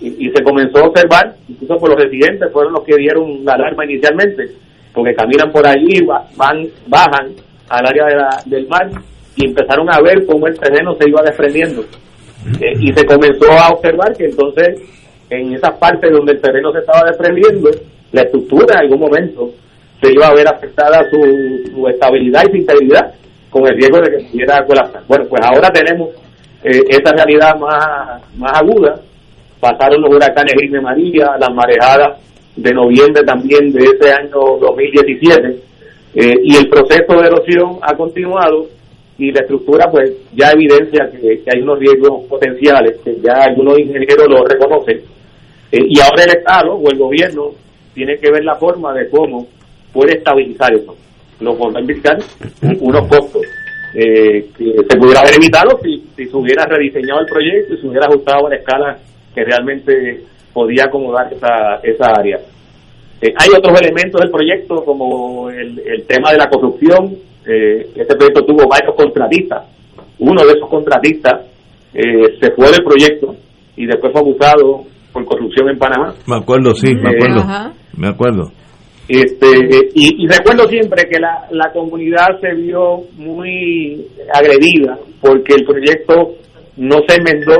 [0.00, 3.54] Y, y, se comenzó a observar, incluso por los residentes fueron los que dieron la
[3.54, 4.44] alarma inicialmente,
[4.92, 6.04] porque caminan por allí,
[6.36, 7.32] van, bajan
[7.68, 8.90] al área de la, del mar
[9.36, 11.82] y empezaron a ver cómo el terreno se iba desprendiendo
[12.60, 14.80] eh, y se comenzó a observar que entonces
[15.30, 17.70] en esas partes donde el terreno se estaba desprendiendo,
[18.12, 19.50] la estructura en algún momento
[20.00, 23.14] se iba a ver afectada su, su estabilidad y su integridad
[23.50, 25.02] con el riesgo de que pudiera colapsar.
[25.08, 26.10] Bueno, pues ahora tenemos
[26.62, 29.00] eh, esta realidad más, más aguda.
[29.60, 32.18] Pasaron los huracanes Irma María, las marejadas
[32.54, 35.48] de noviembre también de ese año 2017,
[36.14, 38.66] eh, y el proceso de erosión ha continuado
[39.18, 44.26] y la estructura pues ya evidencia que, hay unos riesgos potenciales, que ya algunos ingenieros
[44.28, 44.98] lo reconocen,
[45.72, 47.50] eh, y ahora el Estado o el gobierno
[47.94, 49.46] tiene que ver la forma de cómo
[49.92, 50.94] puede estabilizar eso
[51.40, 51.80] lo podrá
[52.80, 53.42] unos costos
[53.94, 57.86] eh, que se pudiera haber evitado si, si se hubiera rediseñado el proyecto y se
[57.86, 58.98] hubiera ajustado a la escala
[59.34, 62.38] que realmente podía acomodar esa, esa área.
[63.20, 67.14] Eh, hay otros elementos del proyecto como el, el tema de la corrupción.
[67.46, 69.64] Eh, este proyecto tuvo varios contratistas.
[70.18, 71.46] Uno de esos contratistas
[71.94, 73.34] eh, se fue del proyecto
[73.76, 76.14] y después fue abusado por corrupción en Panamá.
[76.26, 77.72] Me acuerdo, sí, me acuerdo.
[77.96, 78.52] Me acuerdo.
[79.08, 79.46] Este,
[79.94, 86.34] y, y, recuerdo siempre que la, la comunidad se vio muy agredida porque el proyecto
[86.76, 87.54] no se enmendó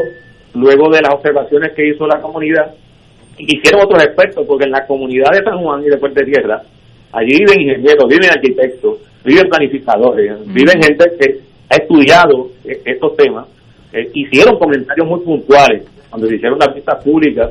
[0.55, 2.75] luego de las observaciones que hizo la comunidad
[3.39, 6.63] hicieron otros expertos, porque en la comunidad de San Juan y de Puerto Tierra,
[7.13, 11.41] allí viven ingenieros, viven arquitectos, viven planificadores, viven gente que
[11.71, 13.47] ha estudiado estos temas,
[13.93, 17.51] eh, hicieron comentarios muy puntuales cuando se hicieron las vistas públicas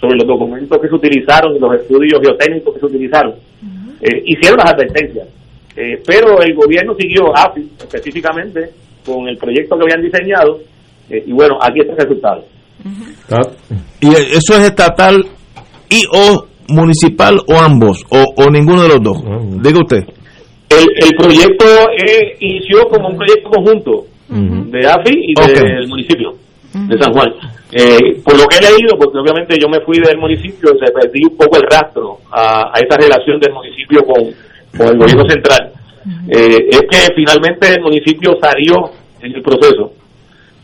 [0.00, 3.34] sobre los documentos que se utilizaron y los estudios geotécnicos que se utilizaron,
[4.00, 5.28] eh, hicieron las advertencias.
[5.76, 8.70] Eh, pero el gobierno siguió AFI específicamente
[9.04, 10.60] con el proyecto que habían diseñado
[11.10, 12.44] eh, y bueno, aquí está el resultado.
[14.00, 15.24] ¿Y eso es estatal
[15.88, 19.18] y o municipal o ambos o, o ninguno de los dos?
[19.62, 20.04] Diga usted.
[20.68, 21.64] El, el proyecto
[22.40, 26.32] inició como un proyecto conjunto de AFI y del municipio
[26.72, 27.28] de San Juan.
[27.72, 31.20] Eh, por lo que he leído, porque obviamente yo me fui del municipio, se perdí
[31.28, 34.22] un poco el rastro a, a esa relación del municipio con,
[34.76, 35.72] con el gobierno central,
[36.28, 38.90] eh, es que finalmente el municipio salió
[39.20, 39.90] en el proceso,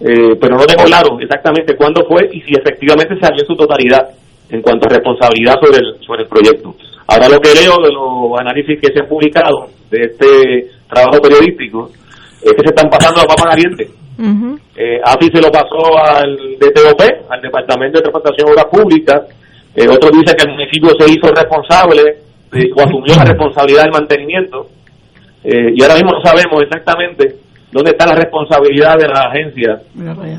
[0.05, 4.09] eh, pero no tengo claro exactamente cuándo fue y si efectivamente salió en su totalidad
[4.51, 6.75] en cuanto a responsabilidad sobre el, sobre el proyecto.
[7.07, 11.91] Ahora lo que leo de los análisis que se han publicado de este trabajo periodístico
[12.43, 13.89] es que se están pasando la papa caliente.
[14.19, 19.23] Uh eh, AFI se lo pasó al DTOP, al Departamento de Transportación de Obras Públicas.
[19.75, 22.03] Eh, otros dicen que el municipio se hizo responsable
[22.53, 24.69] eh, o asumió la responsabilidad del mantenimiento.
[25.45, 27.37] Eh, y ahora mismo no sabemos exactamente
[27.73, 29.81] dónde está la responsabilidad de las agencias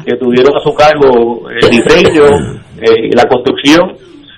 [0.05, 2.25] que tuvieron a su cargo el diseño,
[2.79, 3.93] eh, la construcción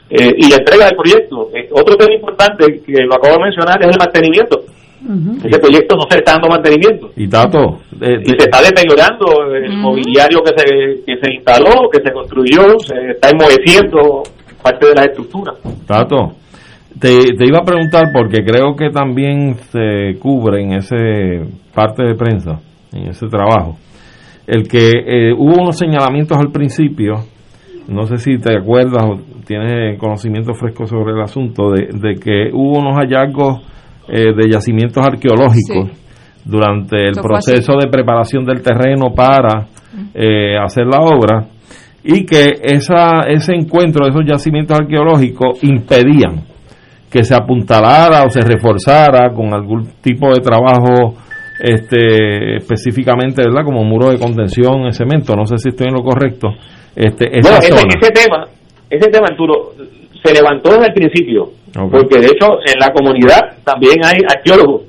[0.10, 1.50] eh, y la entrega del proyecto.
[1.54, 4.62] Eh, otro tema importante que lo acabo de mencionar es el mantenimiento.
[5.08, 5.46] Uh -huh.
[5.48, 7.10] Ese proyecto no se está dando mantenimiento.
[7.16, 10.66] Y Tato, Eh, y se está deteriorando el mobiliario que se,
[11.06, 14.24] que se instaló, que se construyó, se está enmoheciendo
[14.64, 15.56] parte de las estructuras.
[15.88, 16.34] Tato,
[17.00, 21.44] te, te iba a preguntar porque creo que también se cubre en ese
[21.74, 22.60] parte de prensa,
[22.96, 23.78] en ese trabajo,
[24.48, 27.16] el que eh, hubo unos señalamientos al principio,
[27.88, 32.50] no sé si te acuerdas o tienes conocimiento fresco sobre el asunto, de, de que
[32.54, 33.62] hubo unos hallazgos
[34.08, 35.90] eh, de yacimientos arqueológicos
[36.44, 39.68] durante el proceso de preparación del terreno para
[40.14, 41.48] eh, hacer la obra
[42.04, 46.44] y que esa, ese encuentro de esos yacimientos arqueológicos impedían
[47.10, 51.16] que se apuntalara o se reforzara con algún tipo de trabajo
[51.60, 55.36] este específicamente verdad como muro de contención en cemento.
[55.36, 56.50] No sé si estoy en lo correcto.
[56.96, 57.94] Este esa Bueno, ese, zona.
[58.02, 58.44] ese tema,
[58.90, 59.72] ese tema, Arturo,
[60.24, 61.50] se levantó desde el principio,
[61.92, 64.82] porque de hecho en la comunidad también hay arqueólogos.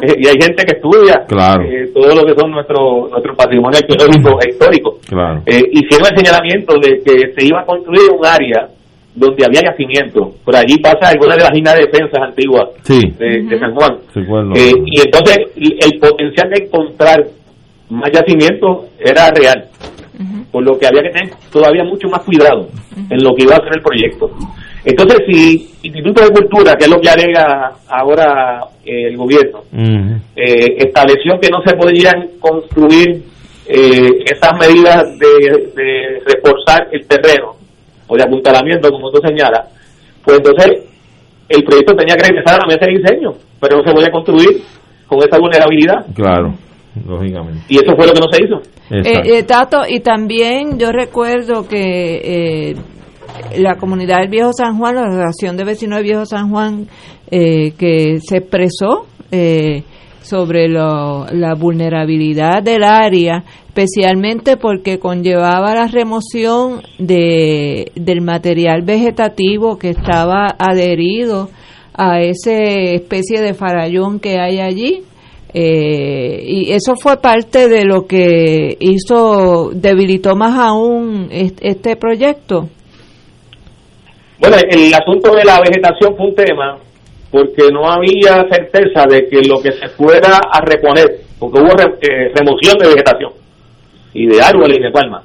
[0.00, 1.62] Eh, y hay gente que estudia Claro.
[1.64, 4.96] eh, todo lo que son nuestro nuestro patrimonio arqueológico e histórico.
[5.06, 5.42] claro.
[5.44, 8.66] Eh, hicieron el señalamiento de que se iba a construir un área
[9.18, 10.32] donde había yacimiento.
[10.44, 13.96] Por allí pasa alguna de las líneas de defensas antiguas sí de, de San Juan.
[14.14, 17.24] recuerdo Eh, y entonces el potencial de encontrar
[17.90, 19.64] más yacimientos era real,
[20.50, 22.68] por lo que había que tener todavía mucho más cuidado
[23.10, 24.30] en lo que iba a ser el proyecto.
[24.84, 30.76] Entonces, si Instituto de Cultura, que es lo que alega ahora eh, el gobierno, eh,
[30.78, 33.22] estableció que no se podían construir
[33.66, 37.57] eh, esas medidas de, de reforzar el terreno
[38.08, 39.68] o de apuntalamiento, como tú señalas,
[40.24, 40.84] pues entonces
[41.48, 43.30] el proyecto tenía que regresar a la mesa de diseño,
[43.60, 44.62] pero no se podía construir
[45.06, 46.04] con esa vulnerabilidad.
[46.14, 46.54] claro
[47.06, 48.56] lógicamente Y eso fue lo que no se hizo.
[48.90, 52.74] Eh, eh, Tato, y también yo recuerdo que eh,
[53.58, 56.86] la comunidad del Viejo San Juan, la Asociación de Vecinos del Viejo San Juan,
[57.30, 59.82] eh, que se expresó eh,
[60.22, 69.78] sobre lo- la vulnerabilidad del área, especialmente porque conllevaba la remoción de, del material vegetativo
[69.78, 71.48] que estaba adherido
[71.94, 75.02] a esa especie de farallón que hay allí.
[75.54, 82.68] Eh, y eso fue parte de lo que hizo, debilitó más aún est- este proyecto.
[84.40, 86.78] Bueno, el asunto de la vegetación fue un tema
[87.30, 91.06] porque no había certeza de que lo que se fuera a reponer,
[91.38, 93.32] porque hubo re- eh, remoción de vegetación
[94.14, 95.24] y de árboles y de palmas.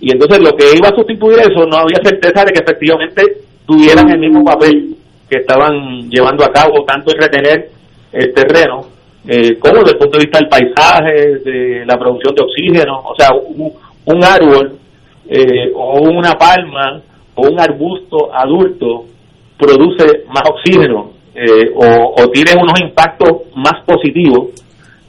[0.00, 3.22] Y entonces lo que iba a sustituir eso no había certeza de que efectivamente
[3.66, 4.96] tuvieran el mismo papel
[5.28, 7.70] que estaban llevando a cabo, tanto en retener
[8.12, 8.86] el terreno,
[9.26, 12.98] eh, como desde el punto de vista del paisaje, de la producción de oxígeno.
[13.04, 13.72] O sea, un,
[14.06, 14.78] un árbol
[15.28, 17.00] eh, o una palma
[17.34, 19.04] o un arbusto adulto
[19.56, 24.50] produce más oxígeno eh, o, o tiene unos impactos más positivos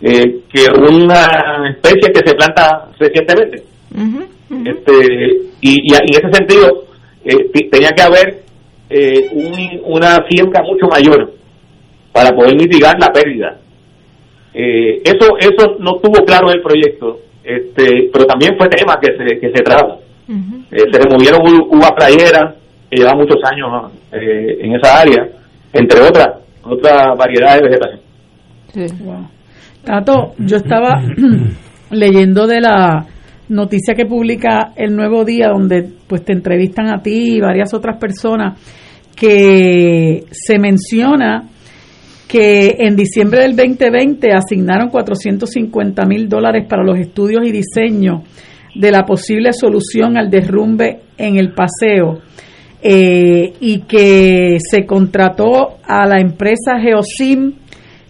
[0.01, 1.25] eh, que una
[1.69, 3.63] especie que se planta recientemente.
[4.67, 4.95] Este,
[5.61, 6.83] y, y en ese sentido
[7.25, 8.43] eh, te- tenía que haber
[8.89, 11.31] eh, un- una siembra mucho mayor
[12.11, 13.57] para poder mitigar la pérdida.
[15.03, 19.39] Eso eso no tuvo claro en el proyecto, este, pero también fue tema que se,
[19.39, 19.97] que se trata.
[20.71, 22.55] Eh, se removieron uvas playeras,
[22.89, 25.27] que llevan muchos años en esa área,
[25.73, 26.27] entre otras,
[26.63, 29.05] otras variedades de vegetación.
[29.05, 29.27] Wow.
[29.83, 31.01] Tato, yo estaba
[31.91, 33.05] leyendo de la
[33.49, 37.97] noticia que publica El Nuevo Día, donde pues te entrevistan a ti y varias otras
[37.97, 38.59] personas,
[39.15, 41.49] que se menciona
[42.27, 48.23] que en diciembre del 2020 asignaron 450 mil dólares para los estudios y diseño
[48.73, 52.21] de la posible solución al derrumbe en el paseo
[52.83, 57.53] eh, y que se contrató a la empresa Geosim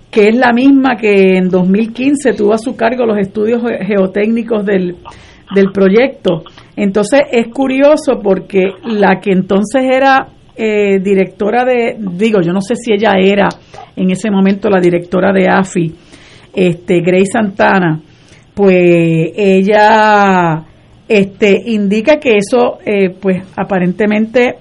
[0.10, 4.64] que es la misma que en 2015 tuvo a su cargo los estudios ge- geotécnicos
[4.64, 4.96] del,
[5.56, 6.44] del proyecto.
[6.76, 12.76] Entonces es curioso porque la que entonces era eh, directora de, digo, yo no sé
[12.76, 13.50] si ella era
[13.96, 15.92] en ese momento la directora de AFI,
[16.54, 18.00] este, Grace Santana,
[18.54, 20.64] pues ella
[21.08, 24.56] este, indica que eso, eh, pues aparentemente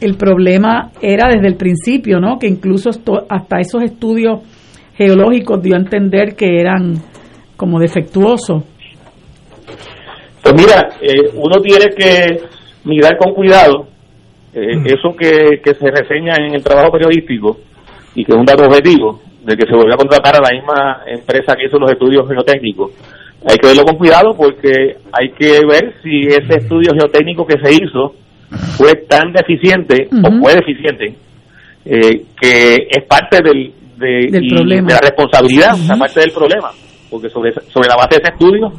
[0.00, 2.38] el problema era desde el principio, ¿no?
[2.38, 4.40] Que incluso esto- hasta esos estudios
[4.94, 6.94] geológicos dio a entender que eran
[7.56, 8.62] como defectuosos.
[10.42, 12.40] Pues mira, eh, uno tiene que
[12.84, 13.88] mirar con cuidado
[14.54, 17.58] eh, eso que, que se reseña en el trabajo periodístico
[18.14, 21.02] y que es un dato objetivo de que se volvió a contratar a la misma
[21.06, 22.92] empresa que hizo los estudios geotécnicos.
[23.48, 27.74] Hay que verlo con cuidado porque hay que ver si ese estudio geotécnico que se
[27.74, 28.14] hizo
[28.76, 31.14] fue tan deficiente o fue deficiente
[31.84, 34.88] eh, que es parte del, de, Del y problema.
[34.88, 36.70] de la responsabilidad, o sea, parte del problema.
[37.08, 38.72] porque sobre, sobre la base de ese estudio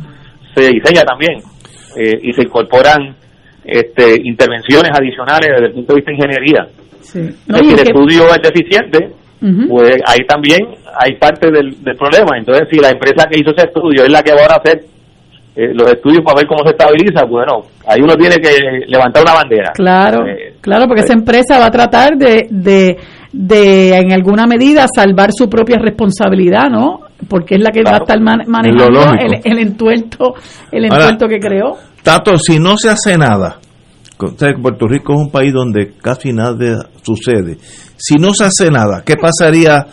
[0.54, 1.40] se diseña también
[1.98, 3.16] eh, y se incorporan
[3.64, 6.68] este, intervenciones adicionales desde el punto de vista de ingeniería.
[7.02, 7.20] Sí.
[7.48, 9.10] Si el estudio es deficiente,
[9.70, 10.60] pues ahí también
[11.00, 12.38] hay parte del, del problema.
[12.38, 14.84] Entonces, si la empresa que hizo ese estudio es la que va a hacer
[15.56, 19.34] eh, los estudios para ver cómo se estabiliza, bueno, ahí uno tiene que levantar una
[19.34, 19.72] bandera.
[19.74, 22.98] Claro, Eh, claro, porque esa empresa va a tratar de, de,
[23.34, 27.02] de, en alguna medida, salvar su propia responsabilidad, ¿no?
[27.28, 30.36] Porque es la que va a estar man- manejando el, el entuerto,
[30.72, 31.76] el Ahora- entuerto que creó.
[32.04, 33.58] Tato, si no se hace nada,
[34.18, 37.58] Puerto Rico es un país donde casi nada sucede.
[37.98, 39.86] Si no se hace nada, ¿qué pasaría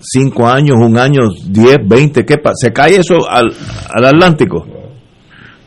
[0.00, 2.24] cinco años, un año, diez, veinte?
[2.24, 3.52] ¿Qué ¿Se cae eso al,
[3.92, 4.64] al Atlántico?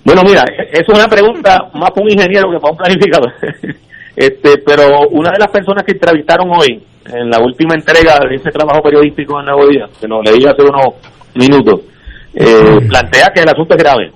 [0.03, 3.33] Bueno, mira, eso es una pregunta más para un ingeniero que para un planificador.
[4.15, 6.81] este, pero una de las personas que entrevistaron hoy
[7.11, 10.63] en la última entrega de ese trabajo periodístico en Nuevo Día, que lo leí hace
[10.63, 10.95] unos
[11.35, 11.81] minutos,
[12.33, 14.11] eh, plantea que el asunto es grave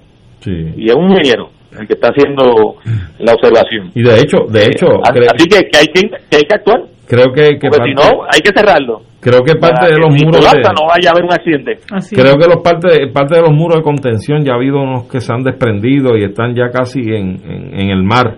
[0.46, 2.76] y es un ingeniero el que está haciendo
[3.20, 3.92] la observación.
[3.96, 6.82] Y de hecho, de hecho, Así así que, que hay que, que hay que actuar,
[7.08, 9.02] creo que, que porque si parte- no hay que cerrarlo.
[9.20, 11.80] creo que parte de los muros de- no vaya a haber un accidente.
[12.12, 15.20] creo que los parte, parte de los muros de contención ya ha habido unos que
[15.22, 18.38] se han desprendido y están ya casi en, en, en el mar.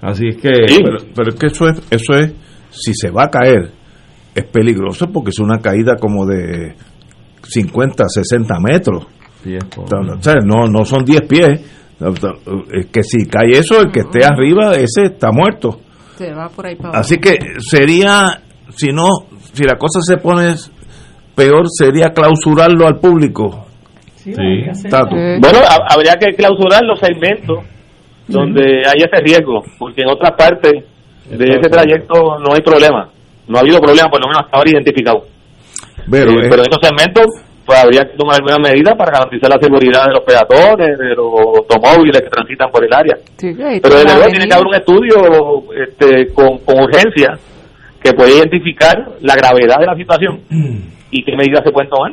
[0.00, 0.50] Así es que
[0.82, 2.34] pero, pero es que eso es, eso es,
[2.70, 3.70] si se va a caer,
[4.34, 6.74] es peligroso porque es una caída como de
[7.42, 9.06] 50, 60 metros.
[9.76, 11.81] O sea, no, no son 10 pies.
[12.72, 15.80] Es que si cae eso, el que esté arriba, ese está muerto.
[16.16, 17.00] Se va por ahí para abajo.
[17.00, 18.40] Así que sería,
[18.74, 19.04] si no,
[19.52, 20.54] si la cosa se pone
[21.34, 23.66] peor, sería clausurarlo al público.
[24.16, 24.32] Sí.
[25.40, 27.58] Bueno, ha- habría que clausurar los segmentos
[28.28, 30.72] donde hay ese riesgo, porque en otras partes
[31.28, 33.08] de ese trayecto no hay problema.
[33.48, 35.24] No ha habido problema, por lo menos hasta ahora identificado.
[36.10, 37.26] Pero, Eh, eh, pero en esos segmentos
[37.64, 41.32] pues habría que tomar alguna medida para garantizar la seguridad de los peatones, de los
[41.62, 43.16] automóviles que transitan por el área.
[43.80, 47.38] Pero desde luego tiene que haber un estudio este, con, con urgencia
[48.02, 50.40] que pueda identificar la gravedad de la situación
[51.10, 52.12] y qué medidas se pueden tomar.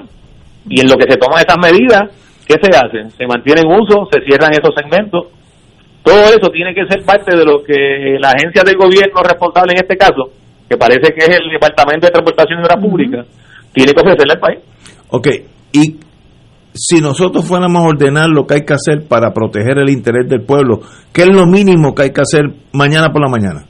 [0.69, 2.13] Y en lo que se toman esas medidas,
[2.45, 3.09] ¿qué se hace?
[3.17, 5.27] Se mantiene en uso, se cierran esos segmentos.
[6.03, 9.81] Todo eso tiene que ser parte de lo que la agencia del gobierno responsable en
[9.81, 10.29] este caso,
[10.69, 13.25] que parece que es el Departamento de Transportación y Obras Públicas,
[13.73, 14.59] tiene que ofrecerle al país.
[15.09, 15.27] Ok,
[15.71, 15.97] y
[16.73, 20.43] si nosotros fuéramos a ordenar lo que hay que hacer para proteger el interés del
[20.43, 20.81] pueblo,
[21.11, 23.65] ¿qué es lo mínimo que hay que hacer mañana por la mañana?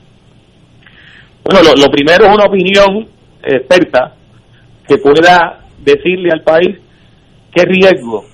[1.42, 3.08] Bueno, lo, primero es una opinión
[3.42, 4.14] experta
[4.86, 6.76] que pueda decirle al país
[7.52, 8.26] qué riesgos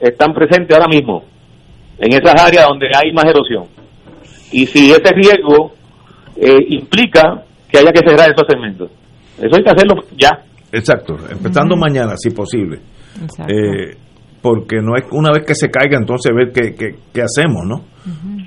[0.00, 1.24] están presentes ahora mismo
[1.98, 3.64] en esas áreas donde hay más erosión.
[4.50, 5.72] Y si ese riesgo
[6.36, 8.90] eh, implica que haya que cerrar esos segmentos.
[9.38, 10.44] Eso hay que hacerlo ya.
[10.72, 12.80] Exacto, empezando mañana, si posible.
[13.48, 13.96] Eh,
[14.40, 17.84] porque no es una vez que se caiga, entonces ver qué, qué, qué hacemos, ¿no?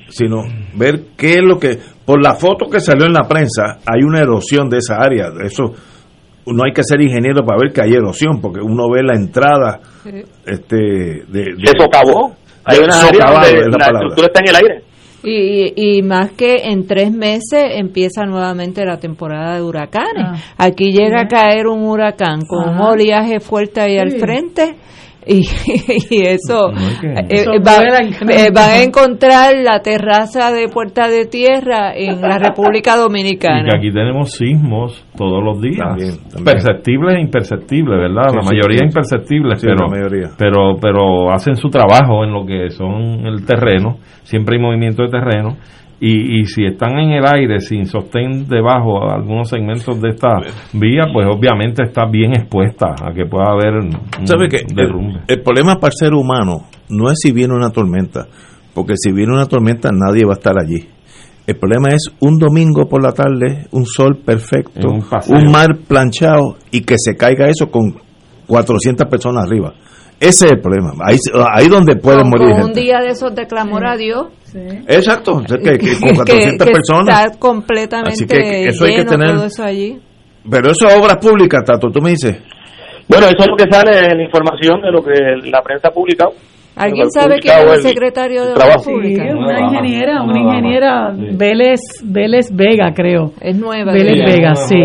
[0.09, 0.43] Sino
[0.75, 1.77] ver qué es lo que.
[2.05, 5.27] Por la foto que salió en la prensa, hay una erosión de esa área.
[5.43, 5.73] Eso
[6.47, 9.79] no hay que ser ingeniero para ver que hay erosión, porque uno ve la entrada
[10.45, 11.23] este, de,
[11.55, 12.35] de- Se socavó.
[12.63, 13.25] Hay una área
[13.63, 14.83] donde la estructura está en el aire.
[15.23, 20.41] Y, y más que en tres meses empieza nuevamente la temporada de huracanes.
[20.57, 24.75] Aquí llega a caer un huracán con un oleaje fuerte ahí al frente.
[25.25, 25.41] Y,
[26.09, 26.71] y eso,
[27.03, 32.39] eh, eh, y- eh, van a encontrar la terraza de Puerta de Tierra en la
[32.39, 33.69] República Y que Dominicana.
[33.77, 35.77] aquí tenemos sismos todos los días.
[35.89, 36.43] También, también.
[36.45, 38.29] Perceptibles e imperceptibles, ¿verdad?
[38.29, 38.85] Sí, la mayoría sí.
[38.85, 40.29] imperceptibles, Sí, pero, la mayoría.
[40.37, 43.97] pero pero hacen su trabajo en lo que son el terreno.
[44.23, 45.57] Siempre hay movimiento de terreno.
[46.03, 50.29] Y, y si están en el aire sin sostén debajo algunos segmentos de esta
[50.73, 54.63] vía, pues obviamente está bien expuesta a que pueda haber un ¿Sabe qué?
[54.73, 55.19] derrumbe.
[55.27, 58.25] El, el problema para el ser humano no es si viene una tormenta,
[58.73, 60.87] porque si viene una tormenta nadie va a estar allí.
[61.45, 66.81] El problema es un domingo por la tarde, un sol perfecto, un mar planchado y
[66.81, 67.95] que se caiga eso con
[68.47, 69.73] 400 personas arriba.
[70.21, 70.91] Ese es el problema.
[71.03, 71.17] Ahí,
[71.53, 72.79] ahí donde puede Con- morir un gente.
[72.81, 74.27] día de esos de clamor a Dios.
[74.87, 77.25] Exacto, o sea, que, que con 400 que, que personas.
[77.25, 79.99] Está completamente Así que eso hay que lleno tener- todo eso allí.
[80.49, 82.37] Pero eso es obras públicas, Tato, tú me dices.
[83.07, 85.91] Bueno, eso es lo que sale en la información de lo que la prensa ha
[85.91, 86.31] publicado.
[86.75, 88.53] ¿Alguien sabe quién es el secretario de.
[88.53, 89.25] Obras Públicas?
[89.27, 93.33] Sí, una ingeniera, una ingeniera Vélez, Vélez Vega, creo.
[93.41, 93.91] Es nueva.
[93.91, 94.23] Vélez.
[94.25, 94.75] Vega, sí.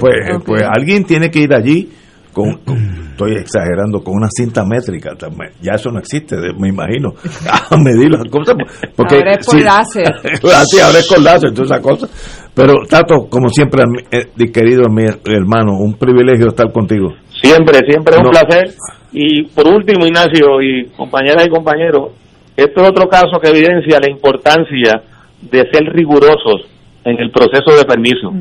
[0.00, 0.14] Pues,
[0.46, 1.88] pues alguien tiene que ir allí
[2.32, 2.76] con, con-
[3.10, 5.14] estoy exagerando, con una cinta métrica.
[5.16, 5.50] también.
[5.62, 7.14] Ya eso no existe, me imagino.
[7.70, 8.54] A medir las cosas.
[8.96, 10.14] Porque, Ahora es por láser.
[10.70, 12.50] sí, ahora es con láser, todas esas cosas.
[12.54, 17.12] Pero, Tato, como siempre, eh, querido mi hermano, un privilegio estar contigo.
[17.40, 18.30] Siempre, siempre es un No.
[18.30, 18.74] placer.
[19.12, 22.10] Y por último, Ignacio y compañeras y compañeros,
[22.56, 25.02] esto es otro caso que evidencia la importancia
[25.40, 26.66] de ser rigurosos
[27.04, 28.32] en el proceso de permiso.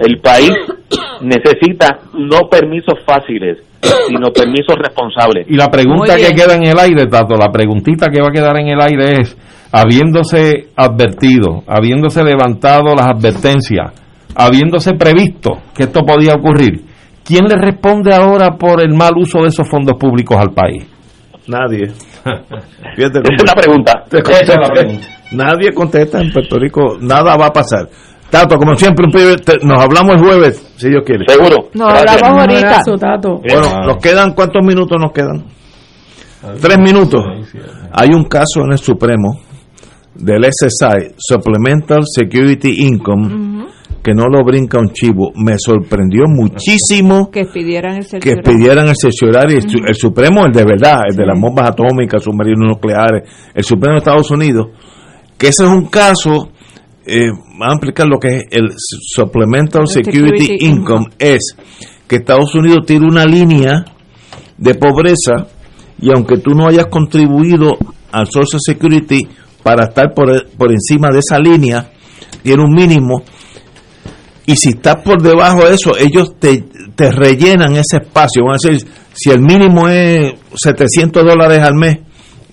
[0.00, 0.50] El país
[1.20, 3.58] necesita no permisos fáciles,
[4.08, 5.46] sino permisos responsables.
[5.48, 8.58] Y la pregunta que queda en el aire, Tato, la preguntita que va a quedar
[8.58, 9.36] en el aire es,
[9.72, 13.92] habiéndose advertido, habiéndose levantado las advertencias,
[14.34, 16.82] habiéndose previsto que esto podía ocurrir,
[17.24, 20.86] ¿quién le responde ahora por el mal uso de esos fondos públicos al país?
[21.46, 21.86] Nadie.
[22.96, 24.04] Fíjate Esa es la pregunta.
[24.08, 25.06] Te Esa es la pregunta.
[25.32, 27.88] Nadie contesta en Puerto Rico, nada va a pasar.
[28.42, 31.24] Tato, como siempre, un pibe, te- nos hablamos el jueves, si Dios quiere.
[31.28, 31.68] Seguro.
[31.74, 32.58] Nos hablamos ahorita.
[32.68, 33.40] abrazo, Tato.
[33.48, 35.44] Bueno, nos quedan, ¿cuántos minutos nos quedan?
[36.60, 37.24] Tres minutos.
[37.92, 39.40] Hay un caso en el Supremo
[40.14, 43.66] del SSI, Supplemental Security Income,
[44.02, 45.32] que no lo brinca un chivo.
[45.34, 51.02] Me sorprendió muchísimo Que pidieran el que pidieran el cerciorario, el Supremo, el de verdad,
[51.10, 54.68] el de las bombas atómicas, submarinos nucleares, el Supremo de Estados Unidos,
[55.36, 56.50] que ese es un caso,
[57.06, 61.56] eh, vamos a explicar lo que es el Supplemental Security, Security Income, es
[62.08, 63.84] que Estados Unidos tiene una línea
[64.58, 65.46] de pobreza
[66.00, 67.78] y aunque tú no hayas contribuido
[68.12, 69.26] al Social Security
[69.62, 71.90] para estar por, por encima de esa línea,
[72.42, 73.22] tiene un mínimo.
[74.44, 76.64] Y si estás por debajo de eso, ellos te,
[76.94, 78.44] te rellenan ese espacio.
[78.44, 81.98] Van a decir, si el mínimo es 700 dólares al mes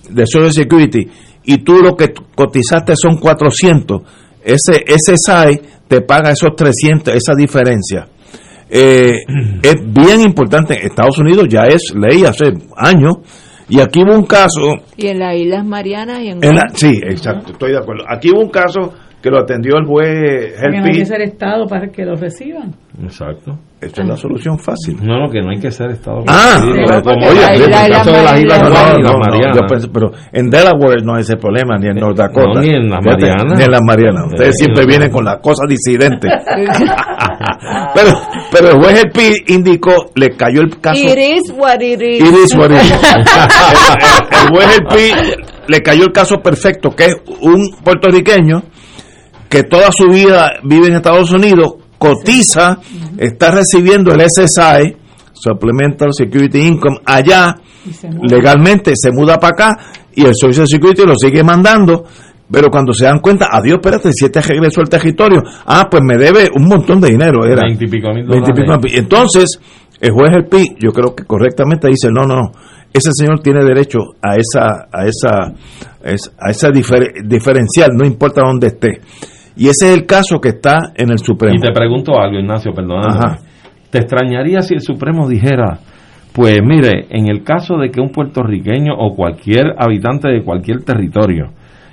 [0.08, 1.08] de Social Security
[1.44, 4.02] y tú lo que cotizaste son 400,
[4.44, 8.06] ese, ese SAI te paga esos 300, esa diferencia.
[8.68, 9.18] Eh,
[9.62, 10.74] es bien importante.
[10.78, 13.14] En Estados Unidos ya es ley hace años.
[13.68, 16.44] Y aquí hubo un caso Y en las Islas Marianas y en...
[16.44, 18.04] en la- sí, exacto, estoy de acuerdo.
[18.08, 18.92] Aquí hubo un caso
[19.24, 22.74] que lo atendió el juez Que no hay que ser Estado para que lo reciban.
[23.02, 23.58] Exacto.
[23.80, 24.98] Esa es la solución fácil.
[25.02, 26.92] No, no, que no hay que ser Estado Ah, pero
[30.30, 32.52] en el Delaware no hay ese problema, ni en North Dakota.
[32.54, 33.44] No, ni en las Marianas.
[33.56, 34.26] Ni en las Marianas.
[34.26, 36.30] Ustedes Sí, siempre vienen con las cosas disidentes.
[37.94, 38.10] pero,
[38.52, 41.00] pero el juez Helpi indicó, le cayó el caso.
[41.00, 42.20] It is what it is.
[42.20, 42.92] It is what it is.
[43.72, 45.12] el, el juez El Pi
[45.68, 48.62] le cayó el caso perfecto, que es un puertorriqueño
[49.54, 52.78] que toda su vida vive en Estados Unidos, cotiza,
[53.18, 54.96] está recibiendo el SSI,
[55.32, 57.54] Supplemental Security Income, allá,
[58.22, 59.78] legalmente se muda para acá
[60.14, 62.04] y el Social Security lo sigue mandando.
[62.50, 66.16] Pero cuando se dan cuenta, adiós, espérate, si este regresó al territorio, ah, pues me
[66.16, 67.44] debe un montón de dinero.
[67.46, 68.90] Era Veintipico mil dólares.
[68.92, 68.98] mil.
[68.98, 69.58] Entonces,
[70.00, 72.52] el juez El Pi, yo creo que correctamente dice, no, no, no,
[72.92, 75.52] ese señor tiene derecho a esa, a esa,
[76.04, 79.00] es- a esa difer- diferencial, no importa dónde esté.
[79.56, 81.54] Y ese es el caso que está en el Supremo.
[81.56, 83.38] Y te pregunto algo, Ignacio, perdóname.
[83.90, 85.78] ¿Te extrañaría si el Supremo dijera,
[86.32, 91.52] pues mire, en el caso de que un puertorriqueño o cualquier habitante de cualquier territorio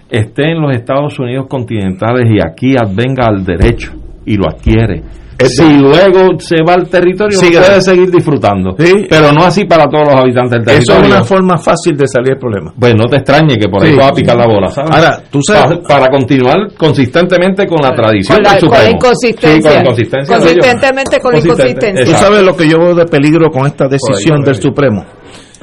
[0.09, 3.91] esté en los Estados Unidos continentales y aquí advenga al derecho
[4.25, 5.03] y lo adquiere,
[5.43, 7.57] si luego se va al territorio Sigue.
[7.57, 8.75] puede seguir disfrutando,
[9.09, 11.15] pero no así para todos los habitantes del Eso es territorio.
[11.15, 12.73] una forma fácil de salir del problema.
[12.79, 13.97] Pues no te extrañe que por ahí Sí.
[13.97, 14.91] va a picar la bola, ¿sabes?
[14.95, 18.75] Ahora, tú sabes- Para, para continuar consistentemente con la tradición Con la, del con la
[18.77, 18.95] Supremo.
[18.97, 19.55] inconsistencia.
[19.57, 20.37] Sí, con la inconsistencia.
[20.37, 22.05] Consistentemente con la inconsistencia.
[22.05, 24.55] Tú sabes lo que yo veo de peligro con esta decisión del.
[24.61, 25.03] Supremo.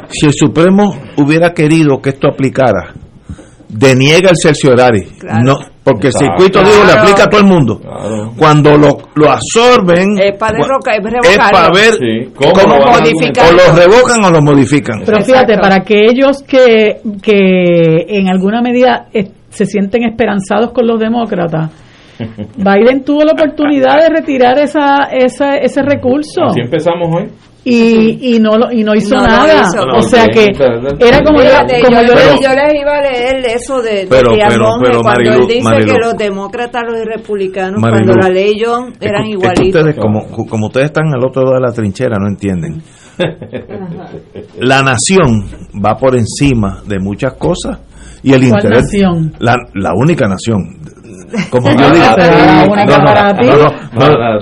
[0.08, 2.94] Si el Supremo hubiera querido que esto aplicara,
[3.68, 5.06] deniega el cerciorari.
[5.44, 7.00] No, porque el circuito digo le Claro.
[7.02, 7.80] aplica a todo el mundo.
[8.36, 12.86] Cuando lo, lo absorben, Es para derroca- es es para ver Sí, cómo, cómo lo
[12.92, 13.48] modificar.
[13.48, 15.02] o lo revocan o lo modifican.
[15.04, 20.98] Pero fíjate, para aquellos que, que en alguna medida eh, se sienten esperanzados con los
[21.00, 21.70] demócratas,
[22.56, 27.28] Biden tuvo la oportunidad de retirar esa, esa, ese recurso Así empezamos hoy.
[27.64, 29.62] Y, y no lo, y no hizo No nada.
[29.62, 29.82] hizo.
[29.94, 30.44] o sea que
[31.00, 33.82] era como yo, Fíjate, como yo, yo les, le- yo les iba a leer eso
[33.82, 35.92] de, de Pero, pero, cuando Marilu- él dice Marilu.
[35.92, 38.04] que los demócratas los republicanos Marilu.
[38.12, 41.42] cuando la ley John eran Es que igualitos ustedes, como, como ustedes están al otro
[41.42, 42.82] lado de la trinchera, no entienden.
[44.60, 45.44] La nación
[45.84, 47.80] va por encima de muchas cosas
[48.22, 48.82] y el ¿Cuál interés.
[48.84, 49.32] nación?
[49.40, 50.78] La, la única nación.
[51.50, 52.04] Como yo digo.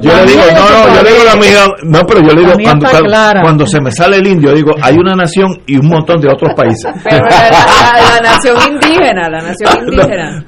[0.00, 2.52] yo le digo, no, no, yo le digo la amiga, no, pero yo le digo
[2.62, 6.20] cuando, cuando, cuando se me sale el indio, digo, hay una nación y un montón
[6.20, 6.86] de otros países.
[7.04, 10.44] pero la, la- la nación indígena la nación indígena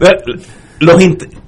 [0.81, 0.97] Los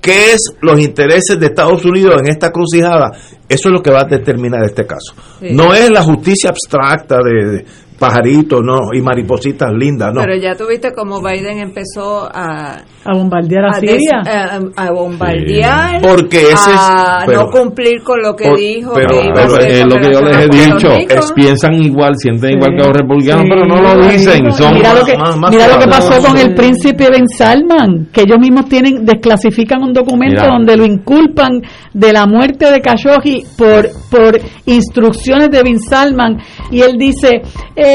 [0.01, 3.13] ¿Qué es los intereses de Estados Unidos en esta crucijada?
[3.49, 5.15] Eso es lo que va a determinar este caso.
[5.41, 5.49] Sí.
[5.53, 7.65] No es la justicia abstracta de, de-
[8.01, 10.23] pajaritos, no, y maripositas lindas, no.
[10.23, 13.97] Pero ya tuviste como Biden empezó a, a bombardear a, a Siria.
[14.25, 16.07] des- a, a bombardear, Sí.
[16.09, 19.31] Porque ese es- a pero- no cumplir con lo que Por- dijo pero, que iba
[19.33, 22.71] a pero hacer es lo que yo les he dicho, es- piensan igual, sienten igual
[22.77, 24.43] que los republicanos, Sí, pero no lo dicen.
[24.45, 27.29] mira, Son mira lo que, más- más mira lo que pasó con el príncipe Ben
[27.29, 30.53] Salman, que ellos mismos tienen desclasifican un documento Mira.
[30.55, 31.61] donde lo inculpan
[31.93, 36.39] de la muerte de Khashoggi por por instrucciones de Ben Salman
[36.71, 37.43] y él dice,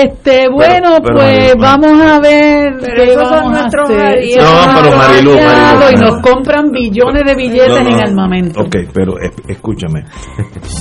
[0.03, 3.89] este, bueno, pero, pues Marilu, vamos a ver Pero qué esos son vamos a nuestros
[3.89, 4.01] hacer.
[4.05, 4.67] aliados.
[4.67, 6.07] No, pero Marilu, y no.
[6.11, 8.61] nos compran billones de billetes No, no, en armamento.
[8.61, 10.03] Ok, pero es- escúchame.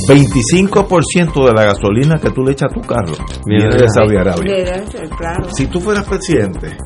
[0.09, 3.15] 25% de la gasolina que tú le echas a tu carro
[3.47, 4.55] viene de Saudi Arabia.
[4.55, 5.49] Debe ser, claro.
[5.55, 6.77] Si tú fueras presidente,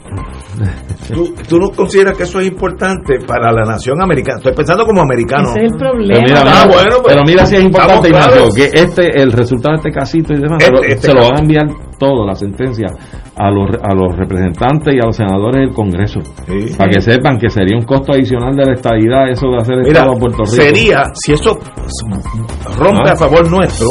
[1.13, 4.39] ¿tú, tú no consideras que eso es importante para la nación americana?
[4.39, 5.51] Estoy pensando como americano.
[5.51, 6.23] Ese es el Pero problema.
[6.25, 9.89] mira, Ah, bueno, pues, pero mira si es importante, Ignacio, que este, el resultado de
[9.89, 11.67] este casito y demás, se lo- Este- este se lo van a enviar
[11.99, 12.87] todo, la sentencia,
[13.37, 16.21] a los, a los representantes y a los senadores del Congreso,
[16.77, 20.13] para que sepan que sería un costo adicional de la estadidad eso de hacer Estado
[20.13, 20.47] a Puerto Rico.
[20.47, 21.53] sería, si eso
[22.79, 23.13] rompe Ah.
[23.13, 23.89] a favor nuestro,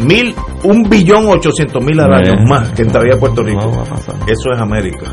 [0.00, 0.34] mil,
[0.64, 3.60] un billón ochocientos mil al año más que entraría a Puerto Rico.
[3.60, 4.14] No va a pasar.
[4.26, 5.06] Eso es América.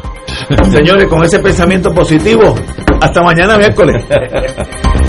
[0.69, 2.55] Señores, con ese pensamiento positivo,
[3.01, 4.03] hasta mañana miércoles.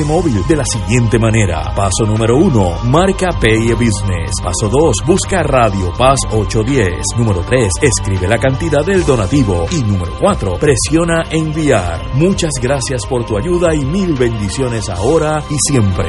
[0.00, 1.70] Móvil de la siguiente manera.
[1.76, 4.30] Paso número uno, marca Pay Business.
[4.42, 6.96] Paso 2, busca Radio Paz 810.
[7.18, 9.66] Número 3, escribe la cantidad del donativo.
[9.70, 12.14] Y número 4, presiona enviar.
[12.14, 16.08] Muchas gracias por tu ayuda y mil bendiciones ahora y siempre.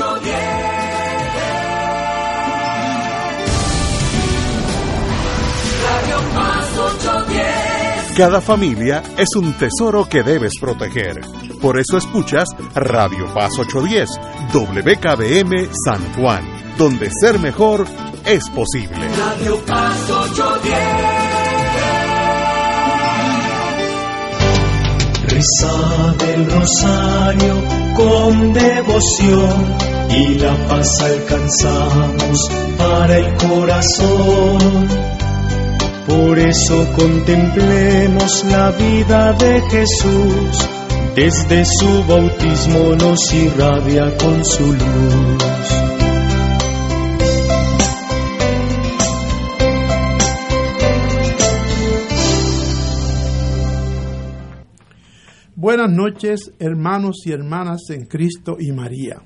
[8.21, 11.21] Cada familia es un tesoro que debes proteger.
[11.59, 14.09] Por eso escuchas Radio Paz 810,
[14.53, 16.43] WKBM San Juan,
[16.77, 17.87] donde ser mejor
[18.23, 18.95] es posible.
[19.17, 20.77] Radio Paz 810.
[25.25, 27.55] Reza del rosario
[27.95, 29.77] con devoción
[30.11, 35.20] y la paz alcanzamos para el corazón.
[36.11, 40.69] Por eso contemplemos la vida de Jesús,
[41.15, 45.43] desde su bautismo nos irradia con su luz.
[55.55, 59.21] Buenas noches, hermanos y hermanas en Cristo y María.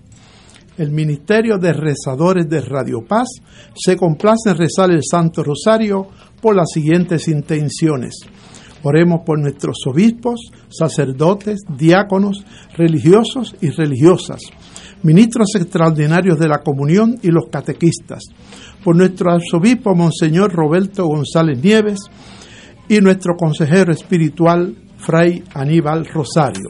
[0.78, 3.30] El Ministerio de Rezadores de Radio Paz
[3.74, 6.10] se complace en rezar el Santo Rosario
[6.46, 8.20] por las siguientes intenciones.
[8.84, 12.46] Oremos por nuestros obispos, sacerdotes, diáconos,
[12.78, 14.42] religiosos y religiosas,
[15.02, 18.26] ministros extraordinarios de la comunión y los catequistas,
[18.84, 22.02] por nuestro arzobispo Monseñor Roberto González Nieves
[22.88, 26.70] y nuestro consejero espiritual Fray Aníbal Rosario.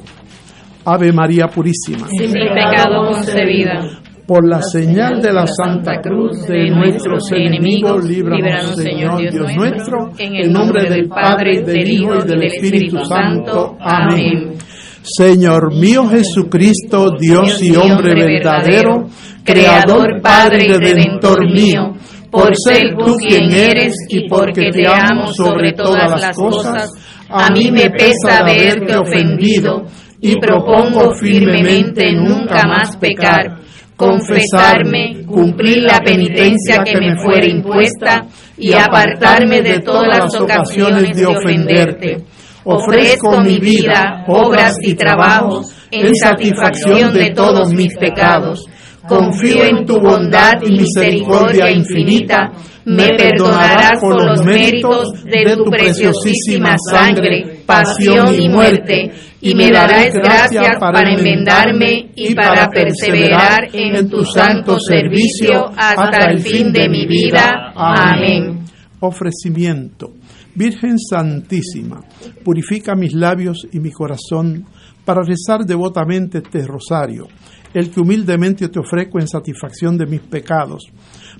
[0.86, 2.08] Ave María Purísima.
[2.18, 4.05] Sin pecado concebida.
[4.28, 10.36] Por la señal de la Santa Cruz de nuestros enemigos, líbranos, Señor Dios nuestro, en
[10.36, 13.78] el nombre del Padre, del Hijo y del Espíritu Santo.
[13.80, 14.56] Amén.
[15.04, 19.06] Señor mío Jesucristo, Dios y hombre verdadero,
[19.44, 21.94] Creador, Padre y Redentor mío,
[22.32, 26.92] por ser tú quien eres y porque te amo sobre todas las cosas,
[27.30, 29.84] a mí me pesa haberte ofendido
[30.20, 33.60] y propongo firmemente nunca más pecar,
[33.96, 38.26] confesarme, cumplir la penitencia que me fuera impuesta
[38.58, 42.18] y apartarme de todas las ocasiones de ofenderte.
[42.64, 48.66] Ofrezco mi vida, obras y trabajos en satisfacción de todos mis pecados.
[49.08, 52.52] Confío en tu bondad y misericordia infinita.
[52.86, 59.12] Me perdonarás por los méritos de tu preciosísima sangre, pasión y muerte,
[59.46, 66.40] y me darás gracias para enmendarme y para perseverar en tu santo servicio hasta el
[66.40, 67.72] fin de mi vida.
[67.76, 68.62] Amén.
[69.00, 70.14] Ofrecimiento.
[70.56, 72.02] Virgen Santísima,
[72.44, 74.66] purifica mis labios y mi corazón
[75.06, 77.28] para rezar devotamente este rosario,
[77.72, 80.86] el que humildemente te ofrezco en satisfacción de mis pecados,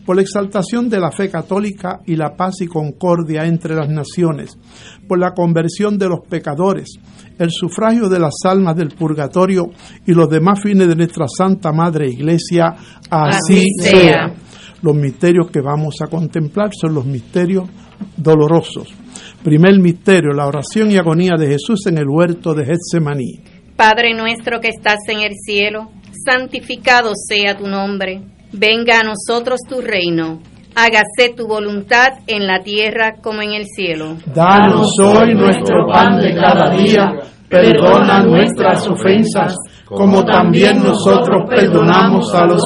[0.06, 4.60] por la exaltación de la fe católica y la paz y concordia entre las naciones,
[5.08, 7.00] por la conversión de los pecadores,
[7.38, 9.66] el sufragio de las almas del purgatorio
[10.06, 12.74] y los demás fines de nuestra Santa Madre Iglesia,
[13.10, 13.92] así, Así sea.
[13.92, 14.36] sea.
[14.82, 17.68] Los misterios que vamos a contemplar son los misterios
[18.18, 18.94] dolorosos.
[19.44, 23.40] Primer misterio, la oración y agonía de Jesús en el huerto de Getsemaní.
[23.76, 25.92] Padre nuestro que estás en el cielo,
[26.26, 28.22] santificado sea tu nombre.
[28.52, 30.40] Venga a nosotros tu reino.
[30.78, 34.18] Hágase tu voluntad en la tierra como en el cielo.
[34.26, 37.14] Danos hoy nuestro pan de cada día,
[37.48, 42.54] perdona nuestras ofensas, como también nosotros perdonamos a los